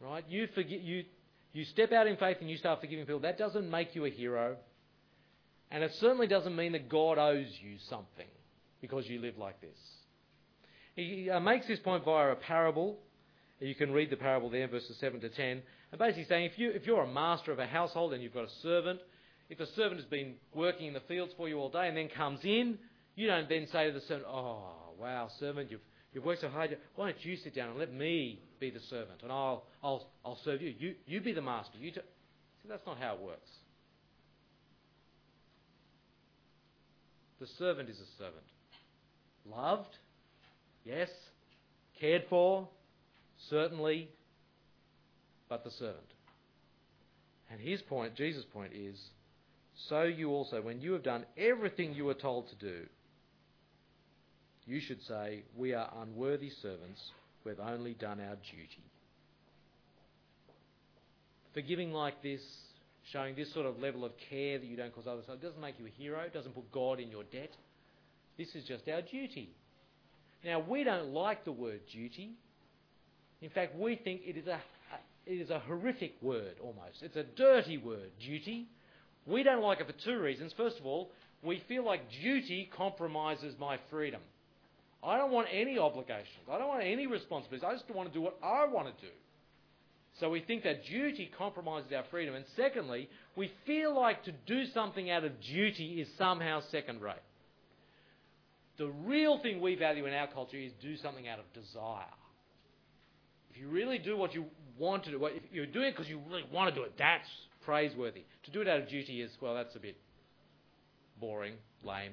Right? 0.00 0.24
You, 0.28 0.48
forget, 0.54 0.80
you, 0.80 1.04
you 1.52 1.64
step 1.64 1.92
out 1.92 2.06
in 2.06 2.16
faith 2.16 2.38
and 2.40 2.50
you 2.50 2.56
start 2.56 2.80
forgiving 2.80 3.06
people. 3.06 3.20
That 3.20 3.38
doesn't 3.38 3.70
make 3.70 3.94
you 3.94 4.04
a 4.04 4.10
hero. 4.10 4.56
And 5.70 5.82
it 5.82 5.94
certainly 5.94 6.26
doesn't 6.26 6.54
mean 6.54 6.72
that 6.72 6.88
God 6.88 7.18
owes 7.18 7.48
you 7.62 7.76
something 7.88 8.26
because 8.80 9.08
you 9.08 9.20
live 9.20 9.38
like 9.38 9.60
this. 9.60 9.78
He 10.94 11.30
uh, 11.30 11.40
makes 11.40 11.66
this 11.66 11.78
point 11.78 12.04
via 12.04 12.32
a 12.32 12.36
parable. 12.36 12.98
You 13.60 13.74
can 13.74 13.92
read 13.92 14.10
the 14.10 14.16
parable 14.16 14.50
there, 14.50 14.68
verses 14.68 14.96
7 14.98 15.20
to 15.20 15.28
10. 15.28 15.62
And 15.94 15.98
basically 16.00 16.24
saying 16.24 16.46
if, 16.46 16.58
you, 16.58 16.72
if 16.72 16.88
you're 16.88 17.04
a 17.04 17.06
master 17.06 17.52
of 17.52 17.60
a 17.60 17.68
household 17.68 18.14
and 18.14 18.20
you've 18.20 18.34
got 18.34 18.46
a 18.46 18.52
servant, 18.62 18.98
if 19.48 19.60
a 19.60 19.66
servant 19.76 20.00
has 20.00 20.10
been 20.10 20.34
working 20.52 20.88
in 20.88 20.92
the 20.92 20.98
fields 21.06 21.32
for 21.36 21.48
you 21.48 21.56
all 21.60 21.68
day 21.68 21.86
and 21.86 21.96
then 21.96 22.08
comes 22.08 22.40
in, 22.42 22.78
you 23.14 23.28
don't 23.28 23.48
then 23.48 23.68
say 23.70 23.86
to 23.86 23.92
the 23.92 24.00
servant, 24.00 24.26
Oh, 24.26 24.72
wow, 24.98 25.28
servant, 25.38 25.70
you've, 25.70 25.82
you've 26.12 26.24
worked 26.24 26.40
so 26.40 26.48
hard. 26.48 26.76
Why 26.96 27.12
don't 27.12 27.24
you 27.24 27.36
sit 27.36 27.54
down 27.54 27.70
and 27.70 27.78
let 27.78 27.94
me 27.94 28.40
be 28.58 28.70
the 28.70 28.80
servant 28.90 29.22
and 29.22 29.30
I'll, 29.30 29.66
I'll, 29.84 30.08
I'll 30.24 30.38
serve 30.44 30.62
you. 30.62 30.74
you. 30.76 30.96
You 31.06 31.20
be 31.20 31.32
the 31.32 31.40
master. 31.40 31.78
You 31.78 31.92
t-. 31.92 32.00
See, 32.00 32.68
that's 32.68 32.84
not 32.88 32.98
how 32.98 33.14
it 33.14 33.20
works. 33.20 33.50
The 37.38 37.46
servant 37.56 37.88
is 37.88 38.00
a 38.00 38.18
servant. 38.18 38.46
Loved, 39.48 39.96
yes. 40.84 41.08
Cared 42.00 42.24
for, 42.28 42.68
certainly, 43.48 44.10
but 45.48 45.64
the 45.64 45.70
servant. 45.70 45.98
And 47.50 47.60
his 47.60 47.82
point, 47.82 48.14
Jesus' 48.14 48.44
point 48.52 48.72
is 48.74 48.98
so 49.88 50.02
you 50.02 50.30
also, 50.30 50.62
when 50.62 50.80
you 50.80 50.92
have 50.92 51.02
done 51.02 51.24
everything 51.36 51.94
you 51.94 52.04
were 52.04 52.14
told 52.14 52.48
to 52.48 52.54
do, 52.56 52.86
you 54.66 54.80
should 54.80 55.02
say, 55.02 55.42
We 55.56 55.74
are 55.74 55.90
unworthy 56.00 56.50
servants 56.62 57.00
we've 57.44 57.60
only 57.60 57.94
done 57.94 58.20
our 58.20 58.36
duty. 58.36 58.82
Forgiving 61.52 61.92
like 61.92 62.22
this, 62.22 62.40
showing 63.12 63.34
this 63.34 63.52
sort 63.52 63.66
of 63.66 63.78
level 63.78 64.04
of 64.04 64.12
care 64.30 64.58
that 64.58 64.66
you 64.66 64.76
don't 64.76 64.94
cause 64.94 65.06
others, 65.06 65.24
it 65.28 65.42
doesn't 65.42 65.60
make 65.60 65.78
you 65.78 65.86
a 65.86 65.90
hero, 65.90 66.20
it 66.20 66.32
doesn't 66.32 66.54
put 66.54 66.70
God 66.72 67.00
in 67.00 67.10
your 67.10 67.24
debt. 67.24 67.50
This 68.38 68.54
is 68.54 68.64
just 68.64 68.88
our 68.88 69.02
duty. 69.02 69.50
Now, 70.44 70.60
we 70.60 70.84
don't 70.84 71.12
like 71.12 71.44
the 71.44 71.52
word 71.52 71.80
duty. 71.92 72.32
In 73.40 73.50
fact, 73.50 73.76
we 73.76 73.96
think 73.96 74.22
it 74.24 74.36
is 74.36 74.46
a, 74.46 74.60
it 75.26 75.40
is 75.40 75.50
a 75.50 75.58
horrific 75.60 76.14
word 76.20 76.54
almost. 76.60 77.02
It's 77.02 77.16
a 77.16 77.22
dirty 77.22 77.78
word, 77.78 78.10
duty. 78.20 78.66
We 79.26 79.42
don't 79.42 79.62
like 79.62 79.80
it 79.80 79.86
for 79.86 80.04
two 80.04 80.20
reasons. 80.20 80.52
First 80.56 80.78
of 80.78 80.86
all, 80.86 81.10
we 81.42 81.62
feel 81.68 81.84
like 81.84 82.02
duty 82.22 82.70
compromises 82.76 83.54
my 83.58 83.78
freedom. 83.90 84.20
I 85.02 85.18
don't 85.18 85.30
want 85.32 85.48
any 85.52 85.78
obligations. 85.78 86.48
I 86.50 86.58
don't 86.58 86.68
want 86.68 86.82
any 86.84 87.06
responsibilities. 87.06 87.64
I 87.66 87.72
just 87.72 87.90
want 87.94 88.08
to 88.08 88.14
do 88.14 88.22
what 88.22 88.38
I 88.42 88.66
want 88.66 88.86
to 88.86 89.06
do. 89.06 89.12
So 90.20 90.30
we 90.30 90.40
think 90.40 90.62
that 90.62 90.84
duty 90.86 91.30
compromises 91.36 91.92
our 91.92 92.04
freedom. 92.10 92.34
And 92.34 92.44
secondly, 92.56 93.08
we 93.36 93.50
feel 93.66 93.94
like 93.94 94.24
to 94.24 94.32
do 94.46 94.64
something 94.66 95.10
out 95.10 95.24
of 95.24 95.32
duty 95.40 96.00
is 96.00 96.08
somehow 96.16 96.60
second 96.70 97.02
rate. 97.02 97.16
The 98.78 98.86
real 98.86 99.38
thing 99.40 99.60
we 99.60 99.74
value 99.74 100.06
in 100.06 100.14
our 100.14 100.28
culture 100.28 100.56
is 100.56 100.72
do 100.80 100.96
something 100.96 101.28
out 101.28 101.38
of 101.38 101.44
desire. 101.52 102.04
If 103.50 103.60
you 103.60 103.68
really 103.68 103.98
do 103.98 104.16
what 104.16 104.34
you 104.34 104.46
want 104.78 105.04
to 105.04 105.10
do, 105.10 105.24
if 105.26 105.42
you're 105.52 105.66
doing 105.66 105.86
it 105.86 105.90
because 105.92 106.08
you 106.08 106.20
really 106.28 106.44
want 106.52 106.74
to 106.74 106.80
do 106.80 106.84
it, 106.84 106.94
that's 106.98 107.28
praiseworthy. 107.64 108.24
To 108.44 108.50
do 108.50 108.60
it 108.60 108.68
out 108.68 108.80
of 108.80 108.88
duty 108.88 109.22
is, 109.22 109.30
well, 109.40 109.54
that's 109.54 109.74
a 109.76 109.78
bit 109.78 109.96
boring, 111.20 111.54
lame. 111.82 112.12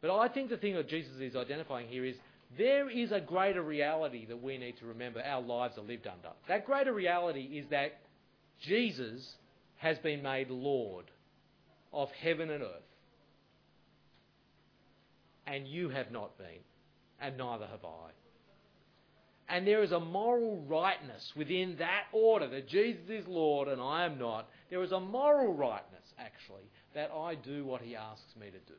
But 0.00 0.16
I 0.16 0.28
think 0.28 0.50
the 0.50 0.56
thing 0.56 0.74
that 0.74 0.88
Jesus 0.88 1.12
is 1.20 1.34
identifying 1.34 1.88
here 1.88 2.04
is 2.04 2.16
there 2.56 2.88
is 2.88 3.12
a 3.12 3.20
greater 3.20 3.62
reality 3.62 4.26
that 4.26 4.42
we 4.42 4.56
need 4.58 4.78
to 4.78 4.86
remember 4.86 5.20
our 5.20 5.42
lives 5.42 5.76
are 5.76 5.82
lived 5.82 6.06
under. 6.06 6.30
That 6.46 6.64
greater 6.64 6.92
reality 6.92 7.42
is 7.42 7.66
that 7.70 7.98
Jesus 8.60 9.34
has 9.76 9.98
been 9.98 10.22
made 10.22 10.50
Lord 10.50 11.06
of 11.92 12.08
heaven 12.22 12.50
and 12.50 12.62
earth. 12.62 12.82
And 15.46 15.66
you 15.66 15.88
have 15.88 16.10
not 16.10 16.36
been, 16.36 16.62
and 17.20 17.38
neither 17.38 17.66
have 17.66 17.84
I. 17.84 18.10
And 19.48 19.66
there 19.66 19.82
is 19.82 19.92
a 19.92 20.00
moral 20.00 20.62
rightness 20.68 21.32
within 21.34 21.76
that 21.78 22.04
order 22.12 22.48
that 22.48 22.68
Jesus 22.68 23.08
is 23.08 23.26
Lord 23.26 23.68
and 23.68 23.80
I 23.80 24.04
am 24.04 24.18
not. 24.18 24.48
There 24.68 24.82
is 24.82 24.92
a 24.92 25.00
moral 25.00 25.54
rightness, 25.54 26.04
actually, 26.18 26.70
that 26.94 27.10
I 27.10 27.34
do 27.34 27.64
what 27.64 27.80
he 27.80 27.96
asks 27.96 28.36
me 28.38 28.46
to 28.46 28.58
do. 28.58 28.78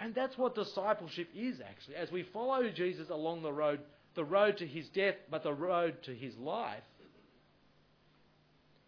And 0.00 0.14
that's 0.14 0.36
what 0.36 0.54
discipleship 0.54 1.28
is, 1.34 1.60
actually. 1.60 1.96
As 1.96 2.10
we 2.10 2.24
follow 2.32 2.68
Jesus 2.70 3.08
along 3.08 3.42
the 3.42 3.52
road, 3.52 3.80
the 4.14 4.24
road 4.24 4.58
to 4.58 4.66
his 4.66 4.88
death, 4.88 5.14
but 5.30 5.42
the 5.42 5.54
road 5.54 6.02
to 6.04 6.14
his 6.14 6.36
life, 6.36 6.82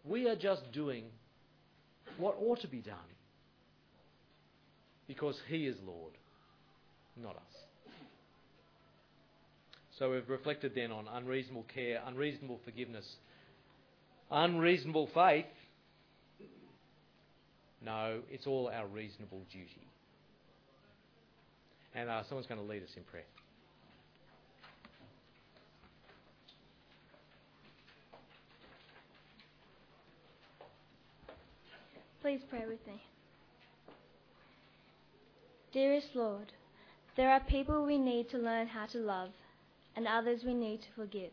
we 0.03 0.27
are 0.27 0.35
just 0.35 0.71
doing 0.73 1.05
what 2.17 2.35
ought 2.39 2.61
to 2.61 2.67
be 2.67 2.81
done. 2.81 2.97
Because 5.07 5.39
he 5.47 5.65
is 5.65 5.77
Lord, 5.85 6.13
not 7.15 7.35
us. 7.35 7.48
So 9.99 10.11
we've 10.11 10.29
reflected 10.29 10.71
then 10.73 10.93
on 10.93 11.09
unreasonable 11.13 11.65
care, 11.73 12.01
unreasonable 12.07 12.61
forgiveness, 12.63 13.05
unreasonable 14.31 15.09
faith. 15.13 15.45
No, 17.83 18.21
it's 18.31 18.47
all 18.47 18.71
our 18.73 18.87
reasonable 18.87 19.41
duty. 19.51 19.85
And 21.93 22.09
uh, 22.09 22.23
someone's 22.23 22.47
going 22.47 22.61
to 22.61 22.65
lead 22.65 22.81
us 22.81 22.89
in 22.95 23.03
prayer. 23.03 23.25
Please 32.21 32.39
pray 32.49 32.63
with 32.65 32.85
me. 32.87 33.01
Dearest 35.73 36.07
Lord, 36.13 36.53
there 37.17 37.29
are 37.29 37.41
people 37.41 37.85
we 37.85 37.97
need 37.97 38.29
to 38.29 38.37
learn 38.37 38.67
how 38.67 38.85
to 38.87 38.97
love 38.99 39.31
and 39.95 40.07
others 40.07 40.43
we 40.45 40.53
need 40.53 40.81
to 40.81 40.87
forgive. 40.95 41.31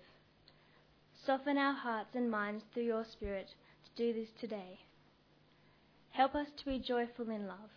Soften 1.25 1.59
our 1.59 1.75
hearts 1.75 2.15
and 2.15 2.31
minds 2.31 2.65
through 2.73 2.85
your 2.85 3.05
Spirit 3.05 3.49
to 3.85 4.03
do 4.03 4.13
this 4.13 4.31
today. 4.41 4.81
Help 6.11 6.35
us 6.35 6.49
to 6.57 6.65
be 6.65 6.79
joyful 6.79 7.29
in 7.31 7.47
love 7.47 7.71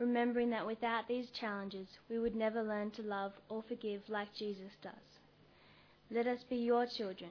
remembering 0.00 0.48
that 0.50 0.66
without 0.66 1.06
these 1.06 1.28
challenges 1.38 1.86
we 2.08 2.18
would 2.18 2.34
never 2.34 2.62
learn 2.62 2.90
to 2.90 3.02
love 3.02 3.32
or 3.50 3.62
forgive 3.68 4.00
like 4.08 4.34
Jesus 4.34 4.72
does. 4.82 4.92
Let 6.10 6.26
us 6.26 6.40
be 6.48 6.56
your 6.56 6.86
children, 6.86 7.30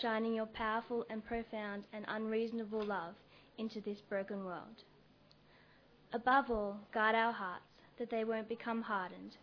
shining 0.00 0.34
your 0.34 0.46
powerful 0.46 1.04
and 1.10 1.24
profound 1.24 1.84
and 1.92 2.04
unreasonable 2.08 2.82
love 2.82 3.14
into 3.58 3.80
this 3.80 3.98
broken 4.08 4.44
world. 4.44 4.82
Above 6.12 6.50
all, 6.50 6.80
guard 6.92 7.14
our 7.14 7.32
hearts 7.32 7.64
that 7.98 8.10
they 8.10 8.24
won't 8.24 8.48
become 8.48 8.82
hardened. 8.82 9.36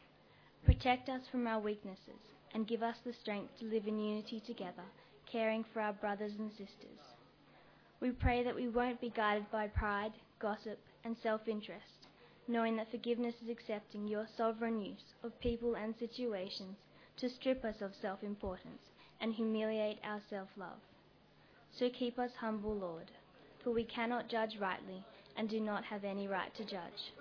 Protect 0.65 1.07
us 1.09 1.21
from 1.31 1.45
our 1.45 1.59
weaknesses 1.59 2.32
and 2.53 2.67
give 2.67 2.83
us 2.83 2.97
the 3.05 3.13
strength 3.13 3.57
to 3.59 3.65
live 3.65 3.87
in 3.87 3.99
unity 3.99 4.39
together, 4.39 4.83
caring 5.25 5.63
for 5.73 5.81
our 5.81 5.93
brothers 5.93 6.33
and 6.37 6.51
sisters. 6.51 6.99
We 7.99 8.11
pray 8.11 8.43
that 8.43 8.55
we 8.55 8.67
won't 8.67 9.01
be 9.01 9.09
guided 9.09 9.49
by 9.51 9.67
pride, 9.67 10.13
gossip, 10.39 10.79
and 11.03 11.15
self 11.21 11.47
interest 11.47 12.03
knowing 12.47 12.75
that 12.75 12.91
forgiveness 12.91 13.35
is 13.41 13.49
accepting 13.49 14.07
your 14.07 14.27
sovereign 14.37 14.81
use 14.81 15.13
of 15.23 15.39
people 15.39 15.75
and 15.75 15.95
situations 15.97 16.75
to 17.17 17.29
strip 17.29 17.63
us 17.63 17.81
of 17.81 17.91
self 18.01 18.23
importance 18.23 18.81
and 19.21 19.33
humiliate 19.33 19.99
our 20.03 20.19
self 20.29 20.49
love. 20.57 20.79
So 21.71 21.89
keep 21.89 22.19
us 22.19 22.31
humble, 22.39 22.75
Lord, 22.75 23.09
for 23.63 23.71
we 23.71 23.83
cannot 23.85 24.27
judge 24.29 24.57
rightly 24.59 25.03
and 25.37 25.49
do 25.49 25.59
not 25.59 25.85
have 25.85 26.03
any 26.03 26.27
right 26.27 26.53
to 26.55 26.63
judge. 26.63 27.13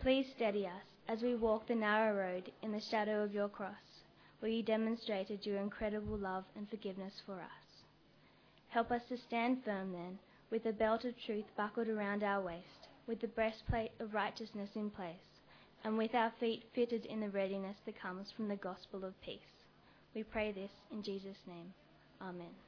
Please 0.00 0.26
steady 0.36 0.66
us 0.66 0.84
as 1.08 1.22
we 1.22 1.34
walk 1.34 1.66
the 1.66 1.74
narrow 1.74 2.16
road 2.16 2.52
in 2.62 2.72
the 2.72 2.80
shadow 2.80 3.22
of 3.22 3.34
your 3.34 3.48
cross, 3.48 3.74
where 4.46 4.54
you 4.54 4.62
demonstrated 4.62 5.44
your 5.44 5.58
incredible 5.58 6.16
love 6.16 6.44
and 6.54 6.70
forgiveness 6.70 7.14
for 7.26 7.34
us. 7.34 7.84
Help 8.68 8.92
us 8.92 9.02
to 9.08 9.16
stand 9.26 9.58
firm 9.64 9.90
then, 9.90 10.16
with 10.52 10.62
the 10.62 10.72
belt 10.72 11.04
of 11.04 11.14
truth 11.26 11.46
buckled 11.56 11.88
around 11.88 12.22
our 12.22 12.40
waist 12.40 12.86
with 13.08 13.20
the 13.20 13.26
breastplate 13.26 13.90
of 13.98 14.14
righteousness 14.14 14.70
in 14.76 14.88
place, 14.88 15.40
and 15.82 15.98
with 15.98 16.14
our 16.14 16.32
feet 16.38 16.62
fitted 16.76 17.06
in 17.06 17.18
the 17.18 17.28
readiness 17.28 17.76
that 17.86 18.00
comes 18.00 18.28
from 18.36 18.46
the 18.46 18.54
gospel 18.54 19.04
of 19.04 19.20
peace. 19.20 19.40
We 20.14 20.22
pray 20.22 20.52
this 20.52 20.70
in 20.92 21.02
Jesus' 21.02 21.42
name. 21.48 21.74
Amen. 22.22 22.65